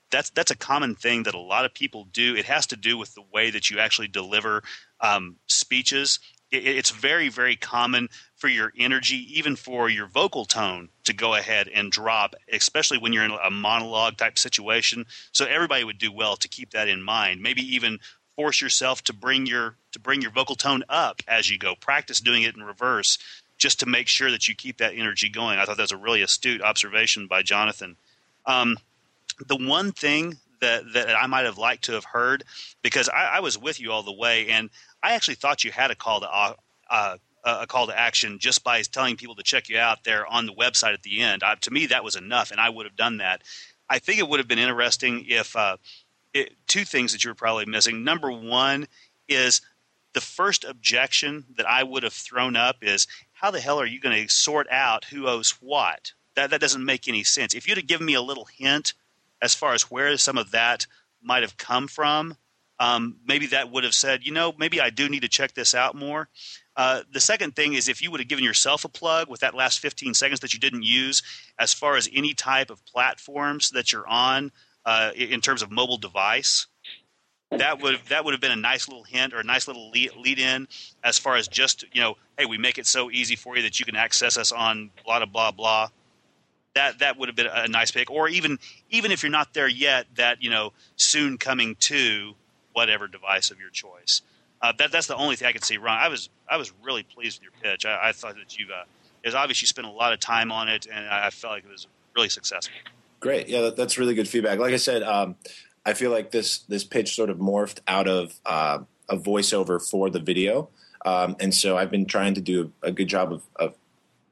that's 0.09 0.29
that's 0.31 0.51
a 0.51 0.57
common 0.57 0.95
thing 0.95 1.23
that 1.23 1.35
a 1.35 1.39
lot 1.39 1.65
of 1.65 1.73
people 1.73 2.07
do. 2.11 2.35
It 2.35 2.45
has 2.45 2.67
to 2.67 2.77
do 2.77 2.97
with 2.97 3.13
the 3.13 3.23
way 3.33 3.49
that 3.51 3.69
you 3.69 3.79
actually 3.79 4.07
deliver 4.07 4.63
um, 5.01 5.35
speeches. 5.47 6.19
It, 6.51 6.65
it's 6.65 6.91
very 6.91 7.29
very 7.29 7.55
common 7.55 8.09
for 8.37 8.47
your 8.47 8.71
energy, 8.77 9.25
even 9.37 9.55
for 9.55 9.89
your 9.89 10.07
vocal 10.07 10.45
tone, 10.45 10.89
to 11.03 11.13
go 11.13 11.33
ahead 11.33 11.67
and 11.67 11.91
drop, 11.91 12.35
especially 12.51 12.99
when 12.99 13.11
you're 13.11 13.25
in 13.25 13.37
a 13.43 13.49
monologue 13.49 14.15
type 14.15 14.37
situation. 14.37 15.05
So 15.31 15.45
everybody 15.45 15.83
would 15.83 15.97
do 15.97 16.11
well 16.11 16.37
to 16.37 16.47
keep 16.47 16.71
that 16.71 16.87
in 16.87 17.01
mind. 17.01 17.41
Maybe 17.41 17.61
even 17.75 17.99
force 18.35 18.61
yourself 18.61 19.03
to 19.05 19.13
bring 19.13 19.47
your 19.47 19.75
to 19.91 19.99
bring 19.99 20.21
your 20.21 20.31
vocal 20.31 20.55
tone 20.55 20.83
up 20.87 21.21
as 21.27 21.49
you 21.49 21.57
go. 21.57 21.75
Practice 21.75 22.21
doing 22.21 22.43
it 22.43 22.55
in 22.55 22.63
reverse 22.63 23.17
just 23.57 23.79
to 23.79 23.87
make 23.87 24.07
sure 24.07 24.29
that 24.29 24.47
you 24.47 24.55
keep 24.55 24.77
that 24.77 24.93
energy 24.93 25.29
going. 25.29 25.57
I 25.57 25.65
thought 25.65 25.77
that 25.77 25.83
was 25.83 25.91
a 25.91 25.97
really 25.97 26.21
astute 26.21 26.61
observation 26.61 27.25
by 27.25 27.41
Jonathan. 27.41 27.95
Um, 28.45 28.77
the 29.47 29.57
one 29.57 29.91
thing 29.91 30.37
that 30.61 30.83
that 30.93 31.15
I 31.15 31.25
might 31.25 31.45
have 31.45 31.57
liked 31.57 31.85
to 31.85 31.93
have 31.93 32.05
heard 32.05 32.43
because 32.81 33.09
I, 33.09 33.37
I, 33.37 33.39
was 33.41 33.57
with 33.57 33.79
you 33.79 33.91
all 33.91 34.03
the 34.03 34.13
way, 34.13 34.47
and 34.47 34.69
I 35.03 35.13
actually 35.13 35.35
thought 35.35 35.63
you 35.63 35.71
had 35.71 35.91
a 35.91 35.95
call 35.95 36.21
to 36.21 36.55
uh, 36.89 37.17
a 37.47 37.67
call 37.67 37.87
to 37.87 37.97
action 37.97 38.39
just 38.39 38.63
by 38.63 38.81
telling 38.81 39.15
people 39.15 39.35
to 39.35 39.43
check 39.43 39.69
you 39.69 39.77
out 39.77 40.03
there 40.03 40.25
on 40.27 40.45
the 40.45 40.53
website 40.53 40.93
at 40.93 41.03
the 41.03 41.21
end. 41.21 41.43
Uh, 41.43 41.55
to 41.61 41.71
me, 41.71 41.85
that 41.87 42.03
was 42.03 42.15
enough, 42.15 42.51
and 42.51 42.59
I 42.59 42.69
would 42.69 42.85
have 42.85 42.95
done 42.95 43.17
that. 43.17 43.43
I 43.89 43.99
think 43.99 44.19
it 44.19 44.27
would 44.27 44.39
have 44.39 44.47
been 44.47 44.59
interesting 44.59 45.25
if 45.27 45.55
uh, 45.55 45.77
it, 46.33 46.53
two 46.67 46.83
things 46.83 47.11
that 47.11 47.23
you 47.23 47.31
were 47.31 47.35
probably 47.35 47.65
missing. 47.65 48.03
Number 48.03 48.31
one 48.31 48.87
is 49.27 49.61
the 50.13 50.21
first 50.21 50.63
objection 50.63 51.45
that 51.55 51.69
I 51.69 51.83
would 51.83 52.03
have 52.03 52.13
thrown 52.13 52.55
up 52.55 52.77
is 52.81 53.07
how 53.33 53.51
the 53.51 53.59
hell 53.59 53.79
are 53.79 53.85
you 53.85 53.99
going 53.99 54.27
to 54.27 54.33
sort 54.33 54.67
out 54.71 55.05
who 55.05 55.27
owes 55.27 55.51
what? 55.61 56.13
That 56.35 56.49
that 56.49 56.61
doesn't 56.61 56.83
make 56.83 57.07
any 57.07 57.23
sense. 57.23 57.53
If 57.53 57.67
you'd 57.67 57.77
have 57.77 57.87
given 57.87 58.05
me 58.05 58.13
a 58.13 58.21
little 58.21 58.45
hint 58.45 58.93
as 59.41 59.53
far 59.53 59.73
as 59.73 59.83
where 59.83 60.17
some 60.17 60.37
of 60.37 60.51
that 60.51 60.87
might 61.21 61.43
have 61.43 61.57
come 61.57 61.87
from. 61.87 62.35
Um, 62.79 63.17
maybe 63.25 63.47
that 63.47 63.71
would 63.71 63.83
have 63.83 63.93
said, 63.93 64.25
you 64.25 64.31
know, 64.31 64.53
maybe 64.57 64.79
I 64.79 64.89
do 64.89 65.09
need 65.09 65.21
to 65.21 65.27
check 65.27 65.53
this 65.53 65.73
out 65.73 65.95
more. 65.95 66.29
Uh, 66.75 67.01
the 67.11 67.19
second 67.19 67.55
thing 67.55 67.73
is 67.73 67.87
if 67.87 68.03
you 68.03 68.11
would 68.11 68.19
have 68.19 68.29
given 68.29 68.43
yourself 68.43 68.85
a 68.85 68.89
plug 68.89 69.29
with 69.29 69.39
that 69.39 69.55
last 69.55 69.79
15 69.79 70.13
seconds 70.13 70.41
that 70.41 70.53
you 70.53 70.59
didn't 70.59 70.83
use, 70.83 71.23
as 71.59 71.73
far 71.73 71.95
as 71.95 72.07
any 72.13 72.33
type 72.33 72.69
of 72.69 72.85
platforms 72.85 73.71
that 73.71 73.91
you're 73.91 74.07
on 74.07 74.51
uh, 74.85 75.11
in 75.15 75.41
terms 75.41 75.63
of 75.63 75.71
mobile 75.71 75.97
device, 75.97 76.67
that 77.49 77.81
would 77.81 77.99
that 78.09 78.25
would 78.25 78.33
have 78.33 78.41
been 78.41 78.51
a 78.51 78.57
nice 78.57 78.89
little 78.89 79.05
hint 79.05 79.33
or 79.33 79.39
a 79.39 79.43
nice 79.43 79.67
little 79.67 79.89
lead, 79.89 80.11
lead 80.17 80.37
in 80.37 80.67
as 81.03 81.17
far 81.17 81.37
as 81.37 81.47
just 81.47 81.85
you 81.93 82.01
know, 82.01 82.15
hey, 82.37 82.45
we 82.45 82.57
make 82.57 82.77
it 82.77 82.85
so 82.85 83.09
easy 83.09 83.37
for 83.37 83.55
you 83.55 83.63
that 83.63 83.79
you 83.79 83.85
can 83.85 83.95
access 83.95 84.37
us 84.37 84.51
on 84.51 84.91
blah 85.05 85.25
blah 85.25 85.51
blah 85.51 85.87
that 86.77 86.99
that 86.99 87.17
would 87.17 87.27
have 87.27 87.35
been 87.35 87.47
a 87.47 87.67
nice 87.67 87.91
pick. 87.91 88.11
Or 88.11 88.29
even 88.29 88.59
even 88.89 89.11
if 89.11 89.23
you're 89.23 89.31
not 89.31 89.53
there 89.53 89.67
yet, 89.67 90.05
that 90.15 90.43
you 90.43 90.49
know 90.49 90.73
soon 90.95 91.37
coming 91.37 91.75
to 91.75 92.35
whatever 92.77 93.07
device 93.07 93.49
of 93.49 93.59
your 93.59 93.71
choice. 93.71 94.21
Uh, 94.61 94.71
that 94.77 94.91
that's 94.91 95.07
the 95.07 95.15
only 95.15 95.35
thing 95.35 95.47
I 95.47 95.51
could 95.51 95.63
see 95.63 95.77
wrong. 95.77 95.97
I 95.99 96.09
was 96.09 96.29
I 96.47 96.57
was 96.57 96.71
really 96.83 97.01
pleased 97.01 97.41
with 97.41 97.49
your 97.51 97.53
pitch. 97.59 97.87
I, 97.87 98.09
I 98.09 98.11
thought 98.11 98.35
that 98.35 98.55
you 98.57 98.67
uh, 98.71 98.83
it 99.23 99.27
was 99.27 99.33
obvious 99.33 99.59
you 99.61 99.67
spent 99.67 99.87
a 99.87 99.91
lot 99.91 100.13
of 100.13 100.19
time 100.19 100.51
on 100.51 100.67
it, 100.67 100.85
and 100.85 101.07
I, 101.07 101.31
felt 101.31 101.53
like 101.53 101.65
it 101.65 101.71
was 101.71 101.87
really 102.15 102.29
successful. 102.29 102.75
Great, 103.19 103.47
yeah, 103.47 103.61
that, 103.61 103.75
that's 103.75 103.97
really 103.97 104.13
good 104.13 104.27
feedback. 104.27 104.59
Like 104.59 104.75
I 104.75 104.77
said, 104.77 105.01
um, 105.01 105.35
I 105.87 105.93
feel 105.93 106.11
like 106.11 106.29
this 106.29 106.59
this 106.59 106.83
pitch 106.83 107.15
sort 107.15 107.31
of 107.31 107.37
morphed 107.37 107.79
out 107.87 108.07
of 108.07 108.39
uh, 108.45 108.79
a 109.09 109.17
voiceover 109.17 109.81
for 109.81 110.11
the 110.11 110.19
video, 110.19 110.69
um, 111.03 111.35
and 111.39 111.53
so 111.53 111.77
I've 111.77 111.89
been 111.89 112.05
trying 112.05 112.35
to 112.35 112.41
do 112.41 112.71
a 112.83 112.91
good 112.91 113.07
job 113.07 113.33
of, 113.33 113.41
of 113.55 113.75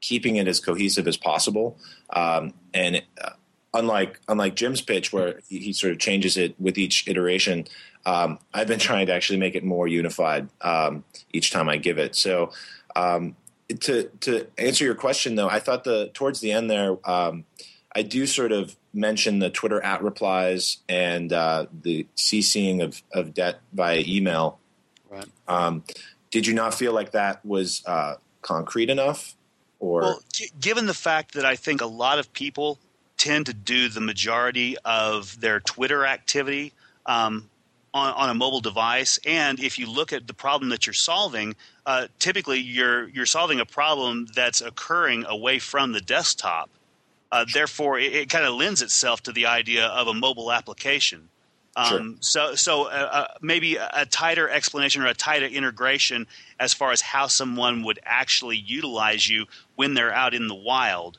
keeping 0.00 0.36
it 0.36 0.46
as 0.46 0.60
cohesive 0.60 1.08
as 1.08 1.16
possible. 1.16 1.78
Um, 2.10 2.54
and 2.72 3.02
uh, 3.20 3.30
unlike 3.78 4.20
unlike 4.28 4.56
Jim's 4.56 4.80
pitch, 4.80 5.12
where 5.12 5.40
he, 5.48 5.58
he, 5.58 5.72
sort 5.72 5.92
of 5.92 5.98
changes 5.98 6.36
it 6.36 6.54
with 6.60 6.78
each 6.78 7.06
iteration, 7.08 7.66
um, 8.04 8.38
I've 8.52 8.68
been 8.68 8.78
trying 8.78 9.06
to 9.06 9.12
actually 9.12 9.38
make 9.38 9.54
it 9.54 9.64
more 9.64 9.86
unified 9.88 10.48
um, 10.60 11.04
each 11.32 11.50
time 11.50 11.68
I 11.68 11.76
give 11.76 11.98
it. 11.98 12.14
So 12.14 12.52
um, 12.94 13.36
to 13.80 14.04
to 14.20 14.46
answer 14.58 14.84
your 14.84 14.94
question, 14.94 15.34
though, 15.34 15.48
I 15.48 15.60
thought 15.60 15.84
the 15.84 16.10
towards 16.14 16.40
the 16.40 16.52
end 16.52 16.70
there, 16.70 16.96
um, 17.08 17.44
I 17.94 18.02
do 18.02 18.26
sort 18.26 18.52
of 18.52 18.76
mention 18.92 19.38
the 19.38 19.50
Twitter 19.50 19.82
at 19.82 20.02
replies 20.02 20.78
and 20.88 21.32
uh, 21.32 21.66
the 21.82 22.06
CCing 22.16 22.82
of, 22.82 23.02
of 23.12 23.34
debt 23.34 23.60
via 23.72 24.02
email. 24.06 24.58
Right. 25.08 25.26
Um, 25.46 25.84
did 26.30 26.46
you 26.46 26.54
not 26.54 26.74
feel 26.74 26.92
like 26.92 27.12
that 27.12 27.44
was 27.44 27.82
uh, 27.86 28.16
concrete 28.42 28.90
enough? 28.90 29.34
Or 29.78 30.00
well, 30.00 30.20
g- 30.32 30.50
given 30.58 30.86
the 30.86 30.94
fact 30.94 31.34
that 31.34 31.44
I 31.44 31.56
think 31.56 31.80
a 31.80 31.86
lot 31.86 32.18
of 32.18 32.32
people 32.32 32.78
tend 33.26 33.46
to 33.46 33.52
do 33.52 33.88
the 33.88 34.00
majority 34.00 34.76
of 34.84 35.40
their 35.40 35.58
Twitter 35.58 36.06
activity 36.06 36.72
um, 37.06 37.50
on, 37.92 38.14
on, 38.14 38.30
a 38.30 38.34
mobile 38.34 38.60
device, 38.60 39.18
and 39.26 39.58
if 39.58 39.80
you 39.80 39.90
look 39.90 40.12
at 40.12 40.28
the 40.28 40.34
problem 40.34 40.68
that 40.68 40.86
you're 40.86 40.94
solving, 40.94 41.56
uh, 41.86 42.06
typically 42.20 42.60
you're 42.60 43.08
you're 43.08 43.26
solving 43.26 43.58
a 43.58 43.66
problem 43.66 44.26
that's 44.34 44.60
occurring 44.60 45.24
away 45.26 45.58
from 45.58 45.92
the 45.92 46.00
desktop. 46.00 46.70
Uh, 47.32 47.44
therefore, 47.52 47.98
it, 47.98 48.12
it 48.14 48.30
kind 48.30 48.44
of 48.44 48.54
lends 48.54 48.80
itself 48.80 49.22
to 49.24 49.32
the 49.32 49.46
idea 49.46 49.86
of 49.86 50.06
a 50.06 50.14
mobile 50.14 50.52
application. 50.52 51.28
Um, 51.74 51.88
sure. 51.88 52.14
So, 52.20 52.54
so 52.54 52.84
uh, 52.84 53.08
uh, 53.12 53.26
maybe 53.42 53.76
a 53.76 54.06
tighter 54.06 54.48
explanation 54.48 55.02
or 55.02 55.06
a 55.06 55.14
tighter 55.14 55.46
integration 55.46 56.28
as 56.60 56.72
far 56.72 56.92
as 56.92 57.00
how 57.00 57.26
someone 57.26 57.82
would 57.82 57.98
actually 58.04 58.56
utilize 58.56 59.28
you 59.28 59.46
when 59.74 59.94
they're 59.94 60.14
out 60.14 60.32
in 60.32 60.46
the 60.46 60.54
wild. 60.54 61.18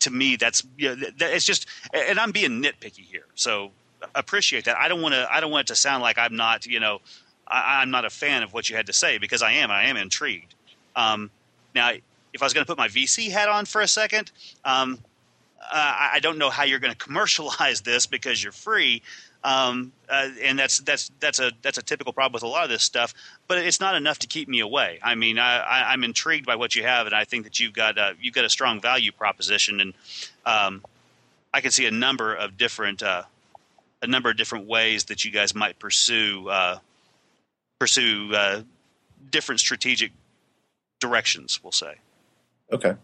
To 0.00 0.10
me, 0.10 0.36
that's 0.36 0.62
you 0.76 0.88
know, 0.88 0.94
that, 1.18 1.32
it's 1.32 1.44
just, 1.44 1.66
and 1.92 2.20
I'm 2.20 2.30
being 2.30 2.62
nitpicky 2.62 3.00
here. 3.00 3.26
So 3.34 3.72
appreciate 4.14 4.64
that. 4.66 4.78
I 4.78 4.88
don't 4.88 5.02
want 5.02 5.14
to. 5.14 5.28
I 5.30 5.40
don't 5.40 5.50
want 5.50 5.68
it 5.68 5.72
to 5.72 5.76
sound 5.76 6.02
like 6.02 6.18
I'm 6.18 6.36
not. 6.36 6.66
You 6.66 6.80
know, 6.80 7.00
I, 7.46 7.82
am 7.82 7.90
not 7.90 8.04
a 8.04 8.10
fan 8.10 8.42
of 8.42 8.52
what 8.52 8.70
you 8.70 8.76
had 8.76 8.86
to 8.86 8.92
say 8.92 9.18
because 9.18 9.42
I 9.42 9.52
am. 9.52 9.70
I 9.70 9.84
am 9.84 9.96
intrigued. 9.96 10.54
Um, 10.94 11.30
now, 11.74 11.90
if 12.32 12.42
I 12.42 12.44
was 12.44 12.52
going 12.52 12.64
to 12.64 12.68
put 12.68 12.78
my 12.78 12.88
VC 12.88 13.30
hat 13.30 13.48
on 13.48 13.64
for 13.64 13.80
a 13.80 13.88
second, 13.88 14.30
um, 14.64 14.98
uh, 15.60 16.10
I 16.12 16.20
don't 16.20 16.38
know 16.38 16.50
how 16.50 16.64
you're 16.64 16.78
going 16.78 16.92
to 16.92 16.98
commercialize 16.98 17.80
this 17.80 18.06
because 18.06 18.42
you're 18.42 18.52
free. 18.52 19.02
Um, 19.44 19.92
uh, 20.08 20.28
and 20.42 20.58
that's 20.58 20.78
that's 20.80 21.10
that's 21.20 21.38
a 21.38 21.52
that's 21.62 21.78
a 21.78 21.82
typical 21.82 22.12
problem 22.12 22.32
with 22.32 22.42
a 22.42 22.48
lot 22.48 22.64
of 22.64 22.70
this 22.70 22.82
stuff. 22.82 23.14
But 23.46 23.58
it's 23.58 23.80
not 23.80 23.94
enough 23.94 24.18
to 24.20 24.26
keep 24.26 24.48
me 24.48 24.60
away. 24.60 24.98
I 25.02 25.14
mean, 25.14 25.38
I, 25.38 25.92
am 25.92 26.02
intrigued 26.02 26.44
by 26.44 26.56
what 26.56 26.74
you 26.74 26.82
have, 26.82 27.06
and 27.06 27.14
I 27.14 27.24
think 27.24 27.44
that 27.44 27.60
you've 27.60 27.72
got 27.72 27.98
a, 27.98 28.14
you've 28.20 28.34
got 28.34 28.44
a 28.44 28.50
strong 28.50 28.80
value 28.80 29.12
proposition, 29.12 29.80
and 29.80 29.94
um, 30.44 30.84
I 31.54 31.60
can 31.60 31.70
see 31.70 31.86
a 31.86 31.90
number 31.90 32.34
of 32.34 32.56
different 32.56 33.02
uh, 33.02 33.22
a 34.02 34.06
number 34.06 34.30
of 34.30 34.36
different 34.36 34.66
ways 34.66 35.04
that 35.04 35.24
you 35.24 35.30
guys 35.30 35.54
might 35.54 35.78
pursue 35.78 36.48
uh, 36.48 36.78
pursue 37.78 38.32
uh, 38.34 38.62
different 39.30 39.60
strategic 39.60 40.12
directions. 41.00 41.60
We'll 41.62 41.72
say. 41.72 41.94
Okay. 42.72 42.94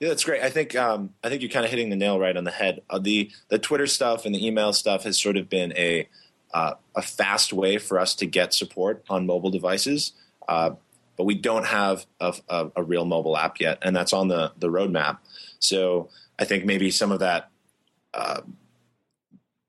Yeah, 0.00 0.08
that's 0.08 0.24
great. 0.24 0.42
I 0.42 0.50
think 0.50 0.74
um, 0.76 1.14
I 1.22 1.28
think 1.28 1.42
you're 1.42 1.50
kind 1.50 1.64
of 1.64 1.70
hitting 1.70 1.90
the 1.90 1.96
nail 1.96 2.18
right 2.18 2.36
on 2.36 2.44
the 2.44 2.50
head. 2.50 2.82
Uh, 2.88 2.98
the 2.98 3.30
the 3.48 3.58
Twitter 3.58 3.86
stuff 3.86 4.26
and 4.26 4.34
the 4.34 4.46
email 4.46 4.72
stuff 4.72 5.04
has 5.04 5.18
sort 5.18 5.36
of 5.36 5.48
been 5.48 5.72
a 5.76 6.08
uh, 6.52 6.74
a 6.94 7.02
fast 7.02 7.52
way 7.52 7.78
for 7.78 7.98
us 7.98 8.14
to 8.16 8.26
get 8.26 8.54
support 8.54 9.04
on 9.08 9.26
mobile 9.26 9.50
devices, 9.50 10.12
uh, 10.48 10.70
but 11.16 11.24
we 11.24 11.34
don't 11.34 11.66
have 11.66 12.06
a, 12.20 12.34
a, 12.48 12.70
a, 12.76 12.82
real 12.82 13.04
mobile 13.04 13.36
app 13.36 13.60
yet, 13.60 13.78
and 13.82 13.94
that's 13.94 14.12
on 14.12 14.28
the 14.28 14.52
the 14.58 14.68
roadmap. 14.68 15.18
So 15.58 16.08
I 16.38 16.44
think 16.44 16.64
maybe 16.64 16.90
some 16.90 17.12
of 17.12 17.20
that 17.20 17.50
uh, 18.14 18.40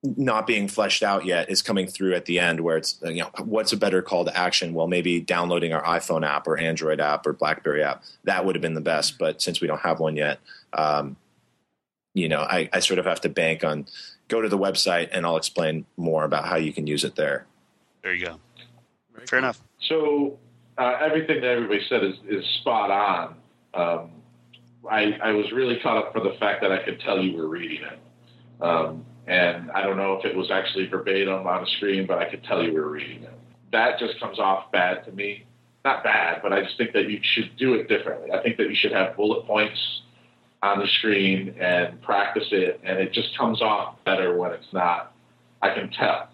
not 0.04 0.48
being 0.48 0.68
fleshed 0.68 1.04
out 1.04 1.26
yet 1.26 1.50
is 1.50 1.62
coming 1.62 1.86
through 1.86 2.16
at 2.16 2.26
the 2.26 2.40
end 2.40 2.62
where 2.62 2.78
it's 2.78 3.00
you 3.04 3.22
know 3.22 3.30
what's 3.40 3.74
a 3.74 3.78
better 3.78 4.02
call 4.02 4.24
to 4.24 4.38
action? 4.38 4.74
Well 4.74 4.88
maybe 4.88 5.20
downloading 5.20 5.74
our 5.74 5.84
iphone 5.98 6.26
app 6.26 6.48
or 6.48 6.58
android 6.58 7.02
app 7.02 7.26
or 7.28 7.34
blackberry 7.34 7.84
app. 7.84 8.04
That 8.24 8.46
would 8.46 8.56
have 8.56 8.62
been 8.62 8.76
the 8.76 8.82
best 8.82 9.20
but 9.20 9.42
since 9.42 9.60
we 9.60 9.68
don't 9.68 9.82
have 9.82 10.00
one 10.00 10.16
yet 10.16 10.40
um, 10.74 11.18
you 12.14 12.30
know 12.30 12.40
I, 12.40 12.70
I 12.72 12.80
sort 12.80 13.00
of 13.00 13.06
have 13.06 13.22
to 13.22 13.30
bank 13.30 13.64
on 13.64 13.88
go 14.30 14.42
to 14.42 14.48
the 14.48 14.58
website 14.58 15.10
and 15.12 15.26
i'll 15.26 15.38
explain 15.38 15.86
more 15.98 16.24
about 16.24 16.46
how 16.46 16.56
you 16.56 16.72
can 16.72 16.88
use 16.88 17.04
it 17.04 17.16
there. 17.16 17.46
There 18.02 18.14
you 18.14 18.26
go. 18.26 18.40
Very 19.14 19.28
fair 19.28 19.40
cool. 19.40 19.40
enough. 19.40 19.62
So 19.88 20.40
uh, 20.78 20.98
everything 21.02 21.42
that 21.42 21.50
everybody 21.50 21.82
said 21.90 22.04
is, 22.04 22.16
is 22.30 22.46
spot 22.62 22.90
on. 22.90 23.36
Um, 23.74 24.12
I, 24.90 25.18
I 25.22 25.32
was 25.32 25.52
really 25.52 25.78
caught 25.82 25.98
up 25.98 26.14
for 26.14 26.22
the 26.22 26.36
fact 26.40 26.62
that 26.62 26.72
i 26.72 26.82
could 26.84 27.02
tell 27.02 27.22
you 27.22 27.36
were 27.36 27.50
reading 27.50 27.82
it. 27.84 28.00
Um, 28.62 29.06
and 29.30 29.70
I 29.72 29.84
don't 29.84 29.98
know 29.98 30.14
if 30.14 30.26
it 30.26 30.36
was 30.36 30.50
actually 30.50 30.88
verbatim 30.88 31.46
on 31.46 31.62
the 31.62 31.70
screen, 31.78 32.08
but 32.08 32.18
I 32.18 32.30
could 32.30 32.44
tell 32.44 32.64
you 32.64 32.74
we 32.74 32.80
were 32.80 32.90
reading 32.90 33.24
it. 33.24 33.34
That 33.72 34.00
just 34.00 34.20
comes 34.20 34.40
off 34.40 34.72
bad 34.72 35.06
to 35.06 35.12
me. 35.12 35.46
Not 35.86 36.04
bad, 36.04 36.42
but 36.42 36.52
I 36.52 36.64
just 36.64 36.78
think 36.78 36.94
that 36.94 37.10
you 37.10 37.20
should 37.22 37.56
do 37.56 37.76
it 37.76 37.88
differently. 37.88 38.32
I 38.32 38.42
think 38.42 38.58
that 38.58 38.70
you 38.70 38.76
should 38.76 38.92
have 38.92 39.16
bullet 39.16 39.46
points 39.46 40.02
on 40.62 40.80
the 40.80 40.88
screen 40.88 41.56
and 41.60 42.02
practice 42.02 42.48
it, 42.52 42.82
and 42.84 43.00
it 43.00 43.14
just 43.14 43.38
comes 43.38 43.62
off 43.62 43.96
better 44.04 44.36
when 44.36 44.52
it's 44.52 44.74
not. 44.74 45.14
I 45.62 45.74
can 45.74 45.90
tell. 45.92 46.30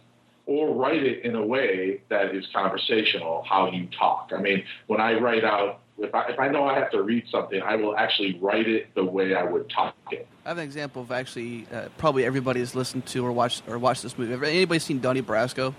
Or 0.48 0.74
write 0.74 1.04
it 1.04 1.26
in 1.26 1.36
a 1.36 1.46
way 1.46 2.02
that 2.10 2.34
is 2.34 2.48
conversational, 2.54 3.44
how 3.48 3.72
you 3.72 3.88
talk. 3.98 4.32
I 4.36 4.40
mean, 4.40 4.64
when 4.88 5.02
I 5.02 5.14
write 5.20 5.44
out 5.44 5.82
if 5.98 6.14
I 6.14 6.28
if 6.28 6.40
I 6.40 6.48
know 6.48 6.66
I 6.66 6.78
have 6.78 6.92
to 6.92 7.02
read 7.02 7.26
something, 7.32 7.62
I 7.62 7.76
will 7.76 7.96
actually 7.96 8.38
write 8.40 8.68
it 8.68 8.94
the 8.96 9.04
way 9.04 9.34
I 9.34 9.44
would 9.44 9.70
talk 9.70 9.96
it. 10.12 10.28
I 10.46 10.50
have 10.50 10.58
an 10.58 10.64
example 10.64 11.02
of 11.02 11.12
actually 11.12 11.68
uh, 11.74 11.88
probably 11.98 12.26
everybody 12.26 12.60
has 12.60 12.76
listened 12.76 13.06
to 13.08 13.26
or 13.26 13.32
watched 13.32 13.64
or 13.68 13.78
watched 13.80 14.04
this 14.04 14.18
movie. 14.18 14.34
Anybody 14.34 14.80
seen 14.80 15.00
Donnie 15.00 15.22
Brasco? 15.22 15.74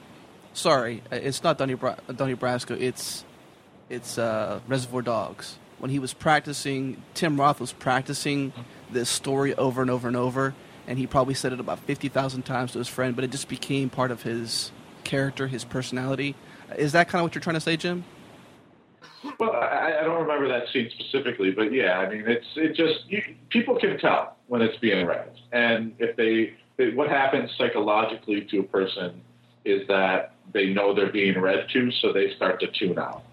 Sorry, 0.54 1.02
uh, 1.12 1.16
it's 1.16 1.42
not 1.42 1.58
Donnie 1.58 1.74
Bra- 1.74 1.96
Donnie 2.14 2.34
Brasco. 2.34 2.80
It's 2.80 3.24
it's 3.90 4.18
uh, 4.18 4.60
Reservoir 4.66 5.02
Dogs. 5.02 5.58
When 5.78 5.90
he 5.90 5.98
was 5.98 6.14
practicing, 6.14 7.02
Tim 7.12 7.38
Roth 7.38 7.60
was 7.60 7.72
practicing 7.72 8.54
this 8.90 9.10
story 9.10 9.54
over 9.54 9.82
and 9.82 9.90
over 9.90 10.08
and 10.08 10.16
over, 10.16 10.54
and 10.86 10.98
he 10.98 11.06
probably 11.06 11.34
said 11.34 11.52
it 11.52 11.60
about 11.60 11.80
fifty 11.80 12.08
thousand 12.08 12.44
times 12.44 12.72
to 12.72 12.78
his 12.78 12.88
friend. 12.88 13.14
But 13.14 13.24
it 13.24 13.30
just 13.30 13.48
became 13.48 13.90
part 13.90 14.10
of 14.10 14.22
his 14.22 14.72
character, 15.04 15.46
his 15.46 15.64
personality. 15.64 16.34
Is 16.76 16.92
that 16.92 17.08
kind 17.08 17.20
of 17.20 17.24
what 17.24 17.34
you're 17.34 17.42
trying 17.42 17.54
to 17.54 17.60
say, 17.60 17.76
Jim? 17.76 18.04
Well, 19.39 19.53
I, 19.53 19.99
I 20.01 20.05
don't 20.05 20.20
remember 20.20 20.49
that 20.49 20.68
scene 20.72 20.91
specifically, 20.99 21.51
but 21.51 21.72
yeah, 21.72 21.99
I 21.99 22.11
mean, 22.11 22.24
it's 22.27 22.47
it 22.57 22.74
just 22.74 23.07
you, 23.09 23.22
people 23.51 23.79
can 23.79 23.99
tell 23.99 24.37
when 24.49 24.62
it's 24.62 24.79
being 24.79 25.07
read, 25.07 25.31
and 25.53 25.95
if 25.99 26.16
they, 26.16 26.55
they 26.77 26.95
what 26.95 27.09
happens 27.09 27.51
psychologically 27.59 28.47
to 28.51 28.61
a 28.61 28.62
person 28.64 29.20
is 29.64 29.87
that 29.89 30.35
they 30.53 30.66
know 30.66 30.95
they're 30.95 31.12
being 31.12 31.41
read 31.41 31.66
to, 31.72 31.91
so 32.01 32.12
they 32.12 32.35
start 32.37 32.61
to 32.61 32.66
tune 32.79 32.99
out, 32.99 33.24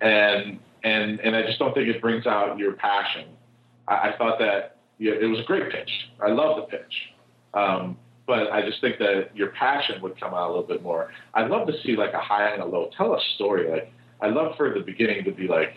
and 0.00 0.58
and 0.84 1.20
and 1.20 1.34
I 1.36 1.42
just 1.42 1.58
don't 1.58 1.74
think 1.74 1.88
it 1.88 2.00
brings 2.00 2.26
out 2.26 2.58
your 2.58 2.72
passion. 2.74 3.28
I, 3.88 4.10
I 4.10 4.14
thought 4.18 4.38
that 4.38 4.76
yeah, 4.98 5.12
it 5.20 5.26
was 5.26 5.40
a 5.40 5.44
great 5.44 5.70
pitch. 5.70 5.90
I 6.20 6.28
love 6.28 6.56
the 6.56 6.62
pitch. 6.76 6.94
Um, 7.54 7.96
but 8.26 8.52
I 8.52 8.62
just 8.62 8.80
think 8.80 8.98
that 8.98 9.30
your 9.34 9.48
passion 9.48 10.00
would 10.00 10.18
come 10.18 10.32
out 10.32 10.46
a 10.46 10.50
little 10.50 10.66
bit 10.66 10.82
more. 10.82 11.10
I'd 11.34 11.50
love 11.50 11.66
to 11.66 11.74
see 11.82 11.96
like 11.96 12.12
a 12.12 12.20
high 12.20 12.50
and 12.50 12.62
a 12.62 12.64
low. 12.64 12.88
Tell 12.96 13.14
a 13.14 13.20
story. 13.34 13.68
Like 13.68 13.92
I'd 14.22 14.34
love 14.34 14.56
for 14.56 14.72
the 14.72 14.80
beginning 14.80 15.24
to 15.24 15.32
be 15.32 15.48
like, 15.48 15.74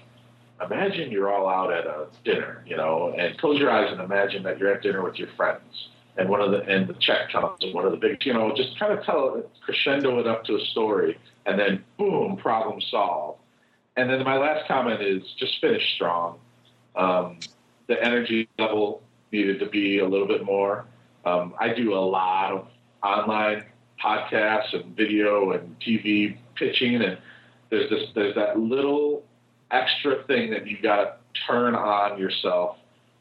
imagine 0.64 1.12
you're 1.12 1.34
all 1.34 1.50
out 1.50 1.74
at 1.74 1.86
a 1.86 2.08
dinner, 2.24 2.64
you 2.66 2.78
know, 2.78 3.14
and 3.18 3.38
close 3.40 3.60
your 3.60 3.72
eyes 3.72 3.92
and 3.92 4.00
imagine 4.00 4.44
that 4.44 4.60
you're 4.60 4.72
at 4.72 4.84
dinner 4.84 5.04
with 5.04 5.16
your 5.16 5.30
friends, 5.36 5.90
and 6.18 6.30
one 6.30 6.42
of 6.42 6.52
the 6.52 6.62
and 6.62 6.88
the 6.88 6.94
check 6.94 7.32
comes, 7.32 7.58
and 7.62 7.74
one 7.74 7.86
of 7.86 7.92
the 7.92 7.98
big, 7.98 8.24
you 8.24 8.34
know, 8.34 8.54
just 8.56 8.80
kind 8.80 8.94
of 8.94 9.04
tell 9.04 9.42
crescendo 9.66 10.20
it 10.20 10.28
up 10.28 10.46
to 10.46 10.56
a 10.56 10.60
story, 10.68 11.18
and 11.48 11.60
then 11.60 11.84
boom, 11.98 12.38
problem 12.38 12.80
solved. 12.92 13.40
And 13.98 14.10
then 14.10 14.24
my 14.24 14.38
last 14.38 14.68
comment 14.68 15.02
is 15.02 15.24
just 15.40 15.60
finish 15.60 15.96
strong. 15.96 16.38
Um, 16.96 17.40
the 17.88 18.02
energy 18.02 18.48
level 18.60 19.02
needed 19.32 19.60
to 19.60 19.66
be 19.66 20.00
a 20.00 20.08
little 20.08 20.28
bit 20.28 20.46
more. 20.46 20.86
Um, 21.26 21.56
I 21.60 21.74
do 21.74 21.96
a 21.96 22.00
lot 22.00 22.52
of 22.54 22.68
online 23.04 23.66
podcasts 24.04 24.74
and 24.74 24.96
video 24.96 25.52
and 25.54 25.76
TV 25.80 26.38
pitching, 26.56 27.02
and 27.02 27.18
there's 27.70 27.90
this 27.90 28.10
there's 28.14 28.36
that 28.36 28.60
little 28.60 29.24
extra 29.72 30.24
thing 30.24 30.52
that 30.52 30.68
you 30.68 30.78
got 30.82 30.96
to 31.04 31.14
turn 31.48 31.76
on 31.76 32.20
yourself 32.20 32.78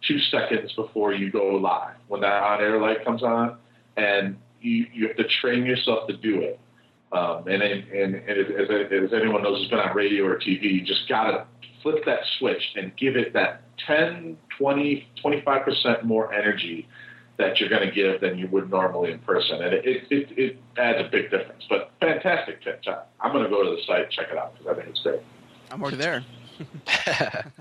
two 0.06 0.18
seconds 0.30 0.72
before 0.74 1.14
you 1.14 1.30
go 1.30 1.56
live 1.56 1.94
when 2.08 2.20
that 2.20 2.42
on 2.42 2.60
air 2.60 2.80
light 2.80 3.04
comes 3.04 3.22
on, 3.22 3.56
and 3.96 4.36
you 4.60 4.86
you 4.92 5.08
have 5.08 5.16
to 5.16 5.24
train 5.40 5.64
yourself 5.64 6.06
to 6.08 6.16
do 6.16 6.40
it. 6.40 6.60
Um, 7.12 7.46
and, 7.46 7.62
and, 7.62 7.88
and 7.92 8.16
as, 8.16 8.68
as 8.90 9.12
anyone 9.12 9.44
knows 9.44 9.60
who's 9.60 9.70
been 9.70 9.78
on 9.78 9.94
radio 9.94 10.24
or 10.24 10.36
TV, 10.36 10.62
you 10.64 10.82
just 10.82 11.08
got 11.08 11.30
to 11.30 11.46
flip 11.80 12.04
that 12.06 12.18
switch 12.38 12.62
and 12.74 12.90
give 12.96 13.14
it 13.14 13.32
that 13.34 13.62
10, 13.86 14.36
20, 14.58 15.08
25% 15.24 16.02
more 16.02 16.34
energy 16.34 16.88
that 17.36 17.58
you're 17.58 17.68
going 17.68 17.86
to 17.86 17.92
give 17.92 18.20
than 18.20 18.38
you 18.38 18.46
would 18.48 18.70
normally 18.70 19.12
in 19.12 19.18
person. 19.20 19.62
And 19.62 19.74
it, 19.74 19.84
it, 20.10 20.38
it, 20.38 20.58
adds 20.76 20.98
a 21.00 21.08
big 21.10 21.30
difference. 21.30 21.64
But 21.68 21.92
fantastic 22.00 22.62
pitch. 22.62 22.86
I'm 23.20 23.32
going 23.32 23.44
to 23.44 23.50
go 23.50 23.62
to 23.62 23.70
the 23.70 23.82
site 23.86 24.10
check 24.10 24.28
it 24.30 24.38
out 24.38 24.54
because 24.54 24.72
I 24.72 24.74
think 24.74 24.88
it's 24.88 25.00
great. 25.02 25.20
I'm 25.70 25.82
already 25.82 25.96
there. 25.96 26.24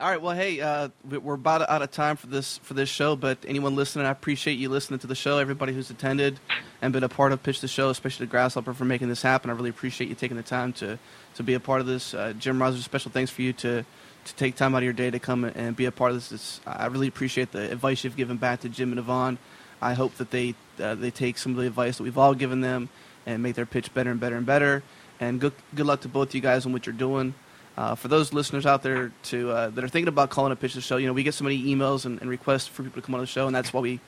All 0.00 0.10
right. 0.10 0.20
Well, 0.20 0.34
hey, 0.34 0.60
uh, 0.60 0.88
we're 1.08 1.34
about 1.34 1.68
out 1.70 1.80
of 1.80 1.90
time 1.92 2.16
for 2.16 2.26
this 2.26 2.58
for 2.58 2.74
this 2.74 2.88
show. 2.88 3.14
But 3.14 3.38
anyone 3.46 3.76
listening, 3.76 4.04
I 4.04 4.10
appreciate 4.10 4.54
you 4.54 4.68
listening 4.68 4.98
to 5.00 5.06
the 5.06 5.14
show. 5.14 5.38
Everybody 5.38 5.72
who's 5.72 5.90
attended 5.90 6.40
and 6.80 6.92
been 6.92 7.04
a 7.04 7.08
part 7.08 7.30
of 7.30 7.42
Pitch 7.42 7.60
the 7.60 7.68
Show, 7.68 7.88
especially 7.88 8.26
the 8.26 8.30
Grasshopper 8.30 8.74
for 8.74 8.84
making 8.84 9.08
this 9.08 9.22
happen. 9.22 9.48
I 9.48 9.52
really 9.52 9.70
appreciate 9.70 10.08
you 10.08 10.16
taking 10.16 10.36
the 10.36 10.42
time 10.42 10.72
to 10.74 10.98
to 11.34 11.42
be 11.42 11.54
a 11.54 11.60
part 11.60 11.80
of 11.80 11.86
this. 11.86 12.14
Uh, 12.14 12.32
Jim 12.36 12.60
Rogers, 12.60 12.84
special 12.84 13.12
thanks 13.12 13.30
for 13.30 13.42
you 13.42 13.52
to 13.54 13.84
to 14.24 14.34
take 14.34 14.56
time 14.56 14.74
out 14.74 14.78
of 14.78 14.84
your 14.84 14.92
day 14.92 15.10
to 15.10 15.18
come 15.18 15.44
and 15.44 15.74
be 15.76 15.84
a 15.84 15.92
part 15.92 16.12
of 16.12 16.16
this. 16.16 16.32
It's, 16.32 16.60
I 16.66 16.86
really 16.86 17.08
appreciate 17.08 17.52
the 17.52 17.70
advice 17.70 18.04
you've 18.04 18.16
given 18.16 18.36
back 18.36 18.60
to 18.60 18.68
Jim 18.68 18.92
and 18.96 19.04
Avand. 19.04 19.38
I 19.80 19.94
hope 19.94 20.14
that 20.16 20.30
they 20.30 20.54
uh, 20.80 20.94
they 20.94 21.10
take 21.10 21.38
some 21.38 21.52
of 21.52 21.58
the 21.58 21.66
advice 21.66 21.98
that 21.98 22.04
we've 22.04 22.18
all 22.18 22.34
given 22.34 22.60
them 22.60 22.88
and 23.26 23.42
make 23.42 23.56
their 23.56 23.66
pitch 23.66 23.92
better 23.92 24.10
and 24.10 24.20
better 24.20 24.36
and 24.36 24.46
better. 24.46 24.82
And 25.20 25.40
good 25.40 25.52
good 25.74 25.86
luck 25.86 26.00
to 26.02 26.08
both 26.08 26.34
you 26.34 26.40
guys 26.40 26.66
on 26.66 26.72
what 26.72 26.86
you're 26.86 26.94
doing. 26.94 27.34
Uh, 27.76 27.94
for 27.94 28.08
those 28.08 28.32
listeners 28.34 28.66
out 28.66 28.82
there 28.82 29.12
to 29.24 29.50
uh, 29.50 29.70
that 29.70 29.82
are 29.82 29.88
thinking 29.88 30.08
about 30.08 30.30
calling 30.30 30.52
a 30.52 30.56
pitch 30.56 30.74
the 30.74 30.80
show, 30.80 30.98
you 30.98 31.06
know 31.06 31.12
we 31.12 31.22
get 31.22 31.34
so 31.34 31.42
many 31.42 31.62
emails 31.64 32.04
and, 32.04 32.20
and, 32.20 32.28
requests 32.28 32.66
for 32.66 32.82
people 32.82 33.00
to 33.00 33.06
come 33.06 33.14
on 33.14 33.20
the 33.20 33.26
show, 33.26 33.46
and 33.46 33.56
that's 33.56 33.72
why 33.72 33.80
we 33.80 33.98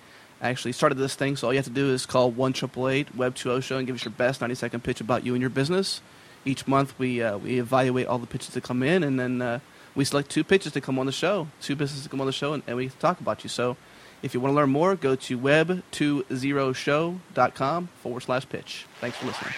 actually 0.42 0.72
started 0.72 0.96
this 0.96 1.14
thing. 1.14 1.36
So 1.36 1.48
all 1.48 1.52
you 1.52 1.58
have 1.58 1.64
to 1.66 1.72
do 1.72 1.90
is 1.90 2.04
call 2.04 2.30
one 2.30 2.52
triple 2.52 2.88
eight 2.88 3.14
Web 3.16 3.34
two 3.34 3.50
O 3.50 3.60
show 3.60 3.78
and 3.78 3.86
give 3.86 3.96
us 3.96 4.04
your 4.04 4.12
best 4.12 4.42
ninety 4.42 4.54
second 4.54 4.84
pitch 4.84 5.00
about 5.00 5.24
you 5.24 5.34
and 5.34 5.40
your 5.40 5.50
business. 5.50 6.02
Each 6.44 6.66
month 6.66 6.94
we 6.98 7.22
uh, 7.22 7.38
we 7.38 7.58
evaluate 7.58 8.06
all 8.06 8.18
the 8.18 8.26
pitches 8.26 8.50
that 8.50 8.62
come 8.62 8.82
in, 8.82 9.02
and 9.02 9.18
then 9.18 9.40
uh, 9.40 9.60
we 9.94 10.04
select 10.04 10.30
two 10.30 10.42
pitches 10.44 10.72
to 10.72 10.80
come 10.80 10.98
on 10.98 11.04
the 11.06 11.12
show, 11.12 11.46
two 11.60 11.76
businesses 11.76 12.04
to 12.04 12.08
come 12.08 12.20
on 12.20 12.26
the 12.26 12.32
show, 12.32 12.52
and, 12.52 12.64
and 12.66 12.76
we 12.76 12.88
talk 12.88 13.20
about 13.20 13.44
you. 13.44 13.48
So 13.48 13.76
if 14.22 14.34
you 14.34 14.40
want 14.40 14.50
to 14.52 14.56
learn 14.56 14.70
more, 14.70 14.96
go 14.96 15.14
to 15.14 15.38
web20show.com 15.38 17.88
forward 18.02 18.20
slash 18.20 18.48
pitch. 18.48 18.86
Thanks 19.00 19.18
for 19.18 19.26
listening. 19.26 19.52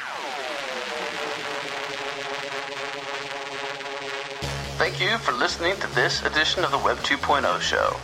Thank 4.78 5.00
you 5.00 5.16
for 5.18 5.32
listening 5.32 5.74
to 5.76 5.86
this 5.94 6.22
edition 6.24 6.64
of 6.64 6.70
the 6.70 6.78
Web 6.78 6.96
2.0 6.98 7.60
show. 7.60 7.96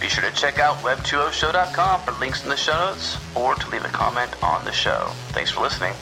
Be 0.00 0.08
sure 0.08 0.28
to 0.28 0.34
check 0.34 0.58
out 0.58 0.78
web20show.com 0.78 2.00
for 2.00 2.10
links 2.18 2.42
in 2.42 2.48
the 2.48 2.56
show 2.56 2.72
notes 2.72 3.16
or 3.36 3.54
to 3.54 3.70
leave 3.70 3.84
a 3.84 3.88
comment 3.88 4.42
on 4.42 4.64
the 4.64 4.72
show. 4.72 5.12
Thanks 5.28 5.52
for 5.52 5.60
listening. 5.60 5.92